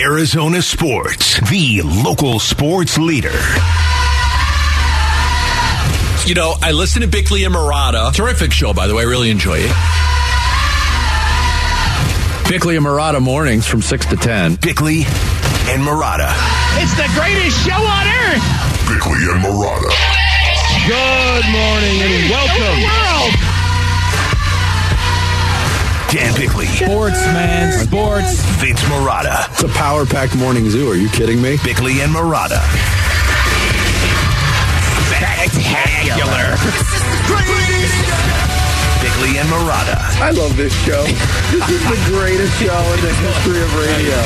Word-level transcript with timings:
Arizona 0.00 0.62
Sports, 0.62 1.38
the 1.50 1.82
local 1.82 2.38
sports 2.38 2.96
leader. 2.96 3.38
You 6.24 6.34
know, 6.34 6.54
I 6.62 6.72
listen 6.72 7.02
to 7.02 7.08
Bickley 7.08 7.44
and 7.44 7.54
Marotta. 7.54 8.14
Terrific 8.14 8.50
show, 8.50 8.72
by 8.72 8.86
the 8.86 8.94
way. 8.94 9.02
I 9.02 9.06
really 9.06 9.30
enjoy 9.30 9.58
it. 9.58 9.70
Bickley 12.48 12.76
and 12.76 12.86
Marotta 12.86 13.20
mornings 13.20 13.66
from 13.66 13.82
6 13.82 14.06
to 14.06 14.16
10. 14.16 14.54
Bickley 14.56 15.02
and 15.68 15.82
Marotta. 15.82 16.32
It's 16.80 16.96
the 16.96 17.08
greatest 17.12 17.60
show 17.66 17.76
on 17.76 18.06
earth. 18.08 18.44
Bickley 18.88 19.20
and 19.28 19.44
Marotta. 19.44 19.92
Good 20.88 21.44
morning 21.52 22.00
and 22.00 22.30
welcome. 22.30 23.59
World. 26.10 26.24
Dan 26.24 26.34
Bickley, 26.34 26.66
Sports, 26.66 27.24
man. 27.26 27.86
Sports. 27.86 28.40
Vince 28.60 28.80
Marotta. 28.84 29.46
It's 29.52 29.62
a 29.62 29.68
power 29.68 30.04
packed 30.04 30.36
morning 30.36 30.68
zoo. 30.68 30.90
Are 30.90 30.96
you 30.96 31.08
kidding 31.10 31.40
me? 31.40 31.56
Bickley 31.62 32.00
and 32.00 32.12
Marotta. 32.12 32.60
Spectacular. 35.06 36.56
Bickley 39.00 39.38
and 39.38 39.48
Marotta. 39.48 39.98
I 40.20 40.30
love 40.30 40.56
this 40.56 40.74
show. 40.84 41.04
This 41.52 41.68
is 41.68 41.82
the 41.84 42.10
greatest 42.10 42.58
show 42.58 42.92
in 42.94 43.00
the 43.00 43.14
history 43.14 43.62
of 43.62 43.74
radio. 43.76 44.18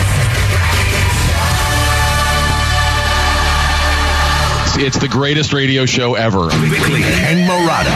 It's 4.86 4.98
the 4.98 5.08
greatest 5.08 5.52
radio 5.52 5.86
show 5.86 6.14
ever. 6.14 6.48
Bickley 6.48 7.02
and 7.04 7.48
Marotta. 7.48 7.92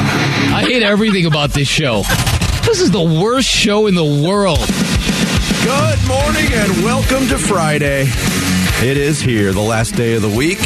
I 0.55 0.65
hate 0.69 0.83
everything 0.83 1.27
about 1.27 1.51
this 1.51 1.69
show. 1.69 2.03
This 2.69 2.83
is 2.83 2.91
the 2.91 3.03
worst 3.03 3.49
show 3.49 3.87
in 3.87 3.95
the 3.95 4.05
world. 4.05 4.59
Good 4.59 6.07
morning 6.07 6.53
and 6.53 6.85
welcome 6.85 7.27
to 7.29 7.39
Friday. 7.39 8.03
It 8.87 8.99
is 8.99 9.23
here, 9.23 9.55
the 9.55 9.61
last 9.63 9.95
day 9.95 10.17
of 10.17 10.21
the 10.23 10.29
week. 10.29 10.59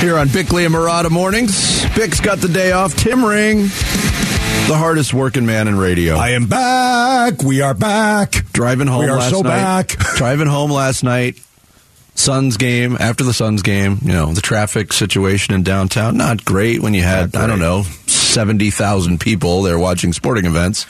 Here 0.00 0.16
on 0.16 0.28
Bickley 0.28 0.64
and 0.64 0.74
Marotta 0.74 1.10
mornings. 1.10 1.84
Bick's 1.94 2.20
got 2.20 2.38
the 2.38 2.48
day 2.48 2.72
off. 2.72 2.96
Tim 2.96 3.22
Ring, 3.22 3.64
the 3.64 4.76
hardest 4.78 5.12
working 5.12 5.44
man 5.44 5.68
in 5.68 5.76
radio. 5.76 6.16
I 6.16 6.30
am 6.30 6.46
back. 6.46 7.42
We 7.42 7.60
are 7.60 7.74
back. 7.74 8.50
driving 8.54 8.86
home 8.86 9.04
We 9.04 9.10
are 9.10 9.18
last 9.18 9.30
so 9.30 9.42
night. 9.42 9.50
back. 9.50 9.88
driving 10.16 10.46
home 10.46 10.70
last 10.70 11.04
night. 11.04 11.38
Suns 12.14 12.56
game 12.56 12.96
after 12.98 13.24
the 13.24 13.34
Suns 13.34 13.60
game. 13.60 13.98
You 14.00 14.14
know 14.14 14.32
the 14.32 14.40
traffic 14.40 14.94
situation 14.94 15.54
in 15.54 15.64
downtown 15.64 16.16
not 16.16 16.46
great 16.46 16.80
when 16.80 16.94
you 16.94 17.02
had 17.02 17.36
I 17.36 17.46
don't 17.46 17.60
know 17.60 17.84
seventy 18.28 18.70
thousand 18.70 19.18
people 19.20 19.62
there 19.62 19.78
watching 19.78 20.12
sporting 20.12 20.44
events. 20.44 20.86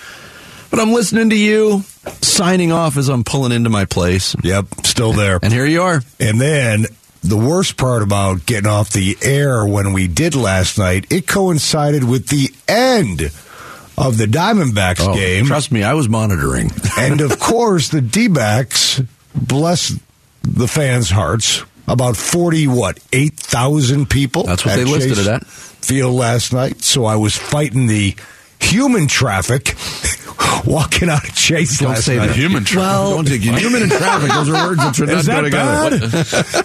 But 0.70 0.80
I'm 0.80 0.92
listening 0.92 1.30
to 1.30 1.36
you 1.36 1.82
signing 2.20 2.72
off 2.72 2.96
as 2.98 3.08
I'm 3.08 3.24
pulling 3.24 3.52
into 3.52 3.70
my 3.70 3.86
place, 3.86 4.36
Yep, 4.44 4.66
still 4.84 5.12
there. 5.14 5.38
and 5.42 5.52
here 5.52 5.64
you 5.64 5.82
are. 5.82 6.02
And 6.20 6.38
then 6.40 6.84
the 7.22 7.38
worst 7.38 7.76
part 7.78 8.02
about 8.02 8.44
getting 8.46 8.68
off 8.70 8.90
the 8.90 9.16
air 9.22 9.64
when 9.64 9.92
we 9.94 10.08
did 10.08 10.34
last 10.34 10.76
night, 10.78 11.06
it 11.10 11.26
coincided 11.26 12.04
with 12.04 12.28
the 12.28 12.50
end 12.68 13.22
of 13.96 14.18
the 14.18 14.26
Diamondbacks 14.26 15.00
Oh, 15.00 15.14
game. 15.14 15.46
Trust 15.46 15.72
me, 15.72 15.82
I 15.82 15.94
was 15.94 16.08
monitoring. 16.08 16.70
and 16.98 17.20
of 17.22 17.38
course, 17.40 17.88
the 17.88 18.00
D 18.02 18.28
backs, 18.28 19.00
bless 19.34 19.92
the 20.42 20.68
fans' 20.68 21.10
hearts, 21.10 21.64
about 21.88 22.16
40, 22.16 22.66
what, 22.68 22.98
8,000 23.12 24.08
people? 24.08 24.44
That's 24.44 24.64
what 24.64 24.72
at 24.72 24.76
they 24.76 24.84
listed 24.84 25.16
Chase 25.16 25.26
it 25.26 25.28
at. 25.28 25.46
Field 25.46 26.14
last 26.14 26.52
night. 26.52 26.82
So 26.82 27.04
I 27.04 27.16
was 27.16 27.36
fighting 27.36 27.86
the 27.86 28.14
human 28.60 29.06
traffic 29.08 29.74
walking 30.66 31.08
out 31.08 31.26
of 31.28 31.34
Chase 31.34 31.78
Don't 31.78 31.90
last 31.90 32.04
say 32.04 32.16
night. 32.16 32.28
that. 32.28 32.36
Human 32.36 32.64
traffic. 32.64 33.14
Don't 33.16 33.26
take 33.26 33.40
human 33.42 33.82
and 33.82 33.90
traffic. 33.90 34.30
Those 34.30 34.48
are 34.50 34.68
words 34.68 34.78
that 34.78 34.96
should 34.96 35.08
not 35.08 35.18
Is 35.18 35.26
go 35.28 35.42
together. 35.42 35.98
bad? 35.98 36.00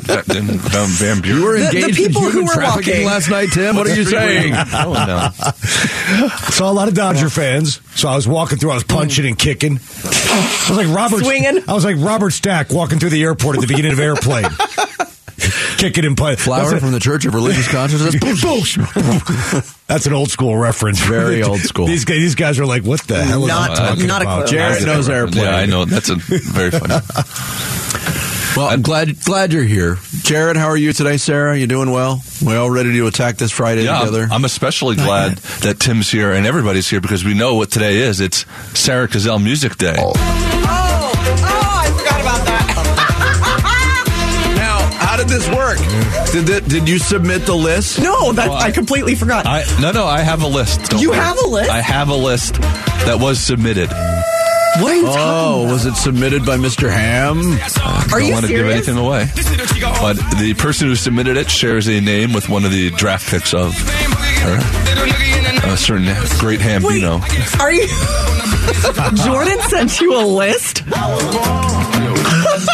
That 0.04 0.26
didn't- 0.28 0.76
um, 0.76 0.90
Van 0.90 1.22
Buren. 1.22 1.40
You 1.40 1.46
were 1.46 1.54
The- 1.60 1.66
the 1.72 1.78
engaged 1.80 1.98
people 1.98 2.22
in 2.22 2.32
who 2.32 2.32
human 2.40 2.46
were 2.48 2.54
trafficking 2.54 2.94
walking. 2.94 3.08
last 3.08 3.30
night, 3.30 3.50
Tim. 3.52 3.76
What 3.76 3.88
are 3.88 3.96
you 3.96 4.06
saying? 4.06 4.54
Oh, 4.74 4.94
no. 4.94 6.28
Saw 6.50 6.72
a 6.72 6.74
lot 6.74 6.88
of 6.88 6.94
Dodger 6.94 7.30
fans, 7.30 7.80
so 7.96 8.08
I 8.10 8.16
was 8.16 8.28
walking 8.28 8.58
through. 8.58 8.72
I 8.72 8.76
was 8.76 8.84
punching 8.84 9.26
and 9.26 9.38
kicking. 9.38 9.80
I 10.04 10.66
was 10.70 10.78
like 10.78 10.88
Robert 10.96 11.24
Swinging. 11.24 11.64
I 11.68 11.74
was 11.74 11.86
like 11.86 11.96
Robert 12.00 12.32
Stack 12.32 12.72
walking 12.72 13.00
through 13.00 13.10
the 13.12 13.24
airport 13.24 13.56
at 13.58 13.62
the 13.62 13.68
beginning 13.68 13.92
of 13.94 14.00
Airplane, 14.00 14.46
kicking 15.78 16.06
and 16.06 16.16
punching. 16.18 16.44
Flower 16.44 16.80
from 16.80 16.92
the 16.92 17.00
Church 17.00 17.26
of 17.26 17.34
Religious 17.34 17.68
Consciousness. 17.70 18.14
That's 19.88 20.06
an 20.06 20.14
old 20.14 20.30
school 20.30 20.58
reference. 20.58 21.00
Very 21.00 21.44
old 21.44 21.60
school. 21.60 21.86
These 21.88 22.06
guys, 22.06 22.18
these 22.18 22.36
guys 22.36 22.60
are 22.60 22.66
like, 22.66 22.84
"What 22.84 23.02
the 23.02 23.24
hell?" 23.24 23.46
Not- 23.46 23.72
is 23.74 23.80
he 23.80 23.86
talking 23.86 24.08
not 24.08 24.22
a 24.22 24.26
about? 24.26 24.48
clue. 24.48 24.58
Jared 24.58 24.86
knows 24.86 25.10
airplane. 25.10 25.44
Yeah, 25.46 25.56
I 25.56 25.66
know. 25.66 25.86
That's 25.86 26.10
a 26.10 26.16
very 26.16 26.72
funny. 26.72 26.96
Well, 28.56 28.68
I'm 28.68 28.84
glad 28.84 29.20
glad 29.26 29.52
you're 29.52 29.64
here, 29.64 29.98
Jared. 30.22 30.58
How 30.58 30.68
are 30.68 30.78
you 30.78 30.94
today, 30.94 31.18
Sarah? 31.18 31.58
You 31.58 31.66
doing 31.66 31.90
well? 31.90 32.22
We 32.46 32.54
all 32.56 32.70
ready 32.70 32.92
to 32.94 33.08
attack 33.08 33.38
this 33.38 33.50
Friday 33.52 33.86
Yeah, 33.86 33.98
together? 33.98 34.26
I'm, 34.26 34.32
I'm 34.34 34.46
especially 34.46 34.96
glad 34.96 35.38
that 35.64 35.80
Tim's 35.80 36.12
here 36.12 36.32
and 36.32 36.46
everybody's 36.46 36.88
here 36.88 37.02
because 37.02 37.26
we 37.26 37.34
know 37.34 37.56
what 37.56 37.72
today 37.72 37.98
is. 37.98 38.22
It's 38.22 38.46
Sarah 38.80 39.08
Cazell 39.08 39.44
Music 39.44 39.76
Day. 39.78 39.96
Oh, 39.98 40.14
oh, 40.16 40.53
this 45.34 45.50
work? 45.50 45.78
Did 46.32 46.46
the, 46.46 46.62
did 46.68 46.88
you 46.88 47.00
submit 47.00 47.46
the 47.46 47.56
list? 47.56 48.00
No, 48.00 48.32
that 48.34 48.48
Well, 48.50 48.58
I, 48.58 48.66
I- 48.68 48.72
completely 48.72 49.16
forgot. 49.16 49.46
I 49.48 49.64
no 49.82 49.92
no. 49.92 50.06
I 50.06 50.20
have 50.22 50.44
a 50.44 50.48
list. 50.48 50.90
Don't 50.92 51.02
You 51.02 51.10
worry. 51.10 51.20
have 51.20 51.38
a 51.44 51.48
list? 51.48 51.70
I 51.72 51.82
have 51.82 52.10
a 52.10 52.16
list 52.16 52.56
that 52.62 53.18
was 53.20 53.40
submitted. 53.40 53.90
what 53.90 54.92
are 54.92 54.96
you 54.96 55.06
Oh, 55.08 55.14
talking 55.14 55.70
was 55.72 55.86
it 55.88 55.96
submitted 55.96 56.46
by 56.46 56.58
Mr. 56.58 56.90
Ham? 56.92 57.40
Are 58.14 58.20
don't 58.20 58.26
you 58.28 58.34
want 58.34 58.46
to 58.46 58.52
give 58.52 58.68
anything 58.68 58.98
away. 58.98 59.26
But 60.00 60.18
the 60.40 60.54
person 60.58 60.88
who 60.88 60.96
submitted 60.96 61.36
it 61.38 61.50
shares 61.50 61.88
a 61.88 62.00
name 62.00 62.32
with 62.34 62.48
one 62.50 62.64
of 62.66 62.72
the 62.72 62.92
draft 62.92 63.28
picks 63.30 63.54
of 63.56 63.74
her, 63.78 64.60
a 65.74 65.78
certain 65.78 66.06
great 66.40 66.60
Wait, 66.60 66.68
Hambino. 67.02 67.20
are 67.60 67.72
you? 67.74 67.88
Jordan 69.26 69.60
sent 69.70 70.00
you 70.00 70.16
a 70.20 70.26
list. 70.26 70.84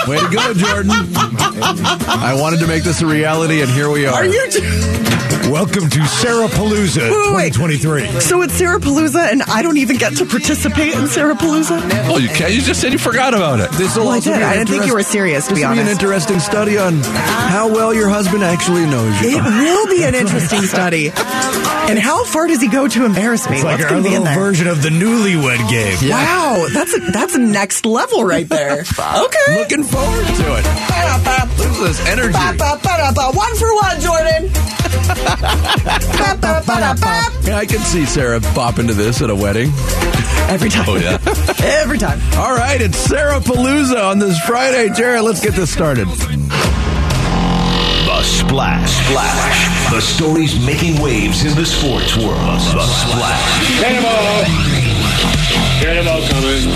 Way 0.07 0.19
to 0.19 0.29
go, 0.29 0.53
Jordan. 0.53 0.91
I 0.91 2.37
wanted 2.39 2.59
to 2.59 2.67
make 2.67 2.83
this 2.83 3.01
a 3.01 3.05
reality, 3.05 3.61
and 3.61 3.69
here 3.69 3.89
we 3.89 4.05
are. 4.07 4.13
Are 4.13 4.25
you? 4.25 5.28
Welcome 5.47 5.89
to 5.89 6.05
Sarah 6.05 6.47
Palooza 6.47 7.09
Wait, 7.09 7.11
wait, 7.11 7.33
wait. 7.33 7.53
2023. 7.53 8.19
So 8.19 8.41
it's 8.43 8.53
Sarah 8.53 8.79
Palooza, 8.79 9.31
and 9.31 9.41
I 9.43 9.61
don't 9.63 9.77
even 9.77 9.97
get 9.97 10.15
to 10.17 10.25
participate 10.25 10.93
in 10.93 11.07
Sarah 11.07 11.33
Palooza. 11.33 11.79
Oh, 12.07 12.17
you 12.17 12.27
can't. 12.29 12.53
You 12.53 12.61
just 12.61 12.81
said 12.81 12.91
you 12.93 12.99
forgot 12.99 13.33
about 13.33 13.59
it. 13.59 13.71
This 13.71 13.95
will 13.95 14.03
Well, 14.03 14.11
I 14.13 14.15
also 14.17 14.29
did. 14.31 14.37
be 14.37 14.43
an 14.43 14.49
I 14.49 14.53
didn't 14.57 14.69
think 14.69 14.85
you 14.85 14.93
were 14.93 14.99
interest- 14.99 15.11
serious, 15.11 15.47
to 15.47 15.53
This 15.55 15.59
be 15.63 15.65
will 15.65 15.73
be 15.73 15.79
an 15.79 15.87
honest. 15.87 16.01
interesting 16.01 16.39
study 16.39 16.77
on 16.77 16.99
how 17.03 17.67
well 17.67 17.93
your 17.95 18.09
husband 18.09 18.43
actually 18.43 18.85
knows 18.85 19.19
you. 19.21 19.37
It 19.37 19.43
will 19.43 19.87
be 19.87 20.03
an 20.03 20.13
interesting 20.13 20.61
study. 20.63 21.09
And 21.09 21.97
how 21.97 22.25
far 22.25 22.45
does 22.47 22.61
he 22.61 22.67
go 22.67 22.87
to 22.87 23.05
embarrass 23.05 23.49
me? 23.49 23.55
It's 23.55 23.63
like 23.65 23.79
What's 23.79 23.85
our 23.85 23.89
going 23.89 24.03
to 24.03 24.09
be 24.09 24.15
in 24.15 24.21
little 24.21 24.35
there? 24.35 24.43
version 24.45 24.67
of 24.67 24.83
the 24.83 24.89
newlywed 24.89 25.67
game. 25.69 26.09
Wow, 26.11 26.67
that's 26.71 26.93
a, 26.95 26.99
that's 27.11 27.35
next 27.37 27.85
level 27.85 28.23
right 28.23 28.47
there. 28.47 28.83
Okay. 28.99 29.57
Looking 29.59 29.83
forward 29.83 30.25
to 30.27 30.55
it. 30.59 30.65
Look 31.57 31.71
at 31.71 31.79
this 31.81 32.05
energy. 32.07 32.33
One 32.37 33.55
for 33.55 33.73
one, 33.75 33.99
Jordan. 34.01 34.51
I 37.51 37.65
can 37.67 37.79
see 37.79 38.05
Sarah 38.05 38.39
bop 38.55 38.79
into 38.79 38.93
this 38.93 39.21
at 39.21 39.29
a 39.29 39.35
wedding. 39.35 39.69
Every 40.49 40.69
time. 40.69 40.85
Oh 40.87 40.95
yeah. 40.95 41.17
Every 41.81 41.97
time. 41.97 42.19
All 42.37 42.55
right, 42.55 42.81
it's 42.81 42.97
Sarah 42.97 43.39
Palooza 43.39 44.03
on 44.03 44.19
this 44.19 44.37
Friday. 44.39 44.89
Jared, 44.93 45.23
let's 45.23 45.41
get 45.41 45.53
this 45.53 45.71
started. 45.71 46.07
The 46.07 48.23
Splash. 48.23 48.89
Splash. 49.07 49.91
The 49.91 50.01
stories 50.01 50.59
making 50.65 51.01
waves 51.01 51.45
in 51.45 51.55
the 51.55 51.65
sports 51.65 52.15
world. 52.17 52.37
The 52.37 52.87
Splash. 52.87 53.79
Cannonball! 53.79 54.78
Cannonball 55.79 56.21
coming. 56.27 56.69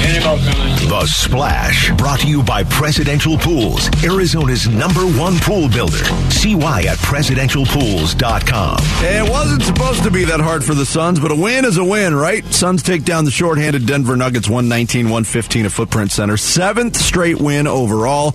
Cannonball 0.00 0.38
coming. 0.38 0.88
The 0.88 1.06
Splash. 1.06 1.90
Brought 1.96 2.20
to 2.20 2.26
you 2.26 2.42
by 2.42 2.64
Presidential 2.64 3.36
Pools, 3.36 3.88
Arizona's 4.02 4.66
number 4.66 5.02
one 5.02 5.36
pool 5.40 5.68
builder. 5.68 6.02
See 6.30 6.54
why 6.54 6.82
at 6.82 6.96
presidentialpools.com. 6.98 8.76
It 9.04 9.30
wasn't 9.30 9.62
supposed 9.62 10.04
to 10.04 10.10
be 10.10 10.24
that 10.24 10.40
hard 10.40 10.64
for 10.64 10.74
the 10.74 10.86
Suns, 10.86 11.20
but 11.20 11.32
a 11.32 11.34
win 11.36 11.64
is 11.66 11.76
a 11.76 11.84
win, 11.84 12.14
right? 12.14 12.44
Suns 12.46 12.82
take 12.82 13.04
down 13.04 13.24
the 13.26 13.30
shorthanded 13.30 13.84
Denver 13.84 14.16
Nuggets 14.16 14.48
119 14.48 15.06
115 15.06 15.66
at 15.66 15.72
Footprint 15.72 16.10
Center. 16.12 16.36
Seventh 16.38 16.96
straight 16.96 17.38
win 17.38 17.66
overall. 17.66 18.32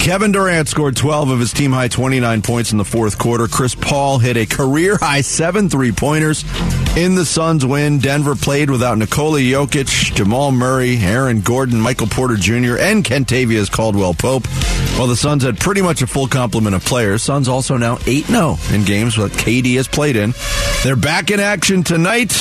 Kevin 0.00 0.32
Durant 0.32 0.68
scored 0.68 0.96
12 0.96 1.30
of 1.30 1.40
his 1.40 1.52
team 1.54 1.72
high 1.72 1.88
29 1.88 2.42
points 2.42 2.72
in 2.72 2.78
the 2.78 2.84
fourth 2.84 3.18
quarter. 3.18 3.46
Chris 3.48 3.74
Paul 3.74 4.18
hit 4.18 4.36
a 4.36 4.44
career 4.44 4.98
high 5.00 5.22
seven 5.22 5.70
three 5.70 5.92
pointers 5.92 6.44
in 6.96 7.14
the 7.14 7.24
Suns 7.24 7.64
win. 7.64 7.98
Denver 8.00 8.34
played 8.34 8.68
without 8.68 8.98
Nikola 8.98 9.40
Jokic, 9.54 10.12
Jamal 10.16 10.50
Murray, 10.50 10.96
Aaron 10.96 11.40
Gordon, 11.40 11.80
Michael 11.80 12.08
Porter 12.08 12.34
Jr., 12.34 12.76
and 12.76 13.04
Kentavious 13.04 13.70
Caldwell 13.70 14.12
Pope. 14.12 14.48
While 14.96 15.06
the 15.06 15.14
Suns 15.14 15.44
had 15.44 15.60
pretty 15.60 15.80
much 15.80 16.02
a 16.02 16.08
full 16.08 16.26
complement 16.26 16.74
of 16.74 16.84
players, 16.84 17.22
Suns 17.22 17.46
also 17.46 17.76
now 17.76 17.98
8 18.04 18.26
0 18.26 18.56
in 18.72 18.82
games 18.82 19.14
that 19.14 19.30
KD 19.30 19.76
has 19.76 19.86
played 19.86 20.16
in. 20.16 20.34
They're 20.82 20.96
back 20.96 21.30
in 21.30 21.38
action 21.38 21.84
tonight. 21.84 22.32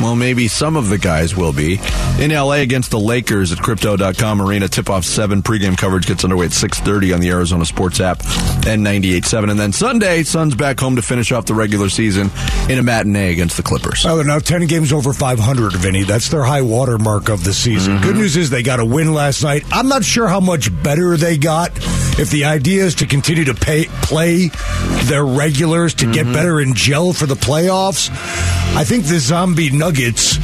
Well, 0.00 0.14
maybe 0.14 0.48
some 0.48 0.76
of 0.76 0.90
the 0.90 0.98
guys 0.98 1.34
will 1.34 1.54
be. 1.54 1.80
In 2.18 2.30
LA 2.30 2.56
against 2.56 2.90
the 2.90 2.98
Lakers 2.98 3.52
at 3.52 3.58
Crypto.com 3.58 4.42
Arena. 4.42 4.68
Tip 4.68 4.90
off 4.90 5.04
7. 5.04 5.42
Pregame 5.42 5.76
coverage 5.76 6.06
gets 6.06 6.22
underway 6.22 6.46
at 6.46 6.52
6.30 6.52 7.14
on 7.14 7.20
the 7.20 7.30
Arizona 7.30 7.64
Sports 7.64 8.00
app 8.00 8.20
and 8.66 8.84
98.7. 8.84 9.50
And 9.50 9.58
then 9.58 9.72
Sunday, 9.72 10.22
Suns 10.22 10.54
back 10.54 10.78
home 10.78 10.96
to 10.96 11.02
finish 11.02 11.32
off 11.32 11.46
the 11.46 11.54
regular 11.54 11.88
season 11.88 12.30
in 12.68 12.78
a 12.78 12.82
matinee 12.82 13.32
against 13.32 13.56
the 13.56 13.62
Clippers. 13.62 14.04
Oh, 14.04 14.20
now 14.22 14.38
10 14.38 14.66
games 14.66 14.92
over 14.92 15.14
500, 15.14 15.72
Vinny. 15.74 16.04
That's 16.04 16.28
their 16.28 16.44
high 16.44 16.55
water 16.62 16.98
mark 16.98 17.28
of 17.28 17.44
the 17.44 17.52
season. 17.54 17.94
Mm-hmm. 17.94 18.04
Good 18.04 18.16
news 18.16 18.36
is 18.36 18.50
they 18.50 18.62
got 18.62 18.80
a 18.80 18.84
win 18.84 19.12
last 19.14 19.42
night. 19.42 19.64
I'm 19.72 19.88
not 19.88 20.04
sure 20.04 20.26
how 20.28 20.40
much 20.40 20.70
better 20.82 21.16
they 21.16 21.36
got. 21.38 21.70
If 22.18 22.30
the 22.30 22.44
idea 22.46 22.84
is 22.84 22.94
to 22.96 23.06
continue 23.06 23.44
to 23.44 23.54
pay, 23.54 23.84
play 24.02 24.48
their 25.04 25.24
regulars 25.24 25.94
to 25.94 26.06
Mm-hmm. 26.06 26.12
get 26.12 26.32
better 26.32 26.60
and 26.60 26.74
gel 26.74 27.12
for 27.12 27.26
the 27.26 27.34
playoffs, 27.34 28.10
I 28.76 28.84
think 28.84 29.04
the 29.04 29.18
zombie 29.18 29.70
Nuggets 29.70 30.38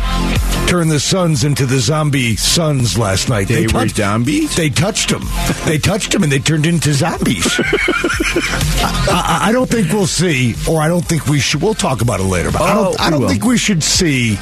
turned 0.69 0.91
the 0.91 1.00
Suns 1.00 1.44
into 1.44 1.67
the 1.67 1.79
zombie 1.79 2.35
Suns 2.37 2.99
last 2.99 3.29
night. 3.29 3.49
They 3.49 3.62
were 3.67 3.69
touched- 3.69 3.97
zombies? 3.97 4.56
They 4.56 4.70
touched 4.70 5.11
them. 5.11 5.23
They 5.67 5.79
touched 5.79 6.12
them 6.12 6.23
and 6.23 6.32
they 6.32 6.38
turned 6.38 6.67
into 6.67 6.93
zombies. 6.94 7.47
I, 7.64 9.41
I, 9.43 9.49
I 9.49 9.53
don't 9.53 9.69
think 9.69 9.93
we'll 9.93 10.06
see, 10.06 10.55
or 10.69 10.81
I 10.82 10.88
don't 10.88 11.05
think 11.05 11.26
we 11.26 11.38
should. 11.41 11.62
We'll 11.62 11.75
talk 11.75 12.00
about 12.03 12.20
it 12.20 12.25
later. 12.25 12.50
But 12.50 12.62
I 12.62 12.73
Oh, 12.73 12.85
don't. 12.85 13.00
I 13.00 13.11
don't 13.11 13.29
think 13.29 13.44
we 13.44 13.56
should 13.59 13.82
see 13.82 14.35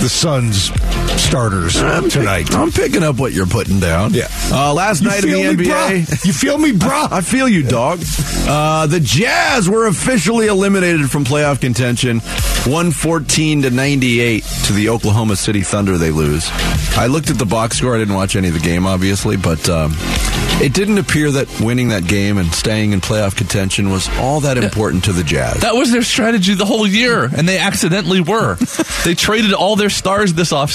the 0.00 0.08
Suns 0.08 0.70
starters 1.18 1.74
tonight. 1.74 2.54
I'm 2.54 2.70
picking 2.70 3.02
up 3.02 3.18
what 3.18 3.32
you're 3.32 3.46
putting 3.46 3.80
down. 3.80 4.14
Yeah. 4.14 4.28
Uh, 4.50 4.72
last 4.72 5.02
You 5.02 5.08
night 5.08 5.24
in 5.24 5.30
the 5.30 5.54
me, 5.54 5.64
NBA. 5.64 5.70
brah? 6.04 6.24
You 6.28 6.32
feel 6.32 6.58
me, 6.58 6.72
brah? 6.72 7.10
I 7.10 7.20
feel 7.20 7.48
you, 7.48 7.62
dog. 7.62 8.00
Uh, 8.46 8.86
the 8.86 9.00
Jazz 9.00 9.68
were 9.68 9.86
officially 9.86 10.46
eliminated 10.46 11.10
from 11.10 11.24
playoff 11.24 11.60
contention, 11.60 12.18
114 12.20 13.62
to 13.62 13.70
98 13.70 14.44
to 14.66 14.72
the 14.72 14.88
Oklahoma 14.88 15.36
City 15.36 15.62
Thunder. 15.62 15.98
They 15.98 16.10
lose. 16.10 16.48
I 16.96 17.06
looked 17.06 17.30
at 17.30 17.38
the 17.38 17.46
box 17.46 17.78
score. 17.78 17.94
I 17.94 17.98
didn't 17.98 18.14
watch 18.14 18.36
any 18.36 18.48
of 18.48 18.54
the 18.54 18.60
game, 18.60 18.86
obviously, 18.86 19.36
but 19.36 19.68
um, 19.68 19.92
it 20.60 20.72
didn't 20.74 20.98
appear 20.98 21.30
that 21.32 21.60
winning 21.60 21.88
that 21.88 22.06
game 22.06 22.38
and 22.38 22.52
staying 22.52 22.92
in 22.92 23.00
playoff 23.00 23.36
contention 23.36 23.90
was 23.90 24.08
all 24.18 24.40
that 24.40 24.56
important 24.58 25.04
to 25.04 25.12
the 25.12 25.22
Jazz. 25.22 25.60
That 25.60 25.74
was 25.74 25.90
their 25.92 26.02
strategy 26.02 26.54
the 26.54 26.64
whole 26.66 26.86
year, 26.86 27.24
and 27.24 27.48
they 27.48 27.58
accidentally 27.58 28.20
were. 28.20 28.54
they 29.04 29.14
traded 29.14 29.52
all 29.52 29.76
their 29.76 29.90
stars 29.90 30.34
this 30.34 30.52
offseason. 30.52 30.67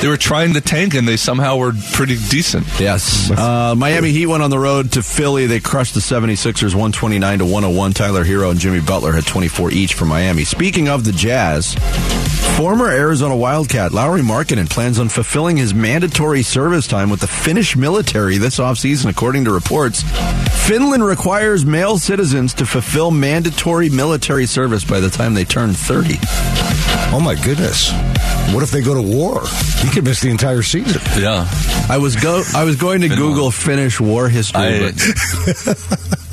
They 0.00 0.08
were 0.08 0.16
trying 0.16 0.54
to 0.54 0.60
tank, 0.60 0.94
and 0.94 1.06
they 1.06 1.16
somehow 1.16 1.56
were 1.56 1.72
pretty 1.92 2.16
decent. 2.28 2.66
Yes. 2.78 3.30
Uh, 3.30 3.74
Miami 3.76 4.12
Heat 4.12 4.26
went 4.26 4.42
on 4.42 4.50
the 4.50 4.58
road 4.58 4.92
to 4.92 5.02
Philly. 5.02 5.46
They 5.46 5.60
crushed 5.60 5.94
the 5.94 6.00
76ers 6.00 6.74
129 6.74 7.38
to 7.38 7.44
101. 7.44 7.92
Tyler 7.92 8.24
Herro 8.24 8.50
and 8.50 8.60
Jimmy 8.60 8.80
Butler 8.80 9.12
had 9.12 9.26
24 9.26 9.70
each 9.72 9.94
for 9.94 10.04
Miami. 10.04 10.44
Speaking 10.44 10.88
of 10.88 11.04
the 11.04 11.12
Jazz, 11.12 11.74
former 12.56 12.88
Arizona 12.88 13.36
Wildcat 13.36 13.92
Lauri 13.92 14.22
Markkanen 14.22 14.68
plans 14.68 14.98
on 14.98 15.08
fulfilling 15.08 15.56
his 15.56 15.74
mandatory 15.74 16.42
service 16.42 16.86
time 16.86 17.10
with 17.10 17.20
the 17.20 17.26
Finnish 17.26 17.76
military 17.76 18.38
this 18.38 18.58
offseason, 18.58 19.10
according 19.10 19.44
to 19.44 19.52
reports. 19.52 20.02
Finland 20.66 21.04
requires 21.04 21.64
male 21.64 21.98
citizens 21.98 22.54
to 22.54 22.64
fulfill 22.66 23.10
mandatory 23.10 23.90
military 23.90 24.46
service 24.46 24.84
by 24.84 25.00
the 25.00 25.10
time 25.10 25.34
they 25.34 25.44
turn 25.44 25.72
30. 25.72 26.14
Oh 27.12 27.20
my 27.22 27.34
goodness! 27.34 27.90
What 28.52 28.62
if 28.62 28.70
they 28.70 28.82
go 28.82 28.94
to 28.94 29.02
war? 29.02 29.42
He 29.80 29.88
could 29.90 30.04
miss 30.04 30.20
the 30.20 30.30
entire 30.30 30.62
season. 30.62 31.00
Yeah. 31.20 31.48
I 31.88 31.98
was 31.98 32.16
go 32.16 32.42
I 32.54 32.64
was 32.64 32.76
going 32.76 33.00
to 33.02 33.08
Finland. 33.08 33.32
Google 33.34 33.50
Finnish 33.50 34.00
war 34.00 34.28
history, 34.28 34.60
I, 34.60 34.80
but 34.80 36.18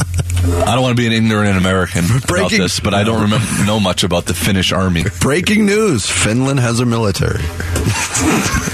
I 0.44 0.74
don't 0.74 0.82
want 0.82 0.98
to 0.98 1.02
be 1.02 1.08
an 1.08 1.14
ignorant 1.14 1.58
American 1.58 2.06
about 2.24 2.50
this, 2.50 2.80
but 2.80 2.94
I 2.94 3.04
don't 3.04 3.22
remember, 3.22 3.46
know 3.66 3.80
much 3.80 4.04
about 4.04 4.26
the 4.26 4.34
Finnish 4.34 4.72
army. 4.72 5.04
breaking 5.20 5.66
news: 5.66 6.10
Finland 6.10 6.60
has 6.60 6.80
a 6.80 6.86
military. 6.86 7.44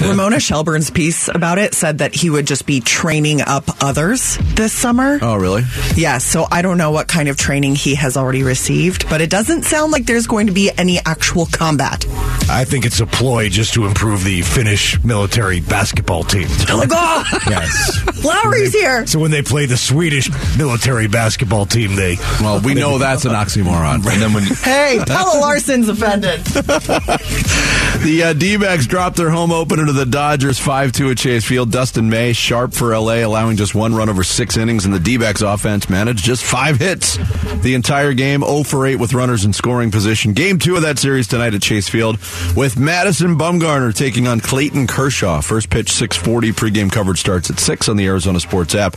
Ramona 0.00 0.40
Shelburne's 0.40 0.90
piece 0.90 1.28
about 1.28 1.58
it 1.58 1.74
said 1.74 1.98
that 1.98 2.14
he 2.14 2.30
would 2.30 2.46
just 2.46 2.66
be 2.66 2.80
training 2.80 3.40
up 3.40 3.64
others 3.82 4.38
this 4.54 4.72
summer. 4.72 5.18
Oh, 5.20 5.36
really? 5.36 5.62
Yes, 5.94 6.24
so 6.24 6.46
I 6.50 6.62
don't 6.62 6.78
know 6.78 6.90
what 6.90 7.08
kind 7.08 7.28
of 7.28 7.36
training 7.36 7.74
he 7.74 7.94
has 7.96 8.16
already 8.16 8.42
received, 8.42 9.08
but 9.10 9.20
it 9.20 9.28
doesn't 9.28 9.64
sound 9.64 9.92
like 9.92 10.06
there's 10.06 10.26
going 10.26 10.46
to 10.46 10.52
be 10.52 10.70
any 10.78 10.98
actual 11.04 11.46
combat. 11.46 12.06
I 12.50 12.64
think 12.64 12.86
it's 12.86 13.00
a 13.00 13.06
ploy 13.06 13.48
just 13.48 13.74
to 13.74 13.86
improve 13.86 14.24
the 14.24 14.42
Finnish 14.42 15.02
military 15.04 15.60
basketball 15.60 16.24
team. 16.24 16.48
Like, 16.72 16.90
oh, 16.92 17.24
yes. 17.48 18.24
Lauri's 18.24 18.72
here. 18.72 19.06
So 19.06 19.18
when 19.18 19.30
they 19.30 19.42
play 19.42 19.66
the 19.66 19.76
Swedish 19.76 20.30
military 20.56 21.08
basketball 21.08 21.57
team, 21.66 21.96
they 21.96 22.16
Well, 22.40 22.60
we 22.60 22.74
know 22.74 22.98
that's 22.98 23.24
an 23.24 23.32
oxymoron. 23.32 24.06
And 24.06 24.22
then 24.22 24.32
when 24.32 24.44
Hey, 24.44 25.00
Pelle 25.06 25.40
Larsson's 25.40 25.88
offended. 25.88 26.40
The 27.98 28.22
uh, 28.22 28.32
D-backs 28.32 28.86
dropped 28.86 29.16
their 29.16 29.28
home 29.28 29.50
opener 29.50 29.84
to 29.84 29.92
the 29.92 30.06
Dodgers 30.06 30.60
5-2 30.60 31.10
at 31.10 31.18
Chase 31.18 31.44
Field. 31.44 31.72
Dustin 31.72 32.08
May, 32.08 32.32
sharp 32.32 32.72
for 32.72 32.94
L.A., 32.94 33.22
allowing 33.22 33.56
just 33.56 33.74
one 33.74 33.92
run 33.92 34.08
over 34.08 34.22
six 34.22 34.56
innings, 34.56 34.84
and 34.84 34.94
the 34.94 35.00
D-backs 35.00 35.42
offense 35.42 35.90
managed 35.90 36.24
just 36.24 36.44
five 36.44 36.78
hits 36.78 37.16
the 37.62 37.74
entire 37.74 38.14
game, 38.14 38.42
0 38.42 38.62
for 38.62 38.86
8 38.86 38.96
with 38.96 39.14
runners 39.14 39.44
in 39.44 39.52
scoring 39.52 39.90
position. 39.90 40.32
Game 40.32 40.60
two 40.60 40.76
of 40.76 40.82
that 40.82 41.00
series 41.00 41.26
tonight 41.26 41.54
at 41.54 41.62
Chase 41.62 41.88
Field 41.88 42.18
with 42.56 42.78
Madison 42.78 43.36
Bumgarner 43.36 43.92
taking 43.92 44.28
on 44.28 44.38
Clayton 44.38 44.86
Kershaw. 44.86 45.40
First 45.40 45.68
pitch 45.68 45.90
640. 45.90 46.52
Pregame 46.52 46.92
coverage 46.92 47.18
starts 47.18 47.50
at 47.50 47.58
6 47.58 47.88
on 47.88 47.96
the 47.96 48.06
Arizona 48.06 48.38
Sports 48.38 48.76
app 48.76 48.94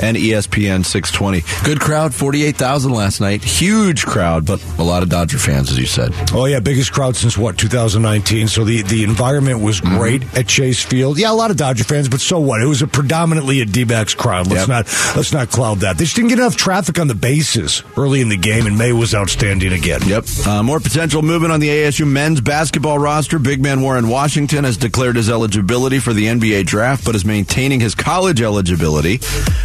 and 0.00 0.16
ESPN 0.16 0.84
620. 0.84 1.42
Good 1.64 1.80
crowd, 1.80 2.03
48,000 2.12 2.92
last 2.92 3.20
night. 3.20 3.42
Huge 3.44 4.04
crowd, 4.04 4.44
but 4.44 4.62
a 4.78 4.82
lot 4.82 5.02
of 5.02 5.08
Dodger 5.08 5.38
fans, 5.38 5.70
as 5.70 5.78
you 5.78 5.86
said. 5.86 6.12
Oh 6.32 6.46
yeah, 6.46 6.60
biggest 6.60 6.92
crowd 6.92 7.14
since 7.16 7.38
what 7.38 7.56
2019. 7.56 8.48
So 8.48 8.64
the 8.64 8.82
the 8.82 9.04
environment 9.04 9.60
was 9.60 9.80
Mm-hmm. 9.84 9.98
great 9.98 10.36
at 10.36 10.46
Chase 10.46 10.82
Field. 10.84 11.18
Yeah, 11.18 11.30
a 11.30 11.34
lot 11.34 11.50
of 11.50 11.56
Dodger 11.56 11.84
fans, 11.84 12.08
but 12.08 12.20
so 12.20 12.38
what? 12.40 12.60
It 12.62 12.66
was 12.66 12.80
a 12.82 12.86
predominantly 12.86 13.60
a 13.60 13.64
D-backs 13.64 14.14
crowd. 14.14 14.46
Let's 14.46 14.66
Yep. 14.66 14.68
not 14.68 15.16
let's 15.16 15.32
not 15.32 15.50
cloud 15.50 15.80
that. 15.80 15.98
They 15.98 16.04
just 16.04 16.16
didn't 16.16 16.30
get 16.30 16.38
enough 16.38 16.56
traffic 16.56 16.98
on 16.98 17.06
the 17.08 17.14
bases 17.14 17.82
early 17.96 18.20
in 18.20 18.28
the 18.28 18.36
game, 18.36 18.66
and 18.66 18.76
May 18.78 18.92
was 18.92 19.14
outstanding 19.14 19.72
again. 19.72 20.00
Yep. 20.06 20.24
Uh, 20.46 20.62
more 20.62 20.80
potential 20.80 21.22
movement 21.22 21.52
on 21.52 21.60
the 21.60 21.68
ASU 21.68 22.06
men's 22.06 22.40
basketball 22.40 22.98
roster. 22.98 23.38
Big 23.38 23.60
man 23.62 23.80
Warren 23.82 24.08
Washington 24.08 24.64
has 24.64 24.76
declared 24.76 25.16
his 25.16 25.28
eligibility 25.30 25.98
for 25.98 26.12
the 26.12 26.26
NBA 26.26 26.64
draft, 26.66 27.04
but 27.04 27.14
is 27.14 27.24
maintaining 27.24 27.80
his 27.80 27.94
college 27.94 28.40
eligibility. 28.40 29.20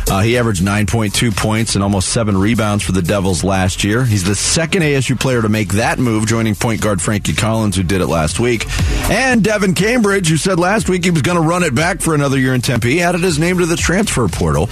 Uh, 0.10 0.22
he 0.22 0.38
averaged 0.38 0.64
9.2 0.64 1.36
points 1.36 1.76
and 1.76 1.84
almost 1.84 2.10
rebounds 2.38 2.84
for 2.84 2.92
the 2.92 3.02
Devils 3.02 3.44
last 3.44 3.84
year. 3.84 4.04
He's 4.06 4.24
the 4.24 4.36
second 4.36 4.84
ASU 4.84 5.20
player 5.20 5.42
to 5.42 5.50
make 5.50 5.74
that 5.74 6.00
move, 6.00 6.28
joining 6.28 6.56
point 6.56 6.82
guard 6.82 7.02
Frankie 7.02 7.34
Collins, 7.34 7.76
who 7.76 7.84
did 7.84 8.02
it 8.02 8.08
last 8.08 8.40
week. 8.40 8.66
And 9.10 9.44
Devin 9.44 9.76
Cambridge, 9.76 10.30
who 10.30 10.38
said 10.38 10.60
last 10.60 10.90
week 10.90 11.04
he 11.04 11.12
was 11.12 11.22
going 11.22 11.42
to 11.42 11.48
run 11.48 11.64
it 11.64 11.74
back 11.74 12.02
for 12.02 12.14
another 12.14 12.38
year 12.38 12.54
in 12.54 12.62
Tempe, 12.62 13.02
added 13.02 13.22
his 13.22 13.40
name 13.40 13.58
to 13.60 13.66
the 13.66 13.76
transfer 13.76 14.28
portal. 14.28 14.68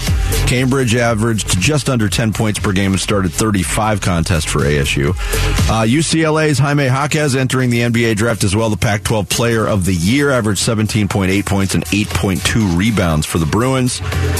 Cambridge 0.48 0.96
averaged 0.96 1.60
just 1.60 1.90
under 1.90 2.08
10 2.10 2.34
points 2.34 2.60
per 2.60 2.72
game 2.72 2.92
and 2.92 3.02
started 3.02 3.32
35 3.32 4.02
contests 4.02 4.46
for 4.46 4.60
ASU. 4.60 5.10
Uh, 5.70 5.84
UCLA's 5.84 6.60
Jaime 6.60 6.86
Jaquez 6.86 7.36
entering 7.36 7.70
the 7.70 7.82
NBA 7.82 8.16
draft 8.16 8.44
as 8.44 8.56
well. 8.56 8.70
The 8.70 8.78
Pac 8.78 9.04
12 9.04 9.28
player 9.30 9.68
of 9.68 9.86
the 9.86 9.94
year 9.94 10.30
averaged 10.32 10.62
17.8 10.62 11.46
points 11.46 11.76
and 11.76 11.86
8.2 11.86 12.78
rebounds 12.78 13.26
for 13.26 13.38
the 13.38 13.46
Bruins. 13.46 14.00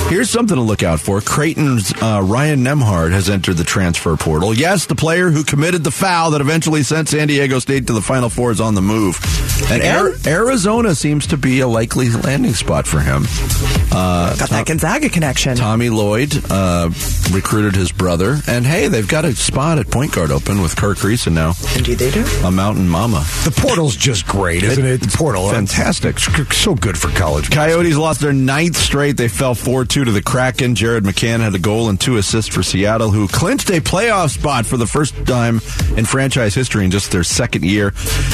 Here's 0.10 0.30
something 0.30 0.56
to 0.56 0.62
look 0.62 0.84
out 0.84 1.00
for. 1.00 1.22
Creighton's 1.22 1.92
uh, 2.02 2.22
Ryan 2.24 2.64
Nembhard 2.64 3.07
has 3.12 3.30
entered 3.30 3.58
the 3.58 3.64
transfer 3.64 4.16
portal. 4.18 4.54
Yes, 4.54 4.86
the 4.86 4.96
player 4.96 5.30
who 5.30 5.44
committed 5.44 5.84
the 5.84 5.92
foul 5.92 6.32
that 6.32 6.42
eventually 6.42 6.84
sent 6.84 7.10
San 7.10 7.28
Diego 7.28 7.60
State 7.60 7.88
to 7.88 7.94
the 7.94 8.02
Final 8.02 8.30
Four 8.30 8.52
is 8.52 8.62
on 8.62 8.76
the 8.76 8.82
move. 8.82 9.20
And 9.70 9.82
Ar- 9.84 10.12
Arizona 10.26 10.96
seems 10.96 11.28
to 11.28 11.38
be 11.38 11.60
a 11.62 11.68
likely 11.68 12.10
landing 12.10 12.54
spot 12.54 12.88
for 12.88 13.00
him. 13.00 13.26
Uh, 13.92 14.36
Got 14.38 14.50
that 14.50 14.66
Gonzaga 14.68 15.10
connection. 15.10 15.56
Tommy 15.58 15.90
Lloyd 15.90 16.34
uh, 16.50 16.90
recruited 17.32 17.76
his 17.76 17.92
brother, 17.92 18.38
and 18.48 18.66
hey, 18.66 18.88
they've 18.88 19.08
got 19.08 19.26
a 19.26 19.34
spot 19.36 19.80
at 19.80 19.90
point 19.90 20.14
guard 20.14 20.32
open 20.32 20.62
with 20.62 20.76
Kerr 20.76 20.94
Kriisa 20.94 21.32
now, 21.32 21.54
Indeed, 21.76 21.96
they 22.00 22.12
do. 22.12 22.26
a 22.44 22.52
mountain 22.52 22.88
mama. 22.88 23.26
The 23.44 23.52
portal's 23.52 23.96
just 23.96 24.28
great, 24.28 24.64
isn't 24.64 24.86
it? 24.86 25.02
The 25.02 25.18
portal, 25.18 25.50
Fantastic. 25.50 26.18
It's 26.18 26.58
so 26.58 26.76
good 26.76 26.98
for 26.98 27.10
college. 27.10 27.50
Coyotes 27.50 27.96
lost 27.98 28.22
their 28.22 28.34
ninth 28.34 28.76
straight. 28.78 29.18
They 29.18 29.28
fell 29.28 29.56
4 29.56 29.86
2 29.86 30.06
to 30.06 30.12
the 30.12 30.22
Kraken. 30.22 30.76
Jared 30.76 31.04
McCann 31.04 31.40
had 31.40 31.56
a 31.56 31.60
goal 31.60 31.90
and 31.90 32.00
two 32.00 32.18
assists 32.18 32.54
for 32.54 32.64
Seattle, 32.64 32.97
who 33.06 33.28
clinched 33.28 33.70
a 33.70 33.80
playoff 33.80 34.32
spot 34.32 34.66
for 34.66 34.78
the 34.78 34.88
first 34.88 35.16
time 35.26 35.62
in 35.96 36.06
franchise 36.06 36.54
history 36.54 36.84
in 36.84 36.92
just 36.92 37.12
their 37.12 37.24
second 37.24 37.64
year. 37.64 37.92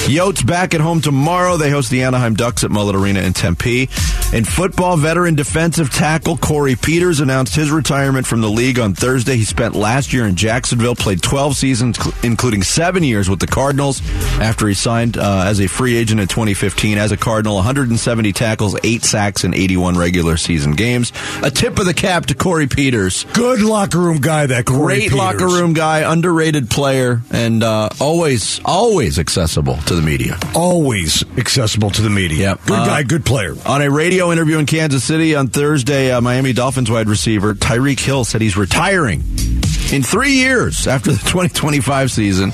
Yotes 0.07 0.45
back 0.45 0.73
at 0.73 0.81
home 0.81 1.01
tomorrow. 1.01 1.23
tomorrow. 1.23 1.57
They 1.57 1.69
host 1.69 1.89
the 1.89 2.03
Anaheim 2.03 2.33
Ducks 2.33 2.63
at 2.63 2.71
Mullet 2.71 2.95
Arena 2.95 3.21
in 3.21 3.33
Tempe. 3.33 3.89
In 4.33 4.45
football, 4.45 4.97
veteran 4.97 5.35
defensive 5.35 5.91
tackle 5.91 6.37
Corey 6.37 6.75
Peters 6.75 7.19
announced 7.19 7.55
his 7.55 7.71
retirement 7.71 8.25
from 8.25 8.41
the 8.41 8.49
league 8.49 8.79
on 8.79 8.93
Thursday. 8.93 9.35
He 9.35 9.43
spent 9.43 9.75
last 9.75 10.11
year 10.11 10.25
in 10.25 10.35
Jacksonville, 10.35 10.95
played 10.95 11.21
12 11.21 11.55
seasons, 11.55 11.99
including 12.23 12.63
seven 12.63 13.03
years 13.03 13.29
with 13.29 13.39
the 13.39 13.47
Cardinals 13.47 14.01
after 14.39 14.67
he 14.67 14.73
signed 14.73 15.17
uh, 15.17 15.45
as 15.45 15.59
a 15.59 15.67
free 15.67 15.95
agent 15.95 16.19
in 16.19 16.27
2015. 16.27 16.97
As 16.97 17.11
a 17.11 17.17
Cardinal, 17.17 17.55
170 17.55 18.33
tackles, 18.33 18.75
eight 18.83 19.03
sacks, 19.03 19.43
and 19.43 19.53
81 19.53 19.97
regular 19.97 20.37
season 20.37 20.73
games. 20.73 21.13
A 21.43 21.51
tip 21.51 21.79
of 21.79 21.85
the 21.85 21.93
cap 21.93 22.25
to 22.27 22.35
Corey 22.35 22.67
Peters. 22.67 23.25
Good 23.33 23.61
locker 23.61 23.99
room 23.99 24.17
guy, 24.19 24.47
that 24.53 24.65
Corey 24.65 24.95
Great 24.95 25.01
Peters. 25.03 25.17
locker 25.17 25.47
room 25.47 25.73
guy, 25.73 26.09
underrated 26.11 26.69
player, 26.69 27.21
and 27.31 27.63
uh, 27.63 27.89
always, 27.99 28.59
always 28.63 29.17
accessible 29.19 29.77
to 29.87 29.95
the 29.95 30.01
media. 30.01 30.37
Always 30.55 31.23
accessible 31.37 31.89
to 31.91 32.01
the 32.01 32.09
media. 32.09 32.49
Yep. 32.49 32.65
Good 32.65 32.79
Uh, 32.79 32.85
guy, 32.85 33.03
good 33.03 33.25
player. 33.25 33.55
On 33.65 33.81
a 33.81 33.89
radio 33.89 34.31
interview 34.31 34.57
in 34.59 34.65
Kansas 34.65 35.03
City 35.03 35.35
on 35.35 35.47
Thursday, 35.47 36.11
uh, 36.11 36.21
Miami 36.21 36.53
Dolphins 36.53 36.89
wide 36.91 37.07
receiver 37.09 37.53
Tyreek 37.53 37.99
Hill 37.99 38.23
said 38.23 38.41
he's 38.41 38.55
retiring 38.57 39.23
in 39.91 40.03
three 40.03 40.33
years 40.33 40.87
after 40.87 41.11
the 41.11 41.17
2025 41.29 42.11
season. 42.11 42.51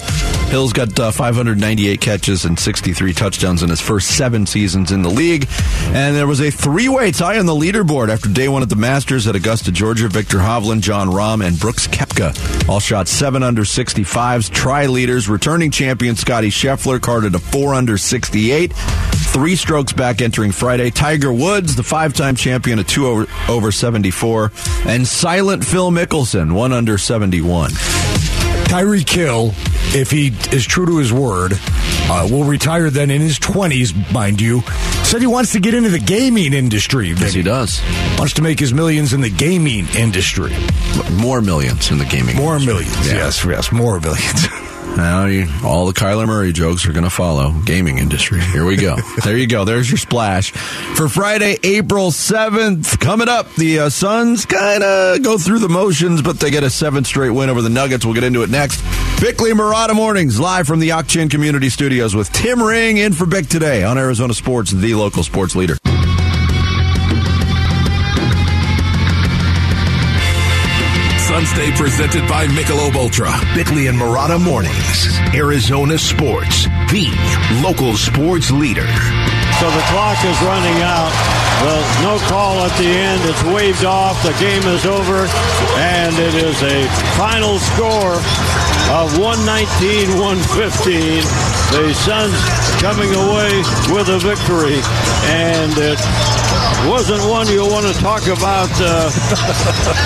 Hill's 0.50 0.74
got 0.74 1.00
uh, 1.00 1.12
598 1.12 2.02
catches 2.02 2.46
and 2.46 2.58
63 2.58 3.14
touchdowns 3.14 3.62
in 3.62 3.70
his 3.70 3.80
first 3.80 4.18
seven 4.18 4.48
seasons 4.48 4.92
in 4.92 5.04
the 5.04 5.10
league. 5.10 5.48
And 5.88 6.16
there 6.16 6.26
was 6.26 6.40
a 6.42 6.50
three 6.50 6.90
way 6.90 7.12
tie 7.12 7.38
on 7.38 7.46
the 7.46 7.54
leaderboard 7.54 8.10
after 8.10 8.30
day 8.30 8.48
one 8.48 8.64
at 8.64 8.70
the 8.70 8.76
Masters 8.76 9.28
at 9.28 9.36
Augusta, 9.36 9.72
Georgia. 9.72 10.08
Viktor 10.08 10.38
Hovland, 10.38 10.82
Jon 10.82 11.08
Rahm, 11.10 11.46
and 11.46 11.60
Brooks 11.60 11.88
Koepka 11.88 12.68
all 12.70 12.80
shot 12.80 13.08
seven 13.08 13.44
under 13.44 13.62
65s. 13.64 14.50
Tri 14.52 14.88
leaders, 14.88 15.30
returning 15.30 15.72
champion 15.72 16.16
Scotty 16.16 16.50
Scheffler 16.50 17.00
carded 17.02 17.36
a 17.36 17.40
four 17.40 17.74
under 17.74 17.98
68. 17.98 18.72
Three 19.32 19.56
strokes 19.56 19.94
back 19.94 20.22
entering 20.22 20.52
Friday. 20.52 20.90
Tiger 20.90 21.32
Woods, 21.32 21.76
the 21.76 21.84
five 21.84 22.14
time 22.14 22.36
champion, 22.36 22.80
a 22.80 22.84
two 22.84 23.08
over, 23.08 23.28
over 23.48 23.72
74. 23.72 24.52
And 24.86 25.08
silent 25.08 25.64
Phil 25.64 25.92
Mickelson, 25.92 26.54
one 26.54 26.74
under 26.74 26.98
71. 26.98 27.70
Tyreek 27.70 29.10
Hill, 29.10 29.52
if 29.96 30.12
he 30.12 30.28
is 30.56 30.66
true 30.66 30.86
to 30.88 30.98
his 30.98 31.14
word, 31.14 31.54
uh, 32.12 32.28
will 32.30 32.44
retire 32.44 32.90
then 32.90 33.12
in 33.12 33.22
his 33.22 33.40
20s, 33.40 34.12
mind 34.12 34.42
you. 34.42 34.62
Said 35.04 35.22
he 35.22 35.28
wants 35.28 35.54
to 35.54 35.60
get 35.60 35.74
into 35.74 35.90
the 35.90 36.00
gaming 36.00 36.54
industry. 36.54 37.10
Yes, 37.10 37.34
he 37.34 37.42
does. 37.44 37.82
Wants 38.18 38.34
to 38.34 38.42
make 38.42 38.60
his 38.60 38.74
millions 38.74 39.14
in 39.14 39.22
the 39.22 39.30
gaming 39.30 39.88
industry. 39.96 40.54
More 41.14 41.42
millions 41.42 41.92
in 41.92 41.98
the 42.00 42.06
gaming. 42.06 42.36
More 42.36 42.56
industry. 42.58 42.74
millions. 42.74 43.08
Yeah. 43.08 43.14
Yes, 43.14 43.46
yes, 43.46 43.72
more 43.72 44.00
millions. 44.00 44.48
Now 44.98 45.26
you, 45.26 45.48
all 45.64 45.86
the 45.86 45.94
Kyler 45.94 46.28
Murray 46.28 46.52
jokes 46.52 46.86
are 46.88 46.92
going 46.92 47.04
to 47.04 47.10
follow. 47.10 47.52
Gaming 47.66 48.00
industry. 48.00 48.42
Here 48.42 48.66
we 48.66 48.76
go. 48.76 48.98
there 49.24 49.38
you 49.38 49.48
go. 49.48 49.64
There's 49.64 49.90
your 49.90 49.98
splash 49.98 50.52
for 50.52 51.08
Friday, 51.08 51.58
April 51.64 52.12
seventh. 52.12 53.00
Coming 53.00 53.30
up, 53.30 53.54
the 53.56 53.80
uh, 53.80 53.90
Suns 53.90 54.46
kind 54.46 54.84
of 54.84 55.24
go 55.24 55.38
through 55.38 55.60
the 55.60 55.70
motions, 55.70 56.22
but 56.22 56.40
they 56.40 56.52
get 56.52 56.64
a 56.64 56.70
seventh 56.70 57.08
straight 57.08 57.30
win 57.30 57.50
over 57.50 57.62
the 57.62 57.70
Nuggets. 57.70 58.06
We'll 58.06 58.14
get 58.16 58.24
into 58.24 58.44
it 58.44 58.50
next. 58.50 58.82
Bickley 59.22 59.52
Marotta 59.52 59.96
mornings 59.96 60.40
live 60.40 60.68
from 60.68 60.80
the 60.80 60.92
Ak-Chin 60.92 61.30
Community 61.30 61.70
Studios 61.70 62.16
with 62.16 62.32
Tim 62.32 62.62
Ring 62.62 62.98
in 62.98 63.14
for 63.14 63.26
Bick 63.26 63.48
today 63.48 63.84
on 63.84 63.98
Arizona 63.98 64.34
Sports, 64.34 64.72
the 64.72 64.96
local 64.96 65.24
sports 65.24 65.56
leader. 65.56 65.76
Sunday 71.46 71.72
presented 71.72 72.28
by 72.28 72.48
Michelob 72.48 72.96
Ultra. 72.96 73.32
Bickley 73.56 73.88
and 73.88 73.98
Marotta 73.98 74.44
Mornings. 74.44 75.08
Arizona 75.34 75.98
Sports, 75.98 76.66
the 76.92 77.08
local 77.64 77.96
sports 77.96 78.52
leader. 78.52 78.88
So 79.60 79.72
the 79.72 79.86
clock 79.88 80.20
is 80.26 80.36
running 80.44 80.76
out. 80.84 81.12
Well, 81.64 81.80
no 82.04 82.20
call 82.28 82.60
at 82.60 82.76
the 82.78 82.88
end. 82.92 83.22
It's 83.24 83.44
waved 83.56 83.86
off. 83.86 84.22
The 84.22 84.36
game 84.36 84.64
is 84.68 84.86
over. 84.86 85.28
And 85.80 86.14
it 86.20 86.36
is 86.36 86.62
a 86.62 86.84
final 87.16 87.58
score 87.60 88.20
of 89.00 89.16
119 89.18 90.20
115. 90.20 91.24
The 91.72 91.94
Suns 91.94 92.36
coming 92.84 93.16
away 93.16 93.64
with 93.96 94.12
a 94.12 94.20
victory. 94.20 94.84
And 95.32 95.72
it 95.78 96.00
wasn't 96.88 97.22
one 97.30 97.48
you 97.48 97.62
want 97.62 97.86
to 97.86 97.94
talk 98.00 98.24
about 98.28 98.70
uh, 98.80 99.10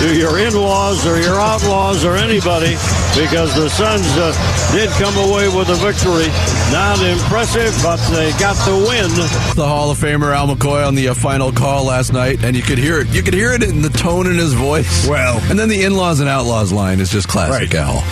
to 0.00 0.16
your 0.16 0.38
in-laws 0.38 1.06
or 1.06 1.20
your 1.20 1.38
outlaws 1.40 2.04
or 2.04 2.16
anybody 2.16 2.74
because 3.14 3.54
the 3.54 3.68
Suns 3.70 4.06
uh, 4.18 4.32
did 4.72 4.90
come 5.00 5.16
away 5.30 5.48
with 5.48 5.68
a 5.68 5.74
victory. 5.76 6.28
Not 6.72 6.98
impressive, 7.00 7.72
but 7.82 7.96
they 8.10 8.32
got 8.38 8.56
the 8.66 8.74
win. 8.76 9.08
The 9.56 9.66
Hall 9.66 9.90
of 9.90 9.98
Famer 9.98 10.34
Al 10.34 10.48
McCoy 10.48 10.86
on 10.86 10.94
the 10.94 11.08
uh, 11.08 11.14
final 11.14 11.52
call 11.52 11.84
last 11.84 12.12
night, 12.12 12.42
and 12.44 12.56
you 12.56 12.62
could 12.62 12.78
hear 12.78 13.00
it. 13.00 13.08
You 13.08 13.22
could 13.22 13.34
hear 13.34 13.52
it 13.52 13.62
in 13.62 13.82
the 13.82 13.90
tone 13.90 14.26
in 14.26 14.36
his 14.36 14.52
voice. 14.54 15.06
Well. 15.08 15.38
and 15.50 15.58
then 15.58 15.68
the 15.68 15.82
in-laws 15.84 16.20
and 16.20 16.28
outlaws 16.28 16.72
line 16.72 17.00
is 17.00 17.10
just 17.10 17.28
classic 17.28 17.72
Right. 17.72 17.74
Al. 17.74 18.02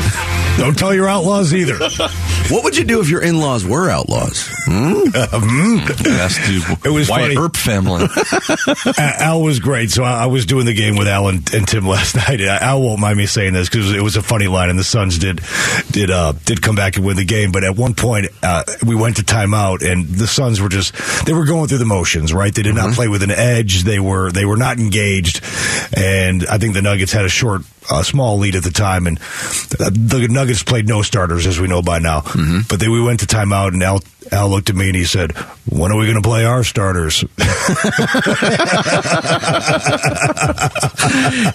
Don't 0.58 0.78
tell 0.78 0.94
your 0.94 1.08
outlaws 1.08 1.52
either. 1.54 1.78
What 2.50 2.64
would 2.64 2.76
you 2.76 2.84
do 2.84 3.00
if 3.00 3.08
your 3.08 3.22
in-laws 3.22 3.64
were 3.64 3.88
outlaws? 3.88 4.46
Hmm? 4.66 5.04
It 6.84 6.90
was 6.90 7.08
Wyatt 7.08 7.34
funny. 7.34 7.36
Earp 7.38 7.56
family. 7.56 8.06
Al 8.98 9.40
was 9.42 9.60
great. 9.60 9.90
So 9.90 10.02
I 10.02 10.26
was 10.26 10.44
doing 10.44 10.66
the 10.66 10.74
game 10.74 10.96
with 10.96 11.08
Al 11.08 11.28
and, 11.28 11.54
and 11.54 11.66
Tim 11.66 11.86
last 11.86 12.14
night. 12.16 12.40
Al 12.42 12.82
won't 12.82 13.00
mind 13.00 13.16
me 13.16 13.24
saying 13.26 13.54
this 13.54 13.68
because 13.70 13.92
it 13.92 14.02
was 14.02 14.16
a 14.16 14.22
funny 14.22 14.48
line, 14.48 14.68
and 14.68 14.78
the 14.78 14.84
Suns 14.84 15.18
did 15.18 15.40
did 15.92 16.10
uh, 16.10 16.32
did 16.44 16.60
come 16.60 16.74
back 16.74 16.96
and 16.96 17.06
win 17.06 17.16
the 17.16 17.24
game. 17.24 17.52
But 17.52 17.64
at 17.64 17.74
one 17.76 17.94
point, 17.94 18.26
uh, 18.42 18.64
we 18.84 18.94
went 18.96 19.16
to 19.16 19.22
timeout, 19.22 19.88
and 19.88 20.06
the 20.08 20.26
Suns 20.26 20.60
were 20.60 20.68
just 20.68 20.94
they 21.24 21.32
were 21.32 21.46
going 21.46 21.68
through 21.68 21.78
the 21.78 21.86
motions. 21.86 22.34
Right? 22.34 22.54
They 22.54 22.62
did 22.62 22.74
not 22.74 22.92
play 22.94 23.08
with 23.08 23.22
an 23.22 23.30
edge. 23.30 23.84
They 23.84 24.00
were 24.00 24.30
they 24.30 24.44
were 24.44 24.58
not 24.58 24.78
engaged, 24.78 25.42
and 25.96 26.44
I 26.46 26.58
think 26.58 26.74
the 26.74 26.82
Nuggets 26.82 27.12
had 27.12 27.24
a 27.24 27.30
short. 27.30 27.62
Uh, 27.90 28.02
small 28.02 28.38
lead 28.38 28.54
at 28.56 28.62
the 28.62 28.70
time, 28.70 29.06
and 29.06 29.18
uh, 29.80 29.90
the 29.92 30.28
Nuggets 30.30 30.62
played 30.62 30.88
no 30.88 31.02
starters, 31.02 31.46
as 31.46 31.58
we 31.60 31.68
know 31.68 31.82
by 31.82 31.98
now. 31.98 32.22
But 32.68 32.80
then 32.80 32.90
we 32.90 33.02
went 33.02 33.20
to 33.20 33.26
timeout, 33.26 33.68
and 33.68 33.82
Al, 33.82 34.00
Al 34.30 34.48
looked 34.48 34.70
at 34.70 34.76
me 34.76 34.86
and 34.88 34.96
he 34.96 35.04
said, 35.04 35.32
"When 35.68 35.90
are 35.92 35.98
we 35.98 36.06
going 36.06 36.20
to 36.20 36.26
play 36.26 36.44
our 36.44 36.64
starters?" 36.64 37.24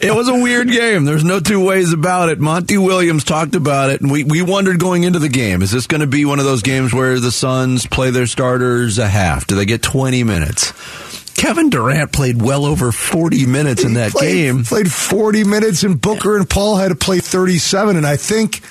it 0.01 0.15
was 0.15 0.27
a 0.27 0.35
weird 0.35 0.69
game. 0.69 1.05
There's 1.05 1.23
no 1.23 1.39
two 1.39 1.63
ways 1.63 1.93
about 1.93 2.29
it. 2.29 2.39
Monty 2.39 2.77
Williams 2.77 3.23
talked 3.23 3.55
about 3.55 3.89
it, 3.89 4.01
and 4.01 4.11
we, 4.11 4.23
we 4.23 4.41
wondered 4.41 4.79
going 4.79 5.03
into 5.03 5.19
the 5.19 5.29
game, 5.29 5.61
is 5.61 5.71
this 5.71 5.87
going 5.87 6.01
to 6.01 6.07
be 6.07 6.25
one 6.25 6.39
of 6.39 6.45
those 6.45 6.61
games 6.61 6.93
where 6.93 7.19
the 7.19 7.31
Suns 7.31 7.85
play 7.87 8.11
their 8.11 8.27
starters 8.27 8.97
a 8.97 9.07
half? 9.07 9.47
Do 9.47 9.55
they 9.55 9.65
get 9.65 9.81
20 9.81 10.23
minutes? 10.23 10.73
Kevin 11.37 11.69
Durant 11.69 12.11
played 12.11 12.41
well 12.41 12.65
over 12.65 12.91
40 12.91 13.45
minutes 13.45 13.83
in 13.83 13.93
that 13.93 14.11
played, 14.11 14.33
game. 14.33 14.63
Played 14.63 14.91
40 14.91 15.43
minutes, 15.43 15.83
and 15.83 16.01
Booker 16.01 16.35
and 16.35 16.49
Paul 16.49 16.77
had 16.77 16.89
to 16.89 16.95
play 16.95 17.19
37. 17.19 17.95
And 17.95 18.05
I 18.07 18.17
think 18.17 18.61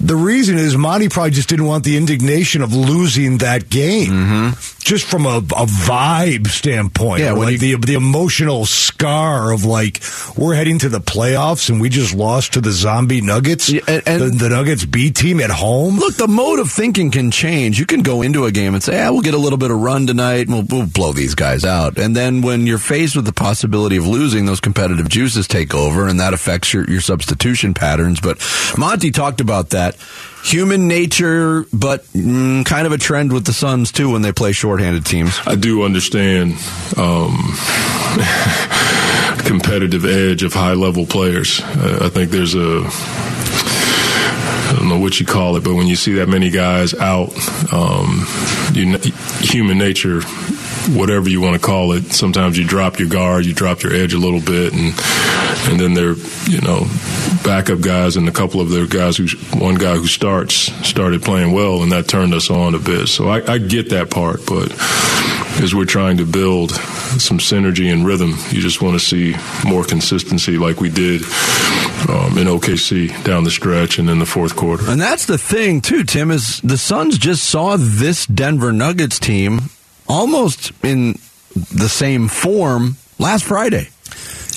the 0.00 0.16
reason 0.16 0.58
is 0.58 0.76
Monty 0.76 1.08
probably 1.08 1.30
just 1.32 1.48
didn't 1.48 1.66
want 1.66 1.84
the 1.84 1.96
indignation 1.96 2.62
of 2.62 2.74
losing 2.74 3.38
that 3.38 3.70
game, 3.70 4.10
Mm-hmm. 4.10 4.80
just 4.80 5.06
from 5.06 5.26
a, 5.26 5.38
a 5.38 5.66
vibe 5.66 6.46
standpoint. 6.48 7.22
Yeah, 7.22 7.32
like 7.32 7.58
the 7.58 7.76
the 7.76 7.94
emotional 7.94 8.66
scar 8.66 9.52
of 9.52 9.64
like 9.64 10.00
we're 10.36 10.54
heading 10.54 10.78
to 10.80 10.88
the 10.88 11.00
playoffs 11.00 11.70
and 11.70 11.80
we 11.80 11.88
just 11.88 12.14
lost 12.14 12.52
to 12.54 12.60
the 12.60 12.72
zombie 12.72 13.20
Nuggets, 13.20 13.68
Yeah, 13.70 13.80
and- 13.88 14.02
and- 14.06 14.22
the, 14.22 14.28
the 14.44 14.48
Nuggets 14.50 14.84
B 14.84 15.10
team 15.10 15.40
at 15.40 15.50
home. 15.50 15.96
Look, 15.98 16.14
the 16.16 16.28
mode 16.28 16.58
of 16.60 16.70
thinking 16.70 17.10
can 17.10 17.30
change. 17.30 17.78
You 17.78 17.86
can 17.86 18.02
go 18.02 18.22
into 18.22 18.44
a 18.44 18.52
game 18.52 18.74
and 18.74 18.82
say, 18.82 19.02
"Ah, 19.02 19.10
we'll 19.12 19.22
get 19.22 19.34
a 19.34 19.38
little 19.38 19.58
bit 19.58 19.70
of 19.70 19.78
run 19.80 20.06
tonight, 20.06 20.48
and 20.48 20.50
we'll, 20.52 20.80
we'll 20.80 20.88
blow 20.88 21.12
these 21.12 21.34
guys 21.34 21.64
out." 21.64 21.98
And 21.98 22.14
then 22.14 22.42
when 22.42 22.66
you're 22.66 22.78
faced 22.78 23.16
with 23.16 23.24
the 23.24 23.32
possibility 23.32 23.96
of 23.96 24.06
losing, 24.06 24.46
those 24.46 24.60
competitive 24.60 25.08
juices 25.08 25.46
take 25.48 25.74
over, 25.74 26.06
and 26.06 26.20
that 26.20 26.34
affects 26.34 26.72
your, 26.74 26.84
your 26.90 27.00
substitution 27.00 27.72
patterns. 27.74 28.20
But 28.20 28.38
Monty 28.76 29.10
talked 29.10 29.40
about 29.40 29.70
that. 29.70 29.85
Human 30.44 30.88
nature, 30.88 31.66
but 31.72 32.04
mm, 32.06 32.64
kind 32.64 32.86
of 32.86 32.92
a 32.92 32.98
trend 32.98 33.32
with 33.32 33.46
the 33.46 33.52
Suns 33.52 33.92
too 33.92 34.12
when 34.12 34.22
they 34.22 34.32
play 34.32 34.52
shorthanded 34.52 35.04
teams. 35.04 35.38
I 35.46 35.56
do 35.56 35.82
understand 35.82 36.52
um, 36.96 37.36
competitive 39.44 40.04
edge 40.04 40.42
of 40.42 40.52
high 40.52 40.74
level 40.74 41.06
players. 41.06 41.60
Uh, 41.60 42.00
I 42.02 42.08
think 42.08 42.30
there's 42.30 42.54
a 42.54 42.82
I 44.68 44.74
don't 44.76 44.88
know 44.88 44.98
what 44.98 45.20
you 45.20 45.26
call 45.26 45.56
it, 45.56 45.64
but 45.64 45.74
when 45.74 45.86
you 45.86 45.96
see 45.96 46.14
that 46.14 46.28
many 46.28 46.50
guys 46.50 46.94
out, 46.94 47.30
um, 47.72 48.26
you, 48.72 48.98
human 49.40 49.78
nature 49.78 50.22
whatever 50.88 51.28
you 51.28 51.40
want 51.40 51.54
to 51.54 51.64
call 51.64 51.92
it. 51.92 52.12
Sometimes 52.12 52.58
you 52.58 52.64
drop 52.64 52.98
your 52.98 53.08
guard, 53.08 53.44
you 53.44 53.52
drop 53.52 53.82
your 53.82 53.92
edge 53.92 54.12
a 54.12 54.18
little 54.18 54.40
bit, 54.40 54.72
and 54.72 54.92
and 55.68 55.80
then 55.80 55.94
they're 55.94 56.14
you 56.48 56.60
know 56.60 56.86
backup 57.44 57.80
guys 57.80 58.16
and 58.16 58.28
a 58.28 58.32
couple 58.32 58.60
of 58.60 58.70
their 58.70 58.86
guys 58.86 59.16
who 59.16 59.26
one 59.58 59.74
guy 59.74 59.94
who 59.94 60.06
starts 60.06 60.54
started 60.86 61.22
playing 61.22 61.52
well, 61.52 61.82
and 61.82 61.92
that 61.92 62.08
turned 62.08 62.34
us 62.34 62.50
on 62.50 62.74
a 62.74 62.78
bit. 62.78 63.06
So 63.08 63.28
I, 63.28 63.54
I 63.54 63.58
get 63.58 63.90
that 63.90 64.10
part, 64.10 64.46
but 64.46 64.72
as 65.62 65.74
we're 65.74 65.86
trying 65.86 66.18
to 66.18 66.26
build 66.26 66.72
some 66.72 67.38
synergy 67.38 67.92
and 67.92 68.04
rhythm, 68.04 68.34
you 68.50 68.60
just 68.60 68.82
want 68.82 68.98
to 68.98 69.04
see 69.04 69.34
more 69.66 69.84
consistency 69.84 70.58
like 70.58 70.80
we 70.80 70.90
did 70.90 71.22
um, 72.08 72.36
in 72.36 72.46
OKC 72.46 73.24
down 73.24 73.44
the 73.44 73.50
stretch 73.50 73.98
and 73.98 74.10
in 74.10 74.18
the 74.18 74.26
fourth 74.26 74.54
quarter. 74.54 74.84
And 74.88 75.00
that's 75.00 75.26
the 75.26 75.38
thing, 75.38 75.80
too, 75.80 76.04
Tim, 76.04 76.30
is 76.30 76.60
the 76.60 76.76
Suns 76.76 77.16
just 77.18 77.44
saw 77.44 77.76
this 77.78 78.26
Denver 78.26 78.72
Nuggets 78.72 79.18
team 79.18 79.60
almost 80.08 80.72
in 80.84 81.18
the 81.54 81.88
same 81.88 82.28
form 82.28 82.96
last 83.18 83.44
Friday. 83.44 83.88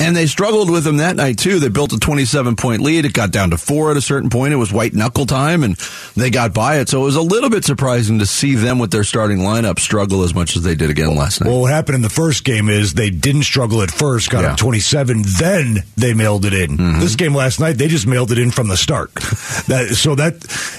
And 0.01 0.15
they 0.15 0.25
struggled 0.27 0.69
with 0.69 0.83
them 0.83 0.97
that 0.97 1.15
night 1.15 1.37
too. 1.37 1.59
They 1.59 1.69
built 1.69 1.91
a 1.93 1.97
27 1.99 2.55
point 2.55 2.81
lead. 2.81 3.05
It 3.05 3.13
got 3.13 3.31
down 3.31 3.49
to 3.51 3.57
four 3.57 3.91
at 3.91 3.97
a 3.97 4.01
certain 4.01 4.29
point. 4.29 4.53
It 4.53 4.57
was 4.57 4.71
white 4.71 4.93
knuckle 4.93 5.25
time 5.25 5.63
and 5.63 5.75
they 6.15 6.29
got 6.29 6.53
by 6.53 6.79
it. 6.79 6.89
So 6.89 7.01
it 7.01 7.05
was 7.05 7.15
a 7.15 7.21
little 7.21 7.49
bit 7.49 7.65
surprising 7.65 8.19
to 8.19 8.25
see 8.25 8.55
them 8.55 8.79
with 8.79 8.91
their 8.91 9.03
starting 9.03 9.39
lineup 9.39 9.79
struggle 9.79 10.23
as 10.23 10.33
much 10.33 10.55
as 10.55 10.63
they 10.63 10.75
did 10.75 10.89
again 10.89 11.15
last 11.15 11.41
night. 11.41 11.49
Well, 11.49 11.61
what 11.61 11.71
happened 11.73 11.95
in 11.95 12.01
the 12.01 12.09
first 12.09 12.43
game 12.43 12.69
is 12.69 12.93
they 12.93 13.09
didn't 13.09 13.43
struggle 13.43 13.81
at 13.81 13.91
first, 13.91 14.29
got 14.29 14.43
Yeah. 14.43 14.51
up 14.53 14.57
27, 14.57 15.23
then 15.39 15.83
they 15.97 16.13
mailed 16.13 16.45
it 16.45 16.53
in. 16.53 16.77
Mm-hmm. 16.77 16.99
This 16.99 17.15
game 17.15 17.35
last 17.35 17.59
night, 17.59 17.73
they 17.77 17.87
just 17.87 18.07
mailed 18.07 18.31
it 18.31 18.39
in 18.39 18.51
from 18.51 18.67
the 18.69 18.77
start. 18.77 19.13
that 19.67 19.89
so 19.95 20.15
that 20.15 20.35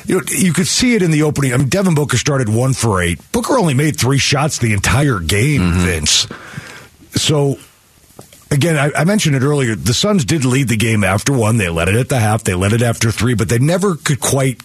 you 0.07 0.17
know 0.17 0.23
you 0.31 0.53
could 0.53 0.67
see 0.67 0.95
it 0.95 1.03
in 1.03 1.11
the 1.11 1.23
opening. 1.25 1.53
I 1.53 1.57
mean, 1.59 1.69
Devin 1.69 1.95
Booker 1.95 2.17
started 2.17 2.49
one 2.49 2.73
for 2.73 3.03
eight. 3.03 3.19
Booker 3.33 3.59
only 3.59 3.75
made 3.75 3.99
three 3.99 4.19
shots 4.19 4.59
the 4.59 4.73
entire 4.73 5.21
game, 5.21 5.61
Mm-hmm. 5.61 5.85
Vince. 5.85 6.27
So 7.21 7.59
again, 8.51 8.77
I, 8.77 8.91
I 9.01 9.05
mentioned 9.05 9.37
it 9.37 9.43
earlier. 9.43 9.75
The 9.75 9.95
Suns 9.95 10.25
did 10.25 10.45
lead 10.45 10.69
the 10.69 10.77
game 10.77 11.05
after 11.05 11.33
one. 11.33 11.57
They 11.57 11.69
led 11.69 11.89
it 11.89 11.97
at 11.97 12.09
the 12.09 12.19
half. 12.19 12.45
They 12.45 12.55
led 12.55 12.73
it 12.73 12.83
after 12.83 13.11
three, 13.11 13.35
but 13.35 13.49
they 13.49 13.59
never 13.59 13.97
could 13.97 14.21
quite 14.21 14.61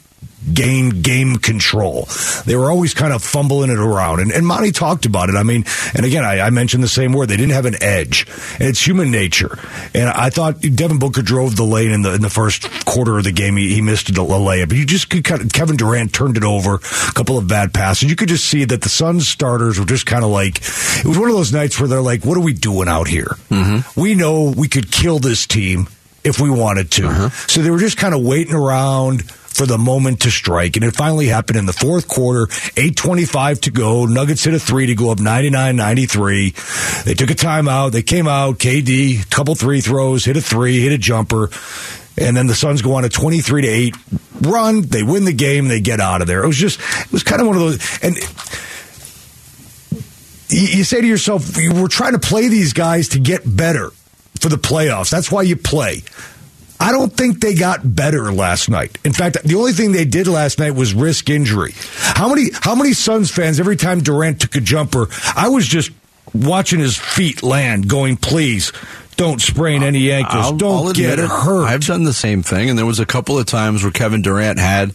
gain 0.53 1.01
game 1.01 1.37
control. 1.37 2.07
They 2.45 2.55
were 2.55 2.69
always 2.69 2.93
kind 2.93 3.13
of 3.13 3.23
fumbling 3.23 3.69
it 3.69 3.79
around. 3.79 4.19
And, 4.19 4.31
and 4.31 4.45
Monty 4.45 4.71
talked 4.71 5.05
about 5.05 5.29
it. 5.29 5.35
I 5.35 5.43
mean, 5.43 5.65
and 5.93 6.05
again, 6.05 6.23
I, 6.23 6.41
I 6.41 6.49
mentioned 6.49 6.83
the 6.83 6.87
same 6.87 7.13
word. 7.13 7.29
They 7.29 7.37
didn't 7.37 7.53
have 7.53 7.65
an 7.65 7.81
edge. 7.81 8.27
And 8.59 8.69
it's 8.69 8.85
human 8.85 9.11
nature. 9.11 9.57
And 9.93 10.09
I 10.09 10.29
thought 10.29 10.61
Devin 10.61 10.99
Booker 10.99 11.21
drove 11.21 11.55
the 11.55 11.63
lane 11.63 11.91
in 11.91 12.01
the 12.01 12.13
in 12.13 12.21
the 12.21 12.29
first 12.29 12.69
quarter 12.85 13.17
of 13.17 13.23
the 13.23 13.31
game. 13.31 13.57
He, 13.57 13.73
he 13.73 13.81
missed 13.81 14.09
a 14.09 14.13
layup. 14.13 14.69
But 14.69 14.77
you 14.77 14.85
just 14.85 15.09
could 15.09 15.23
kind 15.23 15.41
of, 15.41 15.51
Kevin 15.51 15.77
Durant 15.77 16.13
turned 16.13 16.37
it 16.37 16.43
over, 16.43 16.75
a 16.75 17.13
couple 17.13 17.37
of 17.37 17.47
bad 17.47 17.73
passes. 17.73 18.09
You 18.09 18.15
could 18.15 18.29
just 18.29 18.45
see 18.45 18.65
that 18.65 18.81
the 18.81 18.89
Suns 18.89 19.27
starters 19.27 19.79
were 19.79 19.85
just 19.85 20.05
kind 20.05 20.23
of 20.23 20.29
like, 20.29 20.57
it 20.57 21.05
was 21.05 21.17
one 21.17 21.29
of 21.29 21.35
those 21.35 21.53
nights 21.53 21.79
where 21.79 21.87
they're 21.87 22.01
like, 22.01 22.25
what 22.25 22.37
are 22.37 22.43
we 22.43 22.53
doing 22.53 22.87
out 22.87 23.07
here? 23.07 23.37
Mm-hmm. 23.49 23.99
We 23.99 24.15
know 24.15 24.53
we 24.55 24.67
could 24.67 24.91
kill 24.91 25.19
this 25.19 25.45
team 25.45 25.87
if 26.23 26.39
we 26.39 26.49
wanted 26.49 26.91
to. 26.91 27.07
Uh-huh. 27.07 27.29
So 27.47 27.61
they 27.61 27.69
were 27.69 27.79
just 27.79 27.97
kind 27.97 28.15
of 28.15 28.23
waiting 28.23 28.53
around 28.53 29.23
for 29.55 29.65
the 29.65 29.77
moment 29.77 30.21
to 30.21 30.31
strike. 30.31 30.75
And 30.75 30.83
it 30.83 30.95
finally 30.95 31.27
happened 31.27 31.57
in 31.57 31.65
the 31.65 31.73
fourth 31.73 32.07
quarter, 32.07 32.47
8.25 32.47 33.61
to 33.61 33.71
go. 33.71 34.05
Nuggets 34.05 34.43
hit 34.43 34.53
a 34.53 34.59
three 34.59 34.87
to 34.87 34.95
go 34.95 35.11
up 35.11 35.19
99-93. 35.19 37.03
They 37.05 37.13
took 37.13 37.31
a 37.31 37.35
timeout. 37.35 37.91
They 37.91 38.01
came 38.01 38.27
out, 38.27 38.57
KD, 38.57 39.29
couple 39.29 39.55
three 39.55 39.81
throws, 39.81 40.25
hit 40.25 40.37
a 40.37 40.41
three, 40.41 40.81
hit 40.81 40.91
a 40.91 40.97
jumper. 40.97 41.49
And 42.17 42.35
then 42.35 42.47
the 42.47 42.55
Suns 42.55 42.81
go 42.81 42.95
on 42.95 43.05
a 43.05 43.09
23 43.09 43.61
to 43.61 43.67
8 43.67 43.95
run. 44.41 44.81
They 44.81 45.03
win 45.03 45.25
the 45.25 45.33
game. 45.33 45.67
They 45.67 45.81
get 45.81 45.99
out 45.99 46.21
of 46.21 46.27
there. 46.27 46.43
It 46.43 46.47
was 46.47 46.57
just, 46.57 46.79
it 46.79 47.11
was 47.11 47.23
kind 47.23 47.41
of 47.41 47.47
one 47.47 47.55
of 47.55 47.61
those. 47.61 47.99
And 48.01 48.15
you 50.49 50.77
you 50.77 50.83
say 50.83 51.01
to 51.01 51.07
yourself, 51.07 51.57
we're 51.57 51.87
trying 51.87 52.13
to 52.13 52.19
play 52.19 52.47
these 52.47 52.73
guys 52.73 53.09
to 53.09 53.19
get 53.19 53.41
better 53.45 53.91
for 54.39 54.49
the 54.49 54.57
playoffs. 54.57 55.09
That's 55.09 55.31
why 55.31 55.41
you 55.41 55.55
play. 55.55 56.03
I 56.79 56.91
don't 56.91 57.11
think 57.15 57.39
they 57.39 57.53
got 57.53 57.95
better 57.95 58.31
last 58.31 58.69
night. 58.69 58.97
In 59.05 59.13
fact, 59.13 59.41
the 59.43 59.55
only 59.55 59.71
thing 59.71 59.91
they 59.91 60.05
did 60.05 60.27
last 60.27 60.59
night 60.59 60.71
was 60.71 60.93
risk 60.93 61.29
injury. 61.29 61.73
How 61.97 62.27
many 62.29 62.49
how 62.61 62.75
many 62.75 62.93
Suns 62.93 63.31
fans 63.31 63.59
every 63.59 63.77
time 63.77 64.01
Durant 64.01 64.41
took 64.41 64.55
a 64.55 64.61
jumper, 64.61 65.07
I 65.35 65.47
was 65.49 65.65
just 65.67 65.91
watching 66.33 66.79
his 66.79 66.97
feet 66.97 67.41
land 67.43 67.87
going, 67.87 68.17
"Please 68.17 68.73
don't 69.15 69.41
sprain 69.41 69.83
any 69.83 70.11
ankles. 70.11 70.43
I'll- 70.45 70.53
don't 70.57 70.87
I'll 70.87 70.93
get 70.93 71.17
it. 71.19 71.29
hurt." 71.29 71.65
I've 71.65 71.85
done 71.85 72.03
the 72.03 72.13
same 72.13 72.43
thing, 72.43 72.69
and 72.69 72.77
there 72.77 72.85
was 72.85 72.99
a 72.99 73.05
couple 73.05 73.39
of 73.39 73.45
times 73.45 73.81
where 73.81 73.91
Kevin 73.91 74.21
Durant 74.21 74.59
had, 74.59 74.91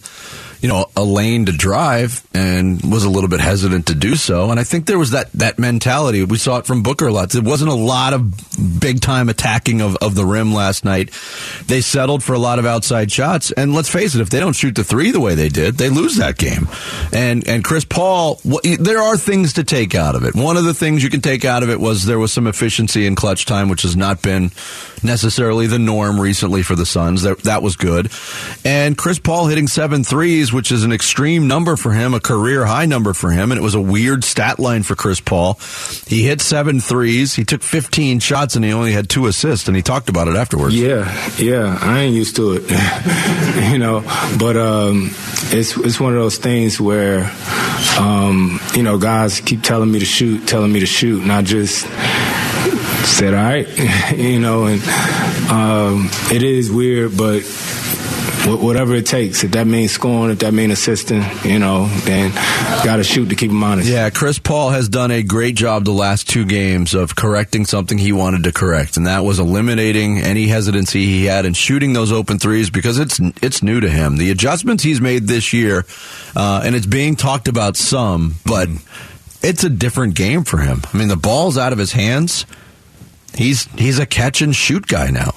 you 0.61 0.69
know, 0.69 0.87
a 0.97 1.03
lane 1.03 1.47
to 1.47 1.53
drive 1.53 2.27
and 2.35 2.81
was 2.83 3.05
a 3.05 3.11
little 3.11 3.29
bit 3.29 3.41
hesitant 3.41 3.87
to 3.87 3.95
do 3.95 4.15
so. 4.15 4.51
And 4.51 4.61
I 4.61 4.65
think 4.65 4.87
there 4.87 4.99
was 4.99 5.13
that 5.13 5.33
that 5.33 5.59
mentality. 5.59 6.23
We 6.25 6.39
saw 6.39 6.59
it 6.59 6.67
from 6.67 6.83
Booker 6.83 7.09
a 7.09 7.13
lot. 7.13 7.31
There 7.31 7.43
wasn't 7.43 7.71
a 7.71 7.75
lot 7.75 8.13
of 8.13 8.81
big 8.81 9.01
time 9.01 9.29
attacking 9.29 9.81
of, 9.81 9.97
of 9.97 10.15
the 10.15 10.25
rim 10.25 10.53
last 10.53 10.85
night. 10.85 11.11
They 11.67 11.81
settled 11.81 12.23
for 12.23 12.35
a 12.35 12.39
lot 12.39 12.59
of 12.59 12.67
outside 12.67 13.11
shots. 13.11 13.53
And 13.53 13.75
let's 13.75 13.89
face 13.89 14.15
it, 14.15 14.21
if 14.21 14.31
they 14.31 14.41
don't 14.41 14.55
shoot 14.55 14.75
the 14.75 14.85
three 14.85 15.11
the 15.11 15.21
way 15.21 15.35
they 15.35 15.49
did, 15.49 15.77
they 15.77 15.89
lose 15.89 16.17
that 16.17 16.37
game. 16.37 16.69
And 17.13 17.47
and 17.49 17.65
Chris 17.65 17.85
Paul, 17.85 18.41
there 18.79 19.03
are 19.03 19.17
things 19.17 19.55
to 19.55 19.65
take 19.65 19.95
out 19.95 20.15
of 20.15 20.25
it. 20.25 20.35
One 20.35 20.57
of 20.57 20.65
the 20.65 20.75
things 20.75 21.03
you 21.03 21.11
can 21.11 21.21
take 21.21 21.45
out 21.45 21.63
of 21.63 21.71
it 21.71 21.81
was 21.81 22.05
there 22.05 22.19
was 22.19 22.33
some 22.33 22.47
efficiency 22.47 23.07
in 23.07 23.15
clutch 23.15 23.47
time, 23.47 23.69
which 23.69 23.83
has 23.83 23.97
not 23.97 24.23
been 24.23 24.51
necessarily 25.03 25.67
the 25.67 25.79
norm 25.79 26.21
recently 26.21 26.63
for 26.63 26.75
the 26.75 26.87
Suns. 26.87 27.23
That, 27.23 27.39
that 27.41 27.63
was 27.63 27.77
good. 27.77 28.11
And 28.65 28.97
Chris 28.97 29.19
Paul 29.19 29.47
hitting 29.47 29.67
seven 29.67 30.05
threes, 30.05 30.50
which 30.53 30.73
is 30.73 30.85
an 30.85 30.93
extreme 30.93 31.47
number 31.49 31.77
for 31.77 31.93
him, 31.93 32.15
a 32.15 32.21
career 32.21 32.65
high 32.65 32.87
number 32.87 33.13
for 33.13 33.31
him. 33.31 33.53
And 33.53 33.59
it 33.59 33.63
was 33.63 33.75
a 33.75 33.81
weird 33.81 34.25
stat 34.25 34.59
line 34.59 34.83
for 34.83 34.95
Chris 34.95 35.21
Paul. 35.21 35.55
He 36.07 36.25
hit 36.25 36.41
seven 36.41 36.81
threes. 36.81 37.35
He 37.35 37.45
took 37.45 37.63
15 37.63 38.21
shots 38.21 38.57
and 38.57 38.65
he 38.65 38.73
only 38.73 38.93
had 38.93 39.09
two 39.09 39.27
assists. 39.27 39.69
And 39.69 39.77
he 39.77 39.83
talked 39.83 40.09
about 40.09 40.29
it 40.29 40.37
afterwards. 40.37 40.75
Yeah, 40.75 41.11
yeah, 41.37 41.79
I 41.81 42.01
ain't 42.01 42.15
used 42.15 42.37
to 42.37 42.53
it, 42.55 43.71
you 43.73 43.79
know. 43.79 44.01
But 44.39 44.57
um, 44.57 45.11
it's 45.53 45.77
it's 45.77 46.01
one 46.01 46.13
of 46.13 46.19
those 46.19 46.39
things 46.39 46.81
where, 46.81 47.31
um, 47.99 48.61
you 48.75 48.83
know, 48.83 48.99
guys 48.99 49.41
keep 49.41 49.63
telling 49.63 49.91
me 49.91 49.99
to 49.99 50.05
shoot, 50.05 50.47
telling 50.47 50.73
me 50.73 50.81
to 50.81 50.87
shoot, 50.87 51.23
and 51.23 51.33
I 51.33 51.43
just 51.43 51.87
said, 53.07 53.35
all 53.35 53.43
right, 53.43 53.69
you 54.17 54.39
know. 54.41 54.67
And 54.67 54.83
um, 55.51 56.09
it 56.33 56.43
is 56.43 56.71
weird, 56.71 57.17
but 57.17 57.41
whatever 58.47 58.95
it 58.95 59.07
takes, 59.07 59.45
if 59.45 59.53
that 59.53 59.67
means 59.67 59.93
scoring, 59.93 60.31
if 60.33 60.39
that 60.41 60.53
means 60.53 60.73
assisting, 60.73 61.23
you 61.45 61.59
know, 61.59 61.87
then 62.05 62.33
got 62.85 62.97
to 62.97 63.05
shoot 63.05 63.29
to 63.29 63.35
keep 63.35 63.51
him 63.51 63.63
honest. 63.63 63.89
Yeah, 63.89 64.11
Chris 64.11 64.39
Paul 64.39 64.71
has 64.71 64.89
done 64.89 65.11
a 65.11 65.23
great 65.23 65.55
job 65.55 65.85
the 65.85 65.93
last 65.93 66.29
two 66.29 66.45
games 66.45 66.95
of 66.95 67.15
correcting 67.15 67.67
something 67.67 67.99
he 67.99 68.13
wanted 68.13 68.45
to 68.45 68.53
correct, 68.53 68.97
and 68.97 69.07
that 69.07 69.25
was 69.25 69.39
eliminating 69.39 70.19
any 70.19 70.47
hesitancy 70.47 71.05
he 71.07 71.25
had 71.27 71.45
in 71.45 71.55
shooting 71.55 71.93
those 71.93 72.13
open 72.13 72.39
threes 72.39 72.71
because 72.71 72.99
it's 72.99 73.21
it's 73.43 73.63
new 73.63 73.81
to 73.81 73.89
him. 73.89 74.17
The 74.17 74.31
adjustments 74.31 74.83
he's 74.83 75.01
made 75.01 75.27
this 75.27 75.53
year, 75.53 75.85
uh, 76.35 76.63
and 76.65 76.75
it's 76.75 76.87
being 76.87 77.17
talked 77.17 77.49
about 77.49 77.77
some, 77.77 78.37
but 78.45 78.69
it's 79.43 79.65
a 79.65 79.71
different 79.71 80.15
game 80.15 80.45
for 80.45 80.59
him. 80.59 80.83
I 80.93 80.97
mean, 80.97 81.09
the 81.09 81.17
ball's 81.17 81.57
out 81.57 81.73
of 81.73 81.79
his 81.79 81.93
hands. 81.93 82.47
He's 83.35 83.65
he's 83.79 83.99
a 83.99 84.07
catch 84.07 84.43
and 84.43 84.55
shoot 84.55 84.87
guy 84.87 85.11
now, 85.11 85.35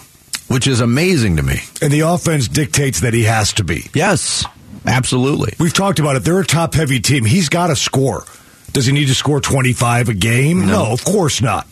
which 0.54 0.68
is 0.68 0.80
amazing 0.80 1.38
to 1.38 1.44
me. 1.44 1.60
and 1.82 1.92
the 1.92 2.02
offense 2.02 2.48
dictates 2.48 3.02
that 3.02 3.14
he 3.14 3.24
has 3.24 3.54
to 3.54 3.64
be. 3.64 3.90
Yes, 3.94 4.46
absolutely. 4.86 5.54
We've 5.60 5.74
talked 5.74 6.00
about 6.00 6.16
it. 6.16 6.24
They're 6.24 6.40
a 6.40 6.46
top 6.46 6.76
heavy 6.76 7.00
team. 7.00 7.26
He's 7.26 7.50
got 7.50 7.68
to 7.68 7.76
score. 7.76 8.24
Does 8.72 8.86
he 8.86 8.92
need 8.94 9.08
to 9.08 9.16
score 9.16 9.40
25 9.42 10.10
a 10.10 10.14
game? 10.14 10.66
No. 10.68 10.92
of 10.92 11.04
course 11.04 11.42
not. 11.42 11.68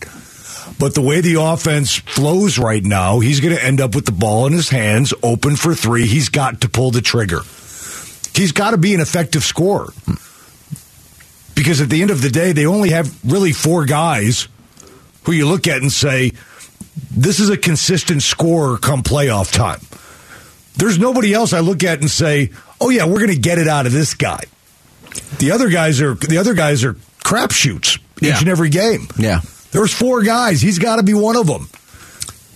But 0.79 0.95
the 0.95 1.01
way 1.01 1.21
the 1.21 1.35
offense 1.41 1.95
flows 1.97 2.57
right 2.57 2.83
now, 2.83 3.19
he's 3.19 3.39
going 3.39 3.55
to 3.55 3.63
end 3.63 3.81
up 3.81 3.93
with 3.93 4.05
the 4.05 4.11
ball 4.11 4.47
in 4.47 4.53
his 4.53 4.69
hands, 4.69 5.13
open 5.21 5.55
for 5.55 5.75
three. 5.75 6.07
He's 6.07 6.29
got 6.29 6.61
to 6.61 6.69
pull 6.69 6.89
the 6.91 7.01
trigger. 7.01 7.41
He's 8.33 8.51
got 8.51 8.71
to 8.71 8.77
be 8.77 8.93
an 8.95 8.99
effective 9.01 9.43
scorer. 9.43 9.93
Because 11.53 11.81
at 11.81 11.89
the 11.89 12.01
end 12.01 12.09
of 12.09 12.21
the 12.21 12.29
day, 12.29 12.53
they 12.53 12.65
only 12.65 12.89
have 12.89 13.13
really 13.29 13.51
four 13.51 13.85
guys 13.85 14.47
who 15.23 15.33
you 15.33 15.47
look 15.47 15.67
at 15.67 15.81
and 15.81 15.91
say, 15.91 16.31
this 17.11 17.39
is 17.39 17.49
a 17.49 17.57
consistent 17.57 18.23
scorer 18.23 18.77
come 18.77 19.03
playoff 19.03 19.51
time. 19.51 19.79
There's 20.77 20.97
nobody 20.99 21.33
else 21.33 21.53
I 21.53 21.59
look 21.59 21.83
at 21.83 21.99
and 22.01 22.09
say, 22.09 22.51
"Oh 22.79 22.89
yeah, 22.89 23.05
we're 23.05 23.19
going 23.19 23.29
to 23.33 23.37
get 23.39 23.57
it 23.59 23.67
out 23.67 23.85
of 23.85 23.91
this 23.91 24.13
guy." 24.13 24.39
The 25.39 25.51
other 25.51 25.69
guys 25.69 26.01
are 26.01 26.13
the 26.15 26.37
other 26.37 26.53
guys 26.53 26.83
are 26.83 26.93
crapshoots 27.23 27.99
Yeah. 28.21 28.33
each 28.35 28.41
and 28.41 28.49
every 28.49 28.69
game. 28.69 29.07
Yeah. 29.17 29.41
There's 29.71 29.93
four 29.93 30.21
guys. 30.23 30.61
He's 30.61 30.79
got 30.79 30.97
to 30.97 31.03
be 31.03 31.13
one 31.13 31.35
of 31.37 31.47
them. 31.47 31.69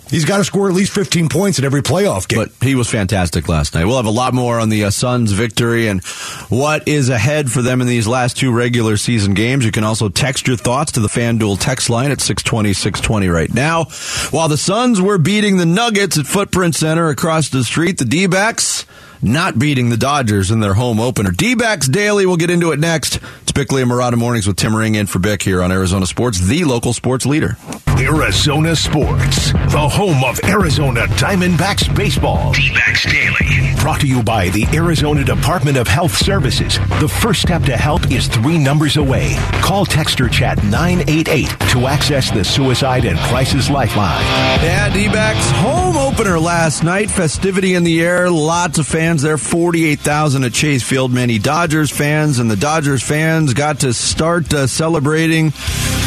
He's 0.09 0.25
got 0.25 0.37
to 0.37 0.43
score 0.43 0.69
at 0.69 0.75
least 0.75 0.93
15 0.93 1.29
points 1.29 1.59
in 1.59 1.65
every 1.65 1.81
playoff 1.81 2.27
game. 2.27 2.39
But 2.39 2.51
he 2.65 2.75
was 2.75 2.89
fantastic 2.89 3.47
last 3.47 3.73
night. 3.73 3.85
We'll 3.85 3.97
have 3.97 4.05
a 4.05 4.11
lot 4.11 4.33
more 4.33 4.59
on 4.59 4.69
the 4.69 4.85
uh, 4.85 4.89
Suns' 4.91 5.31
victory 5.31 5.87
and 5.87 6.03
what 6.49 6.87
is 6.87 7.09
ahead 7.09 7.51
for 7.51 7.61
them 7.61 7.81
in 7.81 7.87
these 7.87 8.07
last 8.07 8.37
two 8.37 8.51
regular 8.51 8.97
season 8.97 9.33
games. 9.33 9.65
You 9.65 9.71
can 9.71 9.83
also 9.83 10.09
text 10.09 10.47
your 10.47 10.57
thoughts 10.57 10.93
to 10.93 10.99
the 10.99 11.07
FanDuel 11.07 11.59
text 11.59 11.89
line 11.89 12.11
at 12.11 12.21
620 12.21 12.73
620 12.73 13.27
right 13.29 13.53
now. 13.53 13.85
While 14.31 14.47
the 14.47 14.57
Suns 14.57 15.01
were 15.01 15.17
beating 15.17 15.57
the 15.57 15.65
Nuggets 15.65 16.17
at 16.17 16.27
Footprint 16.27 16.75
Center 16.75 17.09
across 17.09 17.49
the 17.49 17.63
street, 17.63 17.97
the 17.97 18.05
D 18.05 18.27
backs 18.27 18.85
not 19.21 19.57
beating 19.57 19.89
the 19.89 19.97
Dodgers 19.97 20.51
in 20.51 20.59
their 20.59 20.73
home 20.73 20.99
opener. 20.99 21.31
D-backs 21.31 21.87
daily. 21.87 22.25
We'll 22.25 22.37
get 22.37 22.49
into 22.49 22.71
it 22.71 22.79
next. 22.79 23.19
It's 23.41 23.51
Bickley 23.51 23.81
and 23.81 23.91
Marotta 23.91 24.17
mornings 24.17 24.47
with 24.47 24.57
Tim 24.57 24.75
Ring 24.75 24.95
in 24.95 25.07
for 25.07 25.19
Bick 25.19 25.41
here 25.41 25.61
on 25.61 25.71
Arizona 25.71 26.05
Sports, 26.05 26.39
the 26.39 26.63
local 26.63 26.93
sports 26.93 27.25
leader. 27.25 27.57
Arizona 27.97 28.75
Sports, 28.75 29.53
the 29.53 29.87
home 29.89 30.21
of 30.25 30.37
Arizona 30.43 31.05
Diamondbacks 31.15 31.95
baseball. 31.95 32.51
D-backs 32.51 33.05
daily. 33.05 33.73
Brought 33.79 34.01
to 34.01 34.07
you 34.07 34.21
by 34.21 34.49
the 34.49 34.65
Arizona 34.73 35.23
Department 35.23 35.77
of 35.77 35.87
Health 35.87 36.15
Services. 36.17 36.77
The 36.99 37.07
first 37.07 37.41
step 37.41 37.61
to 37.63 37.77
help 37.77 38.11
is 38.11 38.27
three 38.27 38.57
numbers 38.57 38.97
away. 38.97 39.35
Call, 39.61 39.85
text, 39.85 40.19
or 40.19 40.27
chat 40.27 40.61
988 40.65 41.47
to 41.69 41.87
access 41.87 42.31
the 42.31 42.43
Suicide 42.43 43.05
and 43.05 43.17
Crisis 43.19 43.69
Lifeline. 43.69 44.21
Yeah, 44.61 44.89
D-backs 44.93 45.49
home 45.51 45.95
opener 45.95 46.37
last 46.37 46.83
night. 46.83 47.09
Festivity 47.09 47.75
in 47.75 47.83
the 47.85 48.01
air. 48.01 48.29
Lots 48.29 48.77
of 48.77 48.87
fans 48.87 49.04
there. 49.05 49.37
48,000 49.37 50.43
at 50.43 50.53
Chase 50.53 50.83
Field. 50.83 51.11
Many 51.13 51.37
Dodgers 51.37 51.91
fans 51.91 52.39
and 52.39 52.49
the 52.49 52.55
Dodgers 52.55 53.03
fans 53.03 53.53
got 53.53 53.81
to 53.81 53.93
start 53.93 54.51
uh, 54.53 54.65
celebrating 54.65 55.53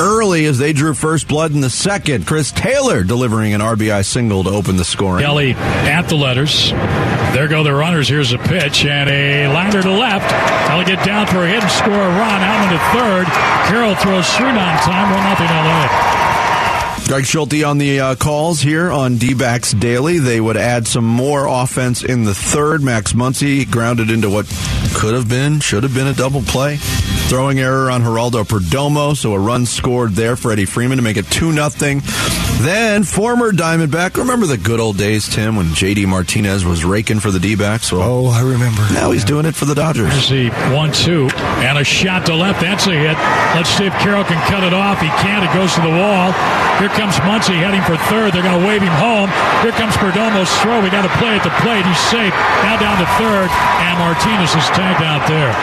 early 0.00 0.44
as 0.46 0.58
they 0.58 0.72
drew 0.72 0.94
first 0.94 1.28
blood 1.28 1.52
in 1.52 1.60
the 1.60 1.70
second. 1.70 2.26
Chris 2.26 2.50
Taylor 2.50 3.04
delivering 3.04 3.54
an 3.54 3.60
RBI 3.60 4.04
single 4.04 4.42
to 4.44 4.50
open 4.50 4.76
the 4.76 4.84
scoring. 4.84 5.24
Kelly 5.24 5.52
at 5.52 6.08
the 6.08 6.16
letters. 6.16 6.70
There 7.32 7.46
go 7.46 7.62
the 7.62 7.72
runners. 7.72 8.08
Here's 8.08 8.32
a 8.32 8.38
pitch 8.38 8.84
and 8.84 9.08
a 9.08 9.46
liner 9.48 9.80
to 9.80 9.90
left. 9.90 10.28
They'll 10.68 10.84
get 10.84 11.04
down 11.06 11.28
for 11.28 11.44
a 11.44 11.48
hit 11.48 11.62
and 11.62 11.70
score 11.70 11.94
a 11.94 12.08
run. 12.18 12.42
Out 12.42 12.64
into 12.64 12.82
third. 12.98 13.26
Carroll 13.70 13.94
throws 13.94 14.26
Shrewd 14.34 14.48
on 14.48 14.78
time. 14.82 15.14
1 15.14 15.22
nothing 15.24 15.46
LA. 15.46 16.17
Greg 17.08 17.24
Schulte 17.24 17.64
on 17.64 17.78
the 17.78 18.00
uh, 18.00 18.14
calls 18.16 18.60
here 18.60 18.90
on 18.90 19.16
D-backs 19.16 19.72
Daily. 19.72 20.18
They 20.18 20.42
would 20.42 20.58
add 20.58 20.86
some 20.86 21.06
more 21.06 21.46
offense 21.46 22.04
in 22.04 22.24
the 22.24 22.34
third. 22.34 22.82
Max 22.82 23.14
Muncy 23.14 23.68
grounded 23.68 24.10
into 24.10 24.28
what 24.28 24.46
could 24.94 25.14
have 25.14 25.26
been, 25.26 25.60
should 25.60 25.84
have 25.84 25.94
been 25.94 26.06
a 26.06 26.12
double 26.12 26.42
play. 26.42 26.76
Throwing 26.76 27.60
error 27.60 27.90
on 27.90 28.02
Geraldo 28.02 28.44
Perdomo, 28.44 29.16
so 29.16 29.32
a 29.32 29.38
run 29.38 29.64
scored 29.64 30.12
there 30.12 30.36
for 30.36 30.48
Freddie 30.48 30.66
Freeman 30.66 30.98
to 30.98 31.02
make 31.02 31.16
it 31.16 31.24
2 31.30 31.50
nothing. 31.50 32.02
Then 32.58 33.04
former 33.04 33.52
Diamondback, 33.52 34.18
remember 34.18 34.46
the 34.46 34.58
good 34.58 34.80
old 34.80 34.98
days, 34.98 35.30
Tim, 35.30 35.54
when 35.54 35.74
J.D. 35.74 36.06
Martinez 36.06 36.66
was 36.66 36.84
raking 36.84 37.20
for 37.20 37.30
the 37.30 37.38
D-backs? 37.38 37.92
Well, 37.92 38.02
oh, 38.02 38.26
I 38.26 38.42
remember. 38.42 38.82
Now 38.90 39.14
he's 39.14 39.22
doing 39.22 39.46
it 39.46 39.54
for 39.54 39.64
the 39.64 39.78
Dodgers. 39.78 40.10
Here's 40.10 40.50
the 40.50 40.50
1-2, 40.74 41.30
and 41.62 41.78
a 41.78 41.84
shot 41.84 42.26
to 42.26 42.34
left. 42.34 42.60
That's 42.60 42.90
a 42.90 42.98
hit. 42.98 43.14
Let's 43.54 43.70
see 43.70 43.86
if 43.86 43.94
Carroll 44.02 44.24
can 44.24 44.42
cut 44.50 44.66
it 44.66 44.74
off. 44.74 44.98
He 44.98 45.06
can't. 45.22 45.46
It 45.46 45.54
goes 45.54 45.70
to 45.78 45.82
the 45.86 45.94
wall. 46.02 46.34
Here 46.82 46.90
comes 46.98 47.14
Muncy 47.22 47.54
heading 47.54 47.82
for 47.86 47.94
third. 48.10 48.34
They're 48.34 48.42
going 48.42 48.58
to 48.58 48.66
wave 48.66 48.82
him 48.82 48.94
home. 48.98 49.30
Here 49.62 49.72
comes 49.78 49.94
Perdomo's 49.94 50.50
throw. 50.58 50.82
We 50.82 50.90
got 50.90 51.06
to 51.06 51.14
play 51.22 51.38
at 51.38 51.46
the 51.46 51.54
plate. 51.62 51.86
He's 51.86 52.04
safe. 52.10 52.34
Now 52.66 52.74
down 52.74 52.98
to 52.98 53.06
third, 53.22 53.46
and 53.86 53.94
Martinez 54.02 54.50
is 54.58 54.66
tagged 54.74 55.06
out 55.06 55.22
there. 55.30 55.54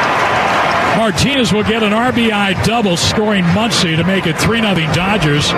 Martinez 0.97 1.51
will 1.51 1.63
get 1.63 1.83
an 1.83 1.91
RBI 1.91 2.63
double, 2.63 2.95
scoring 2.95 3.43
Muncy 3.45 3.95
to 3.97 4.03
make 4.03 4.25
it 4.25 4.37
3 4.37 4.61
0 4.61 4.73
Dodgers. 4.93 5.49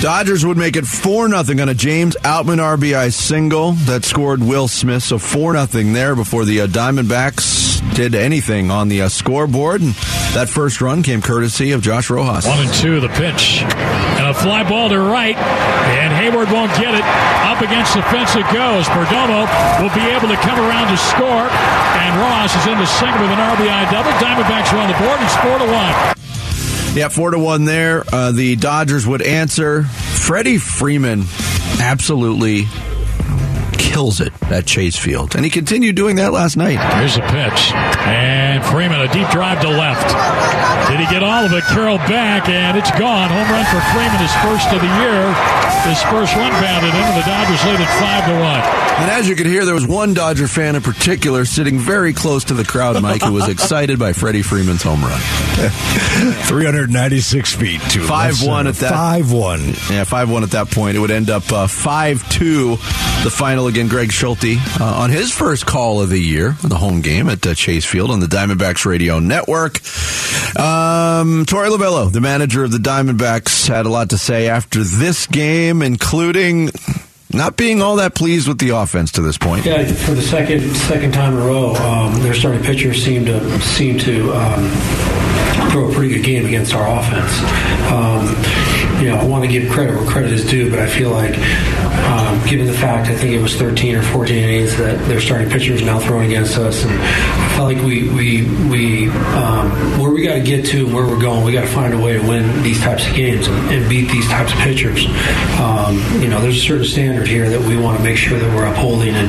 Dodgers 0.00 0.46
would 0.46 0.56
make 0.56 0.76
it 0.76 0.86
4 0.86 1.28
0 1.28 1.62
on 1.62 1.68
a 1.68 1.74
James 1.74 2.16
Outman 2.22 2.58
RBI 2.58 3.12
single 3.12 3.72
that 3.72 4.04
scored 4.04 4.42
Will 4.42 4.68
Smith. 4.68 5.02
So 5.02 5.18
4 5.18 5.66
0 5.66 5.92
there 5.92 6.16
before 6.16 6.44
the 6.44 6.62
uh, 6.62 6.66
Diamondbacks 6.66 7.58
did 7.94 8.14
anything 8.14 8.70
on 8.70 8.88
the 8.88 9.02
uh, 9.02 9.08
scoreboard. 9.08 9.82
And 9.82 9.94
that 10.34 10.48
first 10.48 10.80
run 10.80 11.02
came 11.02 11.20
courtesy 11.20 11.72
of 11.72 11.82
Josh 11.82 12.10
Rojas. 12.10 12.46
1 12.46 12.58
and 12.66 12.74
2, 12.74 13.00
the 13.00 13.08
pitch. 13.18 13.62
And 14.18 14.26
a 14.26 14.34
fly 14.34 14.62
ball 14.68 14.88
to 14.88 15.00
right. 15.00 15.36
And 15.36 16.14
Heyward 16.14 16.52
won't 16.52 16.72
get 16.78 16.94
it. 16.94 17.04
Up 17.48 17.60
against 17.60 17.94
the 17.94 18.02
fence 18.06 18.36
it 18.36 18.46
goes. 18.54 18.86
Perdomo 18.86 19.50
will 19.82 19.94
be 19.94 20.06
able 20.14 20.28
to 20.28 20.38
come 20.46 20.58
around 20.62 20.88
to 20.94 20.98
score. 21.10 21.46
And 21.50 22.10
Rojas 22.22 22.54
is 22.54 22.66
in 22.70 22.78
the 22.78 22.86
single 22.86 23.18
with 23.22 23.34
an 23.34 23.42
RBI 23.42 23.90
double. 23.90 24.14
Diamondbacks 24.22 24.70
on 24.78 24.88
the 24.88 24.98
board. 24.98 25.18
It's 25.20 25.36
4 25.36 25.58
to 25.58 25.66
1. 25.66 26.14
Yeah, 26.94 27.08
four 27.08 27.30
to 27.30 27.38
one 27.38 27.64
there. 27.64 28.02
Uh, 28.12 28.32
the 28.32 28.56
Dodgers 28.56 29.06
would 29.06 29.22
answer. 29.22 29.84
Freddie 29.84 30.58
Freeman 30.58 31.24
absolutely 31.80 32.66
kills 33.88 34.20
it 34.20 34.32
at 34.52 34.66
Chase 34.66 34.96
Field, 34.96 35.34
and 35.34 35.44
he 35.44 35.50
continued 35.50 35.96
doing 35.96 36.16
that 36.16 36.32
last 36.32 36.56
night. 36.56 36.78
Here's 37.00 37.16
a 37.16 37.24
pitch, 37.24 37.72
and 38.04 38.62
Freeman 38.64 39.00
a 39.00 39.08
deep 39.12 39.28
drive 39.30 39.60
to 39.62 39.68
left. 39.68 40.12
Did 40.90 41.00
he 41.00 41.06
get 41.06 41.22
all 41.22 41.44
of 41.44 41.52
it? 41.52 41.64
Carroll 41.64 41.98
back, 42.04 42.48
and 42.48 42.76
it's 42.76 42.90
gone. 42.92 43.28
Home 43.30 43.48
run 43.48 43.64
for 43.72 43.80
Freeman, 43.92 44.20
his 44.20 44.32
first 44.44 44.68
of 44.72 44.80
the 44.80 44.92
year. 45.00 45.20
His 45.88 46.02
first 46.12 46.34
run 46.36 46.52
batted 46.60 46.92
in, 46.92 47.00
and 47.00 47.16
the 47.16 47.24
Dodgers 47.24 47.64
lead 47.64 47.80
it 47.80 47.88
five 47.98 48.24
to 48.28 48.34
one. 48.40 48.88
And 49.00 49.10
as 49.12 49.28
you 49.28 49.36
could 49.36 49.46
hear, 49.46 49.64
there 49.64 49.74
was 49.74 49.86
one 49.86 50.12
Dodger 50.12 50.48
fan 50.48 50.74
in 50.74 50.82
particular 50.82 51.44
sitting 51.44 51.78
very 51.78 52.12
close 52.12 52.44
to 52.44 52.54
the 52.54 52.64
crowd, 52.64 53.00
Mike, 53.00 53.22
who 53.22 53.32
was 53.32 53.48
excited 53.54 53.98
by 53.98 54.12
Freddie 54.12 54.42
Freeman's 54.42 54.82
home 54.82 55.02
run. 55.02 55.20
396 56.48 57.54
feet 57.54 57.80
to 57.92 58.00
five 58.02 58.42
one 58.42 58.66
at 58.66 58.74
that 58.76 58.90
five 58.90 59.30
one. 59.32 59.60
Yeah, 59.90 60.04
five 60.04 60.30
one 60.30 60.42
at 60.42 60.50
that 60.50 60.70
point. 60.70 60.96
It 60.96 61.00
would 61.00 61.10
end 61.12 61.30
up 61.30 61.50
uh, 61.52 61.66
five 61.68 62.28
two. 62.28 62.70
The 63.22 63.30
final 63.32 63.68
again. 63.78 63.88
Greg 63.88 64.12
Schulte 64.12 64.56
uh, 64.80 64.84
on 64.84 65.10
his 65.10 65.32
first 65.32 65.64
call 65.64 66.02
of 66.02 66.10
the 66.10 66.18
year, 66.18 66.56
the 66.62 66.76
home 66.76 67.00
game 67.00 67.28
at 67.28 67.46
uh, 67.46 67.54
Chase 67.54 67.84
Field 67.84 68.10
on 68.10 68.20
the 68.20 68.26
Diamondbacks 68.26 68.84
Radio 68.84 69.20
Network. 69.20 69.76
Um, 70.58 71.46
Torey 71.46 71.70
Lovullo, 71.70 72.10
the 72.10 72.20
manager 72.20 72.64
of 72.64 72.72
the 72.72 72.78
Diamondbacks, 72.78 73.68
had 73.68 73.86
a 73.86 73.88
lot 73.88 74.10
to 74.10 74.18
say 74.18 74.48
after 74.48 74.82
this 74.82 75.26
game, 75.26 75.82
including 75.82 76.70
not 77.32 77.56
being 77.56 77.80
all 77.80 77.96
that 77.96 78.14
pleased 78.14 78.48
with 78.48 78.58
the 78.58 78.70
offense 78.70 79.12
to 79.12 79.22
this 79.22 79.38
point. 79.38 79.64
Yeah, 79.64 79.84
for 79.84 80.12
the 80.12 80.22
second 80.22 80.74
second 80.74 81.12
time 81.12 81.34
in 81.34 81.42
a 81.42 81.46
row, 81.46 81.74
um, 81.74 82.20
their 82.22 82.34
starting 82.34 82.62
pitcher 82.62 82.92
seemed 82.94 83.26
to 83.26 83.60
seem 83.60 83.98
to 84.00 84.32
um, 84.32 84.68
throw 85.70 85.90
a 85.90 85.94
pretty 85.94 86.14
good 86.14 86.24
game 86.24 86.46
against 86.46 86.74
our 86.74 86.98
offense. 86.98 87.32
Um, 87.92 88.26
you 89.00 89.08
know, 89.08 89.16
I 89.16 89.24
want 89.24 89.44
to 89.44 89.50
give 89.50 89.70
credit 89.70 89.94
where 89.96 90.08
credit 90.10 90.32
is 90.32 90.44
due, 90.44 90.70
but 90.70 90.80
I 90.80 90.88
feel 90.88 91.10
like, 91.10 91.38
um, 92.08 92.44
given 92.46 92.66
the 92.66 92.72
fact 92.72 93.08
I 93.08 93.14
think 93.14 93.32
it 93.32 93.40
was 93.40 93.54
13 93.56 93.94
or 93.94 94.02
14 94.02 94.36
innings 94.36 94.76
that 94.76 94.98
their 95.06 95.20
starting 95.20 95.48
pitcher 95.48 95.72
is 95.72 95.82
now 95.82 96.00
throwing 96.00 96.26
against 96.26 96.58
us, 96.58 96.84
and 96.84 96.92
I 96.92 97.56
felt 97.56 97.72
like 97.72 97.84
we 97.84 98.08
we 98.08 98.42
we 98.68 99.08
um, 99.08 99.70
where 100.00 100.10
we 100.10 100.22
got 100.22 100.34
to 100.34 100.40
get 100.40 100.66
to 100.66 100.86
and 100.86 100.94
where 100.94 101.06
we're 101.06 101.20
going, 101.20 101.44
we 101.44 101.52
got 101.52 101.62
to 101.62 101.68
find 101.68 101.94
a 101.94 101.98
way 101.98 102.14
to 102.14 102.26
win 102.26 102.62
these 102.62 102.80
types 102.80 103.06
of 103.06 103.14
games 103.14 103.46
and, 103.46 103.56
and 103.70 103.88
beat 103.88 104.10
these 104.10 104.26
types 104.28 104.52
of 104.52 104.58
pitchers. 104.58 105.06
Um, 105.60 105.98
you 106.20 106.28
know, 106.28 106.40
there's 106.40 106.56
a 106.56 106.60
certain 106.60 106.84
standard 106.84 107.28
here 107.28 107.48
that 107.48 107.60
we 107.60 107.76
want 107.76 107.98
to 107.98 108.02
make 108.02 108.16
sure 108.16 108.38
that 108.38 108.56
we're 108.56 108.66
upholding, 108.66 109.14
and 109.14 109.28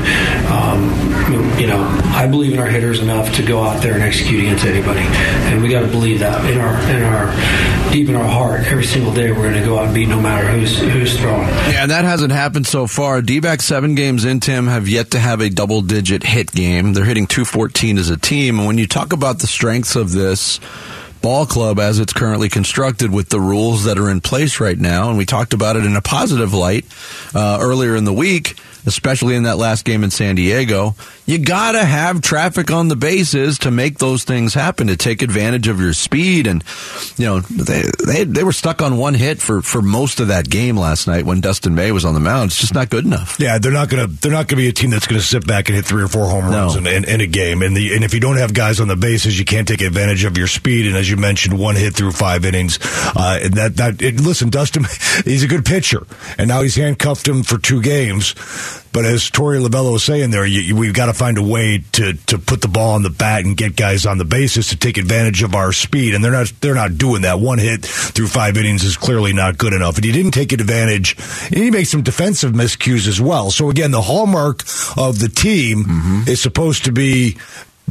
um, 0.50 1.60
you 1.60 1.68
know, 1.68 1.80
I 2.16 2.28
believe 2.28 2.54
in 2.54 2.60
our 2.60 2.68
hitters 2.68 3.02
enough 3.02 3.36
to 3.36 3.44
go 3.44 3.64
out 3.64 3.84
there 3.84 3.94
and 3.94 4.02
execute 4.02 4.42
against 4.42 4.66
anybody, 4.66 5.02
and 5.02 5.62
we 5.62 5.70
got 5.70 5.82
to 5.82 5.88
believe 5.88 6.20
that 6.20 6.50
in 6.50 6.60
our 6.60 6.74
in 6.90 7.04
our 7.04 7.92
deep 7.92 8.08
in 8.08 8.16
our 8.16 8.28
heart 8.28 8.62
every 8.68 8.84
single 8.84 9.12
day 9.12 9.32
we're 9.32 9.52
going 9.52 9.54
to 9.54 9.59
go 9.66 9.78
out 9.78 9.86
and 9.86 9.94
beat 9.96 10.08
no 10.08 10.20
matter 10.22 10.48
who's 10.48 10.78
who's 10.78 11.20
throwing. 11.20 11.48
Yeah, 11.48 11.84
and 11.84 11.92
that 11.92 12.06
hasn't 12.06 12.32
happened 12.32 12.68
so 12.68 12.88
far. 12.88 13.22
D-back 13.22 13.62
seven 13.62 13.96
games 13.96 14.26
in 14.26 14.40
Tim 14.40 14.68
have 14.68 14.88
yet 14.88 15.12
to 15.12 15.20
have 15.20 15.42
a 15.42 15.50
double 15.50 15.82
digit 15.82 16.24
hit 16.24 16.52
game. 16.52 16.94
They're 16.94 17.06
hitting 17.06 17.28
214 17.28 17.98
as 17.98 18.10
a 18.10 18.18
team. 18.18 18.60
And 18.60 18.68
when 18.68 18.78
you 18.78 18.88
talk 18.88 19.14
about 19.14 19.40
the 19.40 19.48
strengths 19.48 19.96
of 19.96 20.12
this 20.12 20.60
ball 21.22 21.46
club 21.46 21.80
as 21.80 22.00
it's 22.00 22.14
currently 22.14 22.50
constructed 22.50 23.12
with 23.12 23.30
the 23.30 23.40
rules 23.40 23.84
that 23.84 23.98
are 23.98 24.10
in 24.10 24.22
place 24.22 24.60
right 24.60 24.78
now, 24.78 25.10
and 25.10 25.18
we 25.18 25.26
talked 25.26 25.54
about 25.54 25.76
it 25.76 25.86
in 25.86 25.96
a 25.96 26.02
positive 26.02 26.54
light 26.54 26.86
uh, 27.36 27.58
earlier 27.62 27.96
in 27.96 28.06
the 28.06 28.14
week, 28.14 28.58
especially 28.86 29.36
in 29.36 29.44
that 29.44 29.58
last 29.58 29.86
game 29.86 30.04
in 30.04 30.12
San 30.12 30.36
Diego. 30.36 30.96
You 31.30 31.38
gotta 31.38 31.86
have 31.86 32.22
traffic 32.22 32.72
on 32.72 32.88
the 32.88 32.96
bases 32.96 33.60
to 33.60 33.70
make 33.70 34.00
those 34.00 34.24
things 34.24 34.56
happen, 34.56 34.88
to 34.88 34.98
take 34.98 35.22
advantage 35.22 35.68
of 35.68 35.80
your 35.80 35.94
speed. 35.94 36.48
And, 36.48 36.64
you 37.18 37.26
know, 37.28 37.40
they, 37.42 37.84
they, 38.04 38.24
they 38.24 38.44
were 38.44 38.52
stuck 38.52 38.82
on 38.82 38.98
one 38.98 39.14
hit 39.14 39.40
for, 39.40 39.62
for 39.62 39.84
most 39.84 40.20
of 40.22 40.30
that 40.30 40.50
game 40.50 40.76
last 40.76 41.06
night 41.06 41.26
when 41.28 41.40
Dustin 41.40 41.76
May 41.76 41.92
was 41.92 42.04
on 42.04 42.16
the 42.16 42.20
mound. 42.20 42.50
It's 42.50 42.60
just 42.60 42.74
not 42.74 42.90
good 42.90 43.06
enough. 43.06 43.40
Yeah, 43.40 43.60
they're 43.60 43.72
not 43.72 43.90
gonna, 43.90 44.08
they're 44.08 44.32
not 44.32 44.48
gonna 44.48 44.64
be 44.64 44.70
a 44.70 44.74
team 44.74 44.90
that's 44.90 45.06
gonna 45.06 45.22
sit 45.22 45.46
back 45.46 45.70
and 45.70 45.76
hit 45.76 45.86
three 45.86 46.02
or 46.02 46.08
four 46.08 46.26
home 46.26 46.46
runs 46.46 46.74
No. 46.74 46.80
in, 46.80 46.88
in, 46.88 47.08
in 47.08 47.22
a 47.22 47.28
game. 47.28 47.62
And 47.62 47.78
the, 47.78 47.94
and 47.94 48.04
if 48.04 48.16
you 48.16 48.20
don't 48.20 48.38
have 48.38 48.52
guys 48.56 48.80
on 48.80 48.88
the 48.88 48.96
bases, 48.96 49.38
you 49.38 49.46
can't 49.46 49.68
take 49.68 49.82
advantage 49.82 50.24
of 50.24 50.36
your 50.36 50.48
speed. 50.48 50.88
And 50.88 50.96
as 50.96 51.08
you 51.08 51.16
mentioned, 51.18 51.60
one 51.60 51.76
hit 51.76 51.94
through 51.94 52.14
five 52.14 52.44
innings. 52.44 52.80
Uh, 53.16 53.40
and 53.44 53.54
that, 53.54 53.76
that, 53.76 54.02
it, 54.02 54.20
listen, 54.20 54.50
Dustin, 54.50 54.84
he's 55.26 55.44
a 55.44 55.48
good 55.48 55.64
pitcher. 55.64 56.08
And 56.40 56.48
now 56.48 56.64
he's 56.64 56.74
handcuffed 56.76 57.28
him 57.28 57.44
for 57.44 57.60
two 57.60 57.84
games. 57.84 58.34
But 58.92 59.06
as 59.06 59.30
Torey 59.30 59.64
Lovullo 59.66 59.94
was 59.94 60.04
saying 60.04 60.32
there, 60.32 60.46
you, 60.46 60.76
we've 60.76 60.94
got 60.94 61.06
to 61.08 61.14
find 61.14 61.38
a 61.38 61.44
way 61.44 61.84
to, 61.94 62.14
to 62.14 62.38
put 62.38 62.62
the 62.62 62.68
ball 62.68 62.96
on 62.96 63.04
the 63.04 63.10
bat 63.10 63.46
and 63.46 63.56
get 63.56 63.76
guys 63.76 64.06
on 64.06 64.18
the 64.18 64.26
bases 64.26 64.70
to 64.70 64.78
take 64.78 64.98
advantage 64.98 65.44
of 65.44 65.56
our 65.56 65.72
speed, 65.72 66.14
and 66.14 66.24
they're 66.24 66.32
not 66.32 66.52
they're 66.62 66.76
not 66.76 66.98
doing 66.98 67.22
that. 67.22 67.40
One 67.40 67.60
hit 67.60 67.86
through 67.86 68.28
five 68.28 68.58
innings 68.58 68.84
is 68.84 68.98
clearly 68.98 69.34
not 69.34 69.58
good 69.58 69.74
enough, 69.74 69.96
and 69.96 70.06
he 70.06 70.12
didn't 70.12 70.32
take 70.32 70.52
advantage. 70.52 71.16
And 71.46 71.58
he 71.58 71.72
makes 71.72 71.90
some 71.90 72.02
defensive 72.02 72.54
miscues 72.54 73.08
as 73.08 73.22
well. 73.22 73.52
So 73.52 73.70
again, 73.70 73.92
the 73.92 74.02
hallmark 74.02 74.64
of 74.98 75.20
the 75.20 75.30
team 75.30 75.84
mm-hmm. 75.84 76.30
is 76.30 76.42
supposed 76.42 76.86
to 76.86 76.92
be 76.92 77.38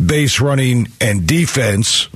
base 0.05 0.41
running 0.41 0.89
and 1.01 1.27
defense. 1.27 2.09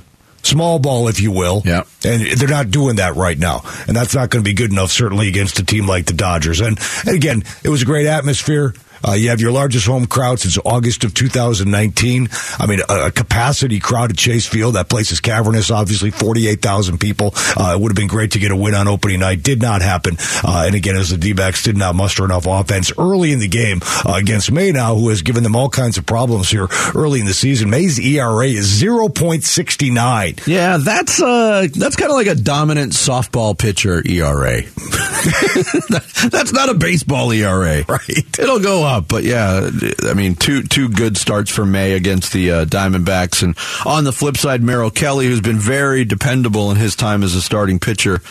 Small 0.43 0.77
ball, 0.77 1.07
if 1.07 1.21
you 1.21 1.31
will. 1.31 1.61
Yeah. 1.65 1.83
And 2.03 2.21
they're 2.37 2.49
not 2.49 2.69
doing 2.69 2.97
that 2.97 3.15
right 3.15 3.37
now. 3.37 3.61
And 3.87 3.95
that's 3.95 4.13
not 4.13 4.29
going 4.29 4.43
to 4.43 4.49
be 4.49 4.53
good 4.53 4.71
enough, 4.71 4.91
certainly, 4.91 5.29
against 5.29 5.57
a 5.59 5.63
team 5.63 5.87
like 5.87 6.05
the 6.05 6.13
Dodgers. 6.13 6.59
And, 6.59 6.77
and 7.05 7.15
again, 7.15 7.43
it 7.63 7.69
was 7.69 7.81
a 7.81 7.85
great 7.85 8.07
atmosphere. 8.07 8.73
Uh, 9.07 9.13
you 9.13 9.29
have 9.29 9.41
your 9.41 9.51
largest 9.51 9.85
home 9.85 10.05
crowd 10.05 10.39
since 10.39 10.57
August 10.65 11.03
of 11.03 11.13
2019. 11.13 12.29
I 12.59 12.65
mean, 12.67 12.79
a, 12.89 13.07
a 13.07 13.11
capacity 13.11 13.79
crowd 13.79 14.11
at 14.11 14.17
Chase 14.17 14.45
Field. 14.45 14.75
That 14.75 14.89
place 14.89 15.11
is 15.11 15.19
cavernous, 15.19 15.71
obviously, 15.71 16.11
48,000 16.11 16.99
people. 16.99 17.33
Uh, 17.35 17.73
it 17.75 17.81
would 17.81 17.91
have 17.91 17.97
been 17.97 18.07
great 18.07 18.31
to 18.31 18.39
get 18.39 18.51
a 18.51 18.55
win 18.55 18.73
on 18.73 18.87
opening 18.87 19.19
night. 19.19 19.43
Did 19.43 19.61
not 19.61 19.81
happen. 19.81 20.17
Uh, 20.43 20.63
and 20.67 20.75
again, 20.75 20.95
as 20.95 21.09
the 21.09 21.17
D-backs 21.17 21.63
did 21.63 21.77
not 21.77 21.95
muster 21.95 22.25
enough 22.25 22.45
offense 22.47 22.91
early 22.97 23.31
in 23.31 23.39
the 23.39 23.47
game 23.47 23.81
uh, 24.05 24.13
against 24.15 24.51
May 24.51 24.71
now, 24.71 24.95
who 24.95 25.09
has 25.09 25.21
given 25.21 25.43
them 25.43 25.55
all 25.55 25.69
kinds 25.69 25.97
of 25.97 26.05
problems 26.05 26.49
here 26.49 26.67
early 26.95 27.19
in 27.19 27.25
the 27.25 27.33
season. 27.33 27.69
May's 27.69 27.99
ERA 27.99 28.47
is 28.47 28.81
0.69. 28.81 30.47
Yeah, 30.47 30.77
that's 30.77 31.21
uh, 31.21 31.67
that's 31.75 31.95
kind 31.95 32.11
of 32.11 32.17
like 32.17 32.27
a 32.27 32.35
dominant 32.35 32.93
softball 32.93 33.57
pitcher 33.57 34.01
ERA. 34.05 34.61
that's 36.29 36.53
not 36.53 36.69
a 36.69 36.73
baseball 36.73 37.31
ERA, 37.31 37.83
right? 37.87 38.39
It'll 38.39 38.59
go 38.59 38.83
up, 38.83 38.92
but 39.01 39.23
yeah, 39.23 39.69
I 40.03 40.13
mean, 40.13 40.35
two 40.35 40.63
two 40.63 40.89
good 40.89 41.17
starts 41.17 41.51
for 41.51 41.65
May 41.65 41.93
against 41.93 42.33
the 42.33 42.51
uh, 42.51 42.65
Diamondbacks, 42.65 43.43
and 43.43 43.57
on 43.85 44.03
the 44.03 44.11
flip 44.11 44.37
side, 44.37 44.61
Merrill 44.61 44.91
Kelly, 44.91 45.27
who's 45.27 45.41
been 45.41 45.59
very 45.59 46.05
dependable 46.05 46.71
in 46.71 46.77
his 46.77 46.95
time 46.95 47.23
as 47.23 47.35
a 47.35 47.41
starting 47.41 47.79
pitcher 47.79 48.21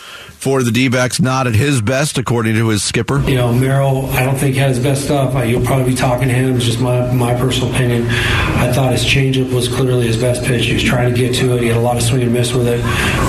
for 0.43 0.65
the 0.65 0.73
D-backs, 0.73 1.21
not 1.21 1.47
at 1.47 1.55
his 1.55 1.81
best, 1.81 2.19
according 2.19 2.57
to 2.57 2.67
his 2.67 2.83
skipper. 2.83 3.21
You 3.21 3.37
know, 3.37 3.53
Merrill, 3.53 4.07
I 4.07 4.25
don't 4.25 4.35
think 4.35 4.57
had 4.57 4.71
his 4.71 4.81
best 4.81 5.05
stuff. 5.05 5.33
You'll 5.47 5.65
probably 5.65 5.93
be 5.93 5.95
talking 5.95 6.27
to 6.27 6.35
him. 6.35 6.57
It's 6.57 6.65
just 6.65 6.81
my, 6.81 7.13
my 7.13 7.33
personal 7.37 7.73
opinion. 7.73 8.09
I 8.09 8.73
thought 8.73 8.91
his 8.91 9.05
changeup 9.05 9.55
was 9.55 9.69
clearly 9.69 10.09
his 10.09 10.21
best 10.21 10.43
pitch. 10.43 10.67
He 10.67 10.75
was 10.75 10.83
trying 10.83 11.15
to 11.15 11.17
get 11.17 11.37
to 11.37 11.57
it. 11.57 11.63
He 11.63 11.69
had 11.69 11.77
a 11.77 11.81
lot 11.81 11.97
of 11.97 12.03
swing 12.03 12.23
and 12.23 12.33
miss 12.33 12.53
with 12.53 12.67
it. 12.67 12.81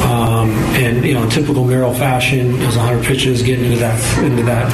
Um, 0.08 0.50
and, 0.74 1.06
you 1.06 1.14
know, 1.14 1.30
typical 1.30 1.66
Merrill 1.66 1.94
fashion, 1.94 2.56
it 2.60 2.66
was 2.66 2.78
100 2.78 3.06
pitches 3.06 3.44
getting 3.44 3.66
into 3.66 3.78
that, 3.78 4.24
into 4.24 4.42
that 4.42 4.74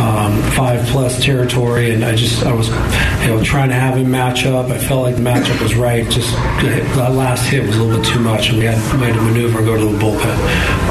um, 0.00 0.42
five 0.54 0.84
plus 0.88 1.22
territory. 1.22 1.87
And 1.94 2.04
I 2.04 2.14
just, 2.14 2.44
I 2.44 2.52
was, 2.52 2.68
you 2.68 3.28
know, 3.28 3.42
trying 3.42 3.68
to 3.68 3.74
have 3.74 3.96
him 3.96 4.10
match 4.10 4.44
up. 4.46 4.70
I 4.70 4.78
felt 4.78 5.02
like 5.02 5.16
the 5.16 5.22
matchup 5.22 5.60
was 5.62 5.74
right. 5.74 6.08
Just 6.08 6.32
that 6.34 7.12
last 7.12 7.46
hit 7.46 7.66
was 7.66 7.76
a 7.76 7.82
little 7.82 8.00
bit 8.00 8.06
too 8.08 8.20
much, 8.20 8.50
and 8.50 8.58
we 8.58 8.64
had, 8.64 8.76
we 8.98 9.06
had 9.06 9.14
to 9.14 9.22
maneuver 9.22 9.58
and 9.58 9.66
go 9.66 9.76
to 9.76 9.84
the 9.84 9.98
bullpen. 9.98 10.36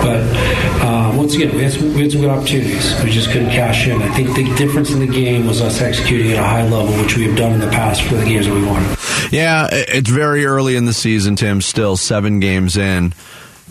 But 0.01 0.83
um, 0.85 1.17
once 1.17 1.35
again, 1.35 1.55
we 1.55 1.63
had, 1.63 1.73
some, 1.73 1.93
we 1.93 2.01
had 2.01 2.11
some 2.11 2.21
good 2.21 2.29
opportunities. 2.29 3.03
We 3.03 3.11
just 3.11 3.29
couldn't 3.31 3.49
cash 3.49 3.87
in. 3.87 4.01
I 4.01 4.13
think 4.13 4.35
the 4.35 4.43
difference 4.55 4.91
in 4.91 4.99
the 4.99 5.07
game 5.07 5.47
was 5.47 5.61
us 5.61 5.81
executing 5.81 6.31
at 6.31 6.39
a 6.39 6.43
high 6.43 6.67
level, 6.67 6.95
which 7.01 7.15
we 7.15 7.23
have 7.27 7.37
done 7.37 7.53
in 7.53 7.59
the 7.59 7.67
past 7.67 8.01
for 8.03 8.15
the 8.15 8.25
games 8.25 8.47
that 8.47 8.53
we 8.53 8.65
won. 8.65 8.83
Yeah, 9.31 9.67
it's 9.71 10.09
very 10.09 10.45
early 10.45 10.75
in 10.75 10.85
the 10.85 10.93
season, 10.93 11.35
Tim. 11.35 11.61
Still 11.61 11.97
seven 11.97 12.39
games 12.39 12.77
in, 12.77 13.13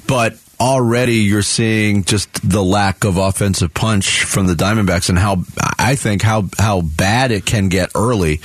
but 0.07 0.37
already 0.59 1.17
you're 1.17 1.43
seeing 1.43 2.05
just 2.05 2.49
the 2.49 2.63
lack 2.63 3.05
of 3.05 3.17
offensive 3.17 3.75
punch 3.75 4.25
from 4.25 4.47
the 4.47 4.55
Diamondbacks 4.55 5.09
and 5.09 5.19
how 5.19 5.45
I 5.79 5.97
think 5.97 6.23
how 6.23 6.49
how 6.59 6.81
bad 6.81 7.31
it 7.31 7.45
can 7.45 7.69
get 7.69 7.91
early. 7.95 8.41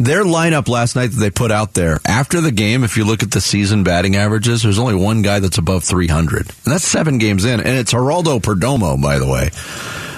Their 0.00 0.22
lineup 0.22 0.68
last 0.68 0.94
night 0.94 1.08
that 1.08 1.16
they 1.16 1.30
put 1.30 1.50
out 1.50 1.74
there 1.74 1.98
after 2.06 2.40
the 2.40 2.52
game, 2.52 2.84
if 2.84 2.96
you 2.96 3.04
look 3.04 3.24
at 3.24 3.32
the 3.32 3.40
season 3.40 3.82
batting 3.82 4.14
averages, 4.14 4.62
there's 4.62 4.78
only 4.78 4.94
one 4.94 5.22
guy 5.22 5.40
that's 5.40 5.58
above 5.58 5.82
300, 5.82 6.40
and 6.40 6.48
that's 6.64 6.84
seven 6.84 7.18
games 7.18 7.44
in, 7.44 7.58
and 7.58 7.76
it's 7.76 7.92
Geraldo 7.92 8.40
Perdomo, 8.40 9.00
by 9.02 9.18
the 9.18 9.26
way. 9.26 9.50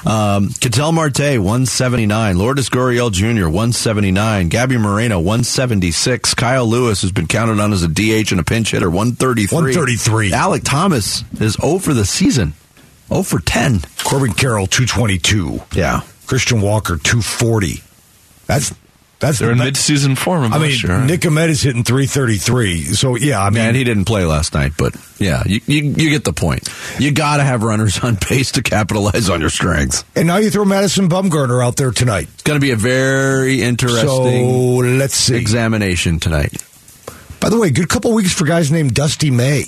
Um, 0.07 0.49
Ketel 0.49 0.93
Marte, 0.93 1.39
179. 1.39 2.39
Lourdes 2.39 2.69
Gurriel 2.71 3.11
Jr., 3.13 3.47
179. 3.47 4.49
Gabby 4.49 4.79
Moreno, 4.79 5.19
176. 5.19 6.35
Kyle 6.35 6.67
Lewis 6.67 7.03
has 7.03 7.13
been 7.13 7.27
counted 7.27 7.61
on 7.61 7.73
as 7.73 7.83
a 7.83 7.89
DH 7.89 8.31
and 8.33 8.41
a 8.41 8.45
pinch 8.45 8.71
hitter, 8.71 8.89
133. 8.89 9.55
133. 9.55 10.31
Alek 10.33 10.63
Thomas 10.65 11.25
is 11.41 11.55
0 11.55 11.79
for 11.79 11.95
the 11.95 12.05
season, 12.05 12.55
0 13.09 13.23
for 13.23 13.41
10. 13.41 13.81
Corbin 14.05 14.33
Carroll, 14.33 14.67
222. 14.67 15.61
Yeah. 15.73 16.01
Christian 16.27 16.61
Walker, 16.61 16.97
240. 16.97 17.83
That's 18.47 18.75
that's 19.21 19.39
They're 19.39 19.53
in 19.53 19.59
mid-season 19.59 20.17
form. 20.17 20.51
I 20.53 20.59
mean, 20.59 21.07
Nick 21.07 21.27
Ahmed 21.27 21.51
is 21.51 21.63
hitting 21.63 21.85
333. 21.85 22.85
So, 22.85 23.17
yeah, 23.17 23.43
I 23.43 23.51
mean. 23.51 23.63
And 23.63 23.77
he 23.77 23.85
didn't 23.85 24.07
play 24.07 24.25
last 24.25 24.55
night, 24.55 24.73
but 24.79 24.97
yeah, 25.19 25.43
you, 25.45 25.61
you, 25.67 25.83
you 25.83 26.11
get 26.11 26.25
the 26.25 26.33
point. 26.33 26.69
You 26.99 27.13
got 27.13 27.37
to 27.37 27.45
have 27.45 27.63
runners 27.63 28.03
on 28.03 28.17
base 28.29 28.53
to 28.53 28.63
capitalize 28.63 29.29
on 29.29 29.41
your 29.43 29.51
strengths. 29.51 30.05
And 30.17 30.27
now 30.27 30.39
you 30.39 30.51
throw 30.51 30.65
Madison 30.65 31.11
Bumgarner 31.11 31.63
out 31.63 31.77
there 31.77 31.91
tonight. 31.91 32.29
It's 32.33 32.43
going 32.43 32.59
to 32.59 32.65
be 32.65 32.71
a 32.71 32.77
very 32.77 33.61
interesting 33.61 34.07
so, 34.09 34.77
let's 34.77 35.15
see. 35.15 35.37
examination 35.37 36.19
tonight. 36.19 36.65
By 37.41 37.51
the 37.51 37.59
way, 37.59 37.71
good 37.71 37.91
couple 37.91 38.15
weeks 38.15 38.33
for 38.33 38.47
guys 38.47 38.73
named 38.73 38.95
Dusty 38.95 39.31
May. 39.31 39.65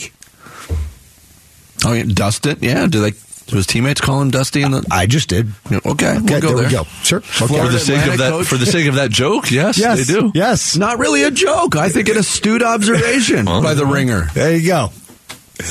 Oh, 1.85 1.93
yeah, 1.93 2.05
Dustin? 2.07 2.59
Yeah, 2.61 2.87
do 2.87 3.01
they 3.03 3.13
so 3.53 3.57
his 3.57 3.67
teammates 3.67 4.01
call 4.01 4.23
him 4.23 4.31
Dusty? 4.31 4.63
In 4.63 4.71
the 4.71 4.83
I 4.91 5.05
just 5.05 5.29
did. 5.29 5.53
Okay, 5.71 5.83
okay 5.85 6.07
we'll 6.07 6.23
go 6.23 6.25
there, 6.25 6.57
there. 6.57 6.65
we 6.65 6.71
go. 6.71 6.85
Sure. 7.03 7.19
Okay. 7.19 7.47
For 7.47 7.69
the 7.69 7.79
sake 7.79 8.07
of 8.07 8.17
that, 8.17 8.31
coach? 8.31 8.47
for 8.47 8.57
the 8.57 8.65
sake 8.65 8.87
of 8.87 8.95
that 8.95 9.11
joke, 9.11 9.51
yes, 9.51 9.77
yes, 9.77 10.07
they 10.07 10.15
do. 10.15 10.33
Yes, 10.35 10.75
not 10.79 10.99
really 10.99 11.23
a 11.25 11.31
joke. 11.31 11.77
I 11.77 11.91
think 11.91 12.09
an 12.09 12.17
astute 12.17 12.63
observation 12.63 13.45
by 13.45 13.75
the 13.75 13.85
ringer. 13.85 14.29
There 14.33 14.57
you 14.57 14.67
go. 14.67 14.89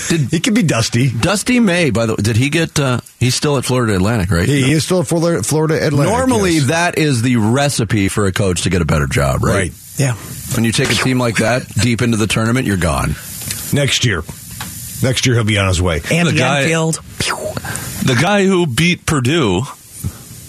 Did, 0.10 0.30
he 0.30 0.40
could 0.40 0.54
be 0.54 0.62
Dusty. 0.62 1.10
Dusty 1.10 1.60
May, 1.60 1.90
by 1.90 2.06
the 2.06 2.14
way, 2.14 2.22
did 2.22 2.38
he 2.38 2.52
get? 2.52 2.80
Uh, 2.80 3.00
he's 3.20 3.34
still 3.34 3.58
at 3.58 3.66
Florida 3.66 3.96
Atlantic, 3.96 4.30
right? 4.30 4.48
He, 4.48 4.62
he 4.62 4.72
is 4.74 4.84
still 4.84 5.00
at 5.00 5.08
Florida, 5.08 5.42
Florida 5.42 5.84
Atlantic. 5.84 6.16
Normally, 6.16 6.58
yes. 6.58 6.68
that 6.68 7.00
is 7.00 7.24
the 7.24 7.38
recipe 7.38 8.10
for 8.10 8.28
a 8.28 8.32
coach 8.32 8.62
to 8.62 8.70
get 8.70 8.84
a 8.84 8.86
better 8.86 9.08
job, 9.08 9.44
right? 9.44 9.54
Right. 9.54 9.74
Yeah. 9.98 10.14
When 10.54 10.66
you 10.66 10.72
take 10.72 10.92
a 10.92 10.94
team 10.94 11.18
like 11.18 11.38
that 11.38 11.68
deep 11.82 12.04
into 12.04 12.18
the 12.18 12.28
tournament, 12.28 12.68
you're 12.68 12.78
gone. 12.78 13.16
Next 13.74 14.06
year. 14.06 14.22
Next 15.04 15.26
year 15.26 15.36
he'll 15.36 15.44
be 15.44 15.58
on 15.58 15.68
his 15.68 15.82
way. 15.82 16.02
And 16.12 16.28
The 16.28 16.34
guy- 16.34 16.62
Enfield. 16.64 16.96
The 18.04 18.18
guy 18.20 18.46
who 18.46 18.66
beat 18.68 19.06
Purdue, 19.06 19.62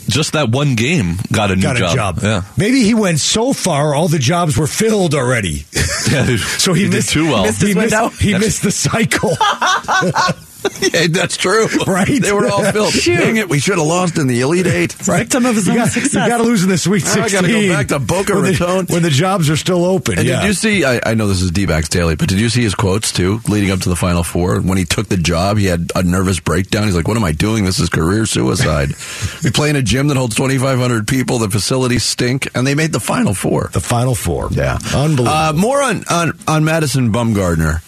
just 0.09 0.33
that 0.33 0.49
one 0.51 0.75
game, 0.75 1.17
got 1.31 1.51
a 1.51 1.57
new 1.57 1.63
Got 1.63 1.77
a 1.77 1.81
job. 1.81 1.95
job. 1.95 2.19
Yeah, 2.23 2.43
Maybe 2.57 2.83
he 2.83 2.95
went 2.95 3.21
so 3.21 3.53
far, 3.53 3.95
all 3.95 4.09
the 4.09 4.19
jobs 4.19 4.57
were 4.57 4.67
filled 4.67 5.15
already. 5.15 5.67
yeah. 6.11 6.37
So 6.59 6.73
he, 6.73 6.85
did 6.85 6.93
missed 6.93 7.11
too 7.11 7.29
well. 7.31 7.45
missed 7.45 7.61
he 7.63 7.75
missed, 7.75 7.95
window. 7.95 8.09
he 8.17 8.33
missed 8.39 8.63
the 8.63 8.71
cycle. 8.71 9.37
yeah, 10.93 11.07
that's 11.11 11.37
true. 11.37 11.67
Right. 11.87 12.21
They 12.23 12.33
were 12.33 12.49
all 12.49 12.65
filled. 12.73 12.95
Dang 13.05 13.37
it, 13.37 13.49
we 13.49 13.59
should 13.59 13.79
have 13.79 13.87
lost 13.87 14.19
in 14.19 14.27
the 14.27 14.41
Elite 14.41 14.67
Eight. 14.67 14.97
Right? 15.09 15.21
Victim 15.21 15.47
of 15.47 15.55
his 15.57 15.67
you 15.67 15.73
own 15.73 15.79
got, 15.79 15.89
success. 15.91 16.15
You 16.15 16.29
got 16.29 16.39
to 16.39 16.43
lose 16.45 16.63
in 16.63 16.69
the 16.69 16.79
Sweet 16.79 17.05
Now 17.05 17.25
I 17.25 17.29
gotta 17.29 17.49
go 17.49 17.69
back 17.69 17.89
to 17.89 17.99
Boca 17.99 18.35
when 18.35 18.45
the- 18.45 18.51
Raton. 18.53 18.87
when 18.87 19.03
the 19.03 19.11
jobs 19.11 19.51
are 19.51 19.57
still 19.57 19.85
open. 19.85 20.19
And 20.19 20.27
yeah. 20.27 20.41
did 20.41 20.49
you 20.49 20.53
see? 20.55 20.85
I, 20.85 21.01
I 21.05 21.15
know 21.15 21.27
this 21.27 21.43
is 21.43 21.51
D-backs 21.51 21.89
daily, 21.89 22.15
but 22.17 22.29
did 22.29 22.41
you 22.41 22.49
see 22.49 22.63
his 22.63 22.75
quotes 22.75 23.13
too, 23.13 23.41
leading 23.49 23.71
up 23.71 23.81
to 23.81 23.89
the 23.89 23.97
Final 23.97 24.23
Four? 24.23 24.61
When 24.61 24.79
he 24.79 24.85
took 24.85 25.09
the 25.09 25.17
job, 25.17 25.59
he 25.59 25.67
had 25.67 25.91
a 25.95 26.03
nervous 26.03 26.41
breakdown. 26.41 26.85
He's 26.85 26.97
like, 26.97 27.09
"What 27.09 27.17
am 27.17 27.25
I 27.25 27.33
doing? 27.33 27.65
This 27.65 27.79
is 27.79 27.89
career 27.89 28.27
suicide." 28.27 28.91
we 29.45 29.51
play 29.51 29.71
in 29.71 29.77
a 29.77 29.83
gym 29.83 30.09
that 30.09 30.17
holds 30.17 30.37
2,500 30.37 31.07
people. 31.09 31.39
The 31.39 31.51
facilities 31.51 32.05
stink, 32.05 32.49
and 32.55 32.67
they 32.67 32.75
made 32.75 32.93
the 32.93 33.01
Final 33.01 33.35
Four. 33.35 33.71
the 33.73 33.81
Final 33.81 34.15
Four. 34.15 34.49
Yeah, 34.53 34.79
Unbelievable. 34.95 35.29
Uh, 35.29 35.53
more 35.55 35.83
on 35.83 36.05
on 36.11 36.33
on 36.47 36.65
Madison 36.65 37.13
Bumgarner, 37.13 37.83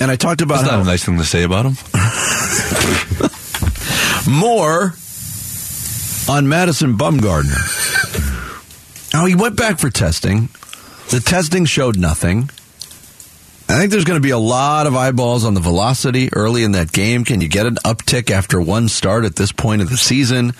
and 0.00 0.10
I 0.10 0.16
talked 0.16 0.40
about 0.42 0.58
That's 0.58 0.70
how 0.70 0.76
not 0.78 0.82
a 0.82 0.86
nice 0.86 1.04
thing 1.04 1.18
to 1.18 1.24
say 1.24 1.42
about 1.42 1.66
him. 1.66 1.76
more 4.28 4.94
on 6.28 6.48
Madison 6.48 6.96
Bumgarner. 6.96 7.82
Now 9.12 9.26
he 9.26 9.34
went 9.34 9.56
back 9.56 9.78
for 9.78 9.90
testing. 9.90 10.48
The 11.10 11.20
testing 11.20 11.66
showed 11.66 11.98
nothing. 11.98 12.50
I 13.68 13.78
think 13.78 13.92
there's 13.92 14.04
going 14.04 14.20
to 14.20 14.22
be 14.22 14.30
a 14.30 14.38
lot 14.38 14.86
of 14.86 14.94
eyeballs 14.94 15.44
on 15.44 15.54
the 15.54 15.60
velocity 15.60 16.28
early 16.32 16.64
in 16.64 16.72
that 16.72 16.92
game. 16.92 17.24
Can 17.24 17.40
you 17.40 17.48
get 17.48 17.66
an 17.66 17.76
uptick 17.76 18.30
after 18.30 18.60
one 18.60 18.88
start 18.88 19.24
at 19.24 19.36
this 19.36 19.52
point 19.52 19.82
of 19.82 19.90
the 19.90 19.96
season? 19.96 20.52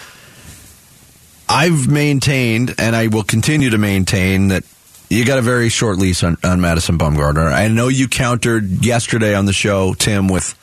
I've 1.48 1.88
maintained, 1.88 2.74
and 2.78 2.96
I 2.96 3.08
will 3.08 3.22
continue 3.22 3.70
to 3.70 3.78
maintain, 3.78 4.48
that 4.48 4.64
you 5.10 5.24
got 5.24 5.38
a 5.38 5.42
very 5.42 5.68
short 5.68 5.98
lease 5.98 6.24
on, 6.24 6.38
on 6.42 6.60
Madison 6.60 6.96
Bumgarner. 6.96 7.52
I 7.52 7.68
know 7.68 7.88
you 7.88 8.08
countered 8.08 8.84
yesterday 8.84 9.34
on 9.34 9.44
the 9.44 9.52
show, 9.52 9.94
Tim, 9.94 10.28
with 10.28 10.54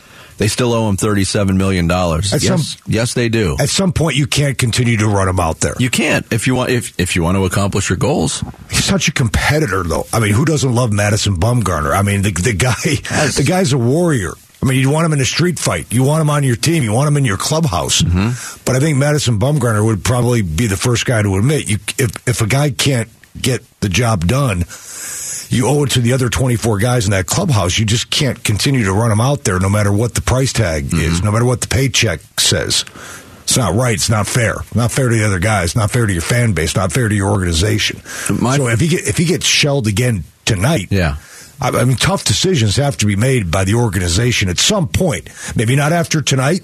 they 0.41 0.47
still 0.47 0.73
owe 0.73 0.89
him 0.89 0.97
$37 0.97 1.55
million. 1.55 1.89
At 1.91 2.41
Yes, 2.41 2.45
some- 2.47 2.81
yes, 2.91 3.13
they 3.13 3.29
do. 3.29 3.55
At 3.59 3.69
some 3.69 3.93
point, 3.93 4.15
you 4.15 4.25
can't 4.25 4.57
continue 4.57 4.97
to 4.97 5.07
run 5.07 5.27
him 5.29 5.39
out 5.39 5.59
there. 5.59 5.75
You 5.77 5.91
can't 5.91 6.25
if 6.33 6.47
you 6.47 6.55
want 6.55 6.71
if 6.71 6.99
if 6.99 7.15
you 7.15 7.21
want 7.21 7.37
to 7.37 7.45
accomplish 7.45 7.89
your 7.89 7.97
goals. 7.97 8.43
He's 8.71 8.83
such 8.83 9.07
a 9.07 9.11
competitor, 9.11 9.83
though. 9.83 10.07
I 10.11 10.19
mean, 10.19 10.33
who 10.33 10.43
doesn't 10.45 10.73
love 10.73 10.91
Madison 10.91 11.35
Bumgarner? 11.37 11.95
I 11.95 12.01
mean, 12.01 12.23
the 12.23 12.31
the 12.31 12.53
guy, 12.53 12.73
the 13.37 13.45
guy's 13.47 13.71
a 13.71 13.77
warrior. 13.77 14.33
I 14.63 14.67
mean, 14.67 14.79
you 14.79 14.89
want 14.89 15.05
him 15.05 15.13
in 15.13 15.19
a 15.21 15.25
street 15.25 15.59
fight. 15.59 15.91
You 15.93 16.03
want 16.03 16.21
him 16.21 16.29
on 16.31 16.43
your 16.43 16.55
team. 16.55 16.81
You 16.83 16.91
want 16.93 17.07
him 17.07 17.17
in 17.17 17.25
your 17.25 17.37
clubhouse. 17.37 18.01
Mm-hmm. 18.01 18.61
But 18.65 18.75
I 18.75 18.79
think 18.79 18.97
Madison 18.97 19.39
Bumgarner 19.39 19.85
would 19.85 20.03
probably 20.03 20.41
be 20.41 20.65
the 20.67 20.77
first 20.77 21.05
guy 21.05 21.21
to 21.21 21.35
admit 21.37 21.69
you 21.69 21.77
if 21.99 22.11
if 22.27 22.41
a 22.41 22.47
guy 22.47 22.71
can't 22.71 23.09
get 23.39 23.61
the 23.79 23.89
job 23.89 24.25
done, 24.27 24.65
you 25.51 25.67
owe 25.67 25.83
it 25.83 25.91
to 25.91 25.99
the 26.01 26.13
other 26.13 26.29
24 26.29 26.79
guys 26.79 27.05
in 27.05 27.11
that 27.11 27.27
clubhouse. 27.27 27.77
You 27.77 27.85
just 27.85 28.09
can't 28.09 28.43
continue 28.43 28.83
to 28.85 28.93
run 28.93 29.09
them 29.09 29.21
out 29.21 29.43
there 29.43 29.59
no 29.59 29.69
matter 29.69 29.91
what 29.91 30.15
the 30.15 30.21
price 30.21 30.53
tag 30.53 30.85
Mm-hmm. 30.85 30.99
is, 30.99 31.21
no 31.23 31.31
matter 31.31 31.45
what 31.45 31.61
the 31.61 31.67
paycheck 31.67 32.21
says. 32.39 32.85
It's 33.43 33.57
not 33.57 33.75
right. 33.75 33.93
It's 33.95 34.09
not 34.09 34.27
fair. 34.27 34.55
Not 34.73 34.91
fair 34.91 35.09
to 35.09 35.15
the 35.15 35.25
other 35.25 35.39
guys. 35.39 35.75
Not 35.75 35.91
fair 35.91 36.05
to 36.07 36.13
your 36.13 36.21
fan 36.21 36.53
base. 36.53 36.75
Not 36.75 36.91
fair 36.93 37.09
to 37.09 37.15
your 37.15 37.29
organization. 37.31 38.01
My- 38.39 38.55
so 38.57 38.67
if 38.69 38.79
he 38.79 38.87
get, 38.87 39.07
if 39.07 39.17
he 39.17 39.25
gets 39.25 39.45
shelled 39.45 39.87
again 39.87 40.23
tonight, 40.45 40.87
Yeah. 40.89 41.17
I, 41.59 41.69
I 41.69 41.83
mean, 41.83 41.97
tough 41.97 42.23
decisions 42.23 42.77
have 42.77 42.97
to 42.97 43.05
be 43.05 43.15
made 43.15 43.51
by 43.51 43.65
the 43.65 43.75
organization 43.75 44.47
at 44.49 44.57
some 44.57 44.87
point. 44.87 45.29
Maybe 45.55 45.75
not 45.75 45.91
after 45.91 46.21
tonight, 46.21 46.61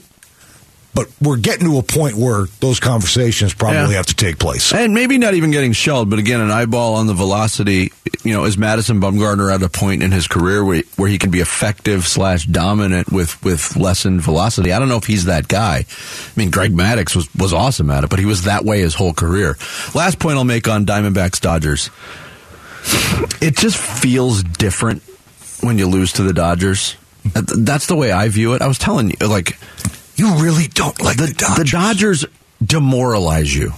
but 0.98 1.08
we're 1.22 1.38
getting 1.38 1.68
to 1.70 1.78
a 1.78 1.84
point 1.84 2.16
where 2.16 2.48
those 2.60 2.80
conversations 2.80 3.54
probably 3.54 3.92
Yeah. 3.92 3.98
have 3.98 4.08
to 4.08 4.16
take 4.16 4.40
place. 4.40 4.74
And 4.74 4.96
maybe 4.96 5.20
not 5.20 5.36
even 5.36 5.52
getting 5.52 5.72
shelled, 5.72 6.10
but 6.10 6.18
again, 6.18 6.42
an 6.42 6.50
eyeball 6.50 6.96
on 6.96 7.06
the 7.06 7.14
velocity. 7.14 7.94
You 8.24 8.34
know, 8.34 8.46
is 8.46 8.58
Madison 8.58 9.00
Bumgarner 9.00 9.54
at 9.54 9.62
a 9.62 9.70
point 9.70 10.02
in 10.02 10.12
his 10.12 10.28
career 10.28 10.66
where, 10.66 10.82
where 10.96 11.08
he 11.08 11.20
can 11.20 11.30
be 11.30 11.40
effective 11.40 12.08
slash 12.08 12.46
dominant 12.48 13.12
with 13.12 13.42
with 13.44 13.76
lessened 13.78 14.22
velocity? 14.22 14.74
I 14.74 14.80
don't 14.80 14.90
know 14.90 14.98
if 14.98 15.06
he's 15.06 15.26
that 15.26 15.48
guy. 15.48 15.86
I 15.86 16.32
mean, 16.36 16.50
Greg 16.50 16.74
Maddux 16.74 17.16
was 17.16 17.28
was 17.36 17.54
awesome 17.54 17.92
at 17.92 18.04
it, 18.04 18.10
but 18.10 18.18
he 18.18 18.26
was 18.26 18.42
that 18.44 18.66
way 18.66 18.80
his 18.82 18.96
whole 18.96 19.14
career. 19.14 19.56
Last 19.94 20.18
point 20.18 20.38
I'll 20.38 20.44
make 20.46 20.68
on 20.68 20.86
Diamondbacks 20.88 21.40
Dodgers. 21.40 21.92
It 23.42 23.56
just 23.56 23.78
feels 23.78 24.42
different 24.44 25.04
when 25.62 25.78
you 25.78 25.88
lose 25.88 26.14
to 26.14 26.24
the 26.24 26.34
Dodgers. 26.34 26.96
That's 27.34 27.86
the 27.88 27.96
way 27.96 28.12
I 28.12 28.30
view 28.30 28.54
it. 28.54 28.62
I 28.62 28.68
was 28.68 28.78
telling 28.80 29.10
you, 29.20 29.28
like, 29.28 29.58
you 30.18 30.36
really 30.44 30.68
don't 30.68 31.00
like 31.02 31.18
the, 31.18 31.34
Dodgers. 31.34 31.58
The 31.58 31.72
Dodgers 31.72 32.26
demoralize 32.64 33.56
you. 33.56 33.72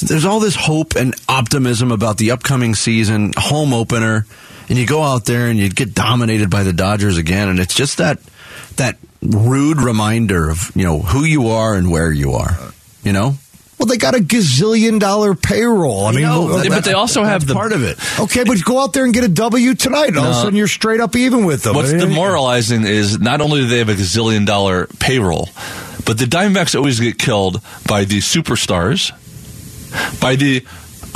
There's 0.00 0.24
all 0.24 0.38
this 0.38 0.54
hope 0.54 0.94
and 0.94 1.14
optimism 1.28 1.90
about 1.90 2.18
the 2.18 2.30
upcoming 2.30 2.74
season, 2.74 3.32
home 3.36 3.72
opener, 3.72 4.26
and 4.68 4.78
you 4.78 4.86
go 4.86 5.02
out 5.02 5.24
there 5.24 5.48
and 5.48 5.58
you 5.58 5.68
get 5.70 5.94
dominated 5.94 6.50
by 6.50 6.62
the 6.62 6.72
Dodgers 6.72 7.16
again, 7.18 7.48
and 7.48 7.58
it's 7.58 7.74
just 7.74 7.98
that 7.98 8.18
that 8.76 8.96
rude 9.20 9.80
reminder 9.80 10.50
of 10.50 10.70
you 10.76 10.84
know 10.84 11.00
who 11.00 11.24
you 11.24 11.48
are 11.48 11.74
and 11.74 11.90
where 11.90 12.12
you 12.12 12.32
are. 12.32 12.56
You 13.02 13.12
know, 13.12 13.34
Well, 13.78 13.86
they 13.86 13.96
got 13.96 14.14
a 14.16 14.18
gazillion 14.18 14.98
dollar 14.98 15.34
payroll. 15.34 16.06
I, 16.06 16.12
mean, 16.12 16.22
know, 16.22 16.46
well, 16.46 16.68
but 16.68 16.84
they 16.84 16.94
also 16.94 17.22
have 17.22 17.46
the- 17.46 17.54
part 17.54 17.72
of 17.72 17.84
it. 17.84 17.96
Okay, 18.18 18.42
but 18.44 18.62
go 18.64 18.80
out 18.82 18.92
there 18.92 19.04
and 19.04 19.14
get 19.14 19.22
a 19.24 19.28
W 19.28 19.74
tonight. 19.74 20.08
and 20.08 20.18
All 20.18 20.24
of 20.24 20.30
a 20.30 20.34
sudden, 20.34 20.56
you're 20.56 20.66
straight 20.66 21.00
up 21.00 21.14
even 21.14 21.44
with 21.44 21.62
them. 21.62 21.74
What's 21.76 21.92
demoralizing 21.92 22.84
is 22.84 23.18
not 23.20 23.40
only 23.40 23.60
do 23.60 23.68
they 23.68 23.78
have 23.78 23.88
a 23.88 23.94
gazillion 23.94 24.44
dollar 24.46 24.86
payroll, 24.98 25.48
but 26.04 26.18
the 26.18 26.24
Diamondbacks 26.24 26.74
always 26.74 26.98
get 26.98 27.18
killed 27.18 27.60
by 27.86 28.04
the 28.04 28.18
superstars, 28.18 29.12
by 30.20 30.34
the 30.36 30.64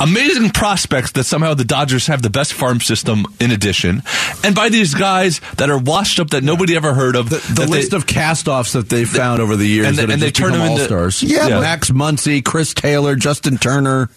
amazing 0.03 0.49
prospects 0.51 1.11
that 1.13 1.23
somehow 1.23 1.53
the 1.53 1.63
Dodgers 1.65 2.07
have 2.07 2.21
the 2.21 2.29
best 2.29 2.53
farm 2.53 2.79
system 2.81 3.25
in 3.39 3.51
addition, 3.51 4.03
and 4.43 4.53
by 4.55 4.69
these 4.69 4.93
guys 4.93 5.39
that 5.57 5.69
are 5.69 5.77
washed 5.77 6.19
up 6.19 6.31
that 6.31 6.43
nobody 6.43 6.75
ever 6.75 6.93
heard 6.93 7.15
of. 7.15 7.29
the, 7.29 7.37
the 7.55 7.65
list 7.67 7.93
of 7.93 8.05
cast-offs 8.05 8.73
that 8.73 8.89
they 8.89 9.05
found 9.05 9.41
over 9.41 9.55
the 9.55 9.65
years 9.67 9.87
and, 9.87 9.97
that 9.97 10.01
they- 10.07 10.13
have 10.13 10.13
and 10.13 10.21
they 10.21 10.31
turn 10.31 10.51
them 10.51 10.61
into 10.61 10.81
all-stars. 10.81 11.23
Yeah, 11.23 11.49
but- 11.49 11.61
Max 11.61 11.89
Muncy, 11.91 12.43
Chris 12.43 12.73
Taylor, 12.73 13.15
Justin 13.15 13.57
Turner. 13.57 14.09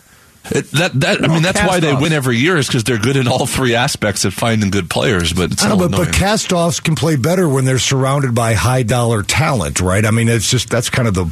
It, 0.50 0.70
that 0.72 0.92
that 1.00 1.24
I 1.24 1.28
mean 1.28 1.42
that's 1.42 1.60
why 1.60 1.80
they 1.80 1.94
win 1.94 2.12
every 2.12 2.36
year 2.36 2.56
is 2.56 2.66
because 2.66 2.84
they're 2.84 2.98
good 2.98 3.16
in 3.16 3.26
all 3.26 3.46
three 3.46 3.74
aspects 3.74 4.24
of 4.24 4.32
finding 4.32 4.70
good 4.70 4.88
players. 4.88 5.32
But 5.32 5.52
it's 5.52 5.64
I 5.64 5.68
know, 5.68 5.76
but, 5.76 5.90
but 5.90 6.12
cast-offs 6.12 6.80
can 6.80 6.94
play 6.94 7.16
better 7.16 7.48
when 7.48 7.64
they're 7.64 7.78
surrounded 7.78 8.34
by 8.34 8.54
high-dollar 8.54 9.24
talent, 9.24 9.80
right? 9.80 10.04
I 10.04 10.10
mean, 10.10 10.28
it's 10.28 10.50
just 10.50 10.70
that's 10.70 10.90
kind 10.90 11.08
of 11.08 11.14
the, 11.14 11.24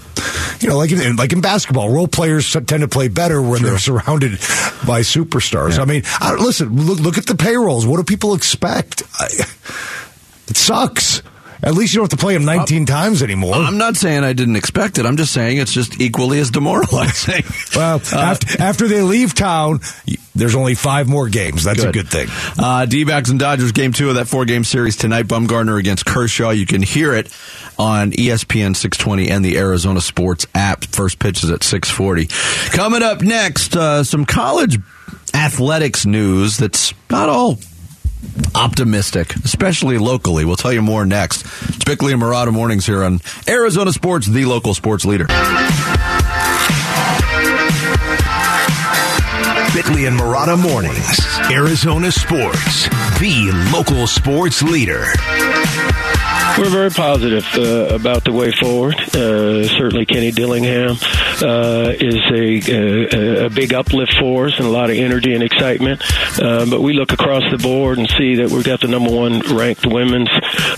you 0.61 0.69
know, 0.69 0.77
like 0.77 0.91
in, 0.91 1.17
like 1.17 1.33
in 1.33 1.41
basketball, 1.41 1.91
role 1.91 2.09
players 2.09 2.51
tend 2.53 2.69
to 2.69 2.89
play 2.89 3.09
better 3.09 3.41
when 3.41 3.63
they're 3.63 3.79
surrounded 3.79 4.33
by 4.87 5.01
superstars. 5.01 5.79
I 5.79 5.85
mean, 5.85 6.03
I, 6.21 6.35
listen, 6.35 6.75
look, 6.87 6.99
look 6.99 7.19
at 7.19 7.27
the 7.27 7.37
payrolls. 7.37 7.87
What 7.87 7.99
do 7.99 8.05
people 8.05 8.35
expect? 8.35 9.03
I, 9.19 9.27
it 10.49 10.57
sucks. 10.57 11.23
At 11.65 11.75
least 11.75 11.95
you 11.95 11.99
don't 11.99 12.13
have 12.13 12.19
to 12.19 12.23
play 12.23 12.35
them 12.35 12.45
19 12.45 12.85
times 12.85 13.23
anymore. 13.23 13.55
I'm 13.55 13.79
not 13.79 13.97
saying 13.97 14.23
I 14.23 14.35
didn't 14.35 14.57
expect 14.57 14.99
it. 14.99 15.07
I'm 15.07 15.17
just 15.17 15.33
saying 15.33 15.57
it's 15.57 15.73
just 15.73 15.99
equally 15.99 16.39
as 16.39 16.51
demoralizing. 16.51 17.43
well, 17.75 18.03
after, 18.13 18.63
after 18.63 18.87
they 18.87 19.01
leave 19.01 19.35
town, 19.35 19.81
there's 20.35 20.55
only 20.55 20.75
five 20.75 21.09
more 21.09 21.29
games. 21.31 21.65
That's 21.65 21.83
a 21.83 21.91
good 21.91 22.09
thing. 22.09 22.29
Uh, 22.59 22.85
D-backs 22.85 23.31
and 23.31 23.41
Dodgers 23.41 23.73
game 23.73 23.93
two 23.93 24.11
of 24.11 24.17
that 24.17 24.29
four-game 24.29 24.65
series 24.65 24.97
tonight. 24.97 25.27
Bumgarner 25.27 25.79
against 25.79 26.05
Kershaw. 26.05 26.51
You 26.51 26.67
can 26.67 26.83
hear 26.83 27.15
it 27.15 27.33
on 27.79 28.13
ESPN 28.13 28.77
620 28.77 29.31
and 29.31 29.43
the 29.43 29.57
Arizona 29.57 30.03
Sports 30.03 30.47
app. 30.55 30.85
First 30.85 31.19
pitch 31.19 31.45
is 31.45 31.51
at 31.51 31.63
640. 31.63 32.27
Coming 32.77 33.03
up 33.03 33.23
next, 33.23 33.75
uh, 33.75 34.05
some 34.05 34.27
college 34.27 34.79
athletics 35.33 36.05
news 36.05 36.59
that's 36.59 36.93
not 37.11 37.29
all 37.29 37.59
optimistic, 38.55 39.35
especially 39.37 39.99
locally. 39.99 40.45
We'll 40.45 40.57
tell 40.57 40.73
you 40.73 40.83
more 40.83 41.05
next. 41.05 41.45
It's 41.69 41.85
Bickley 41.85 42.13
and 42.13 42.23
Marotta 42.23 42.53
Mornings 42.53 42.87
here 42.87 43.03
on 43.03 43.21
Arizona 43.49 43.93
Sports, 43.93 44.27
the 44.27 44.45
local 44.45 44.75
sports 44.75 45.05
leader. 45.05 45.27
Bickley 49.75 50.07
and 50.07 50.19
Marotta 50.19 50.57
Mornings. 50.57 51.19
Arizona 51.51 52.13
Sports, 52.13 52.89
the 53.19 53.51
local 53.73 54.07
sports 54.07 54.63
leader. 54.63 55.05
We're 56.57 56.71
very 56.71 56.91
positive 56.91 57.45
uh, 57.57 57.93
about 57.95 58.23
the 58.23 58.31
way 58.33 58.53
forward. 58.53 58.95
Uh, 58.95 59.67
certainly, 59.67 60.07
Kenny 60.07 60.31
Dillingham 60.31 60.97
uh, 61.45 61.93
is 62.01 62.21
a, 62.33 62.73
a, 62.73 63.47
a 63.47 63.51
big 63.51 63.75
uplift 63.75 64.15
for 64.19 64.47
us 64.47 64.57
and 64.57 64.67
a 64.67 64.71
lot 64.71 64.89
of 64.91 64.97
energy 64.97 65.35
and 65.35 65.43
excitement. 65.43 66.03
Uh, 66.41 66.65
but 66.71 66.81
we 66.81 66.95
look 66.95 67.13
across 67.13 67.43
the 67.51 67.59
board 67.59 67.99
and 67.99 68.09
see 68.17 68.37
that 68.37 68.51
we've 68.51 68.65
got 68.65 68.81
the 68.81 68.89
number 68.89 69.11
one 69.11 69.41
ranked 69.55 69.85
women's, 69.87 70.31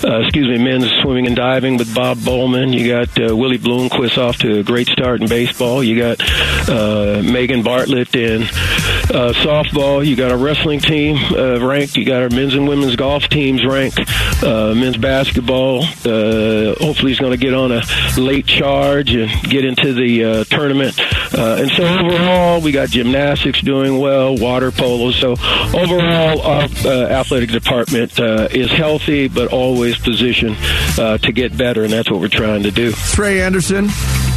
uh, 0.05 0.21
excuse 0.21 0.49
me, 0.49 0.63
men's 0.63 0.91
swimming 1.03 1.27
and 1.27 1.37
diving 1.37 1.77
with 1.77 1.95
Bob 1.95 2.23
Bowman. 2.25 2.73
You 2.73 2.89
got 2.89 3.09
uh, 3.21 3.37
Willie 3.37 3.59
Bloomquist 3.59 4.19
off 4.19 4.39
to 4.39 4.59
a 4.59 4.63
great 4.63 4.89
start 4.89 5.23
in 5.23 5.29
baseball. 5.29 5.85
You 5.85 5.99
got 5.99 6.21
uh, 6.69 7.23
Megan 7.23 7.63
Bartlett 7.63 8.15
in 8.17 8.43
uh, 8.43 9.33
softball. 9.37 10.05
You 10.05 10.17
got 10.17 10.33
our 10.33 10.39
wrestling 10.39 10.81
team 10.81 11.17
ranked. 11.65 11.97
You 11.97 12.05
got 12.05 12.23
our 12.23 12.31
men's 12.31 12.55
and 12.55 12.69
women's 12.69 12.97
golf 12.97 13.29
teams 13.29 13.65
ranked. 13.65 14.01
Men's 14.43 14.97
basketball. 14.97 15.85
Hopefully, 15.85 17.13
he's 17.13 17.21
going 17.21 17.33
to 17.33 17.39
get 17.39 17.55
on 17.55 17.71
a 17.71 17.83
late 18.19 18.47
charge 18.47 19.15
and 19.15 19.31
get 19.49 19.65
into 19.65 19.93
the 19.93 20.45
tournament. 20.57 20.99
Uh, 21.37 21.59
and 21.61 21.71
so 21.71 21.85
overall, 21.85 22.61
we 22.61 22.73
got 22.73 22.89
gymnastics 22.89 23.61
doing 23.61 23.99
well, 23.99 24.37
water 24.37 24.71
polo. 24.71 25.11
So 25.13 25.33
overall, 25.33 26.41
our 26.41 26.69
uh, 26.85 27.07
athletic 27.09 27.51
department 27.51 28.19
uh, 28.19 28.49
is 28.51 28.71
healthy, 28.71 29.29
but 29.29 29.53
always 29.53 29.99
positioned 29.99 30.57
uh, 30.99 31.19
to 31.19 31.33
get 31.33 31.57
better, 31.57 31.85
and 31.85 31.93
that's 31.93 32.11
what 32.11 32.21
we're 32.21 32.29
trying 32.29 32.63
to 32.65 32.71
do. 32.71 32.93
Trey 32.93 33.43
Anderson, 33.43 33.87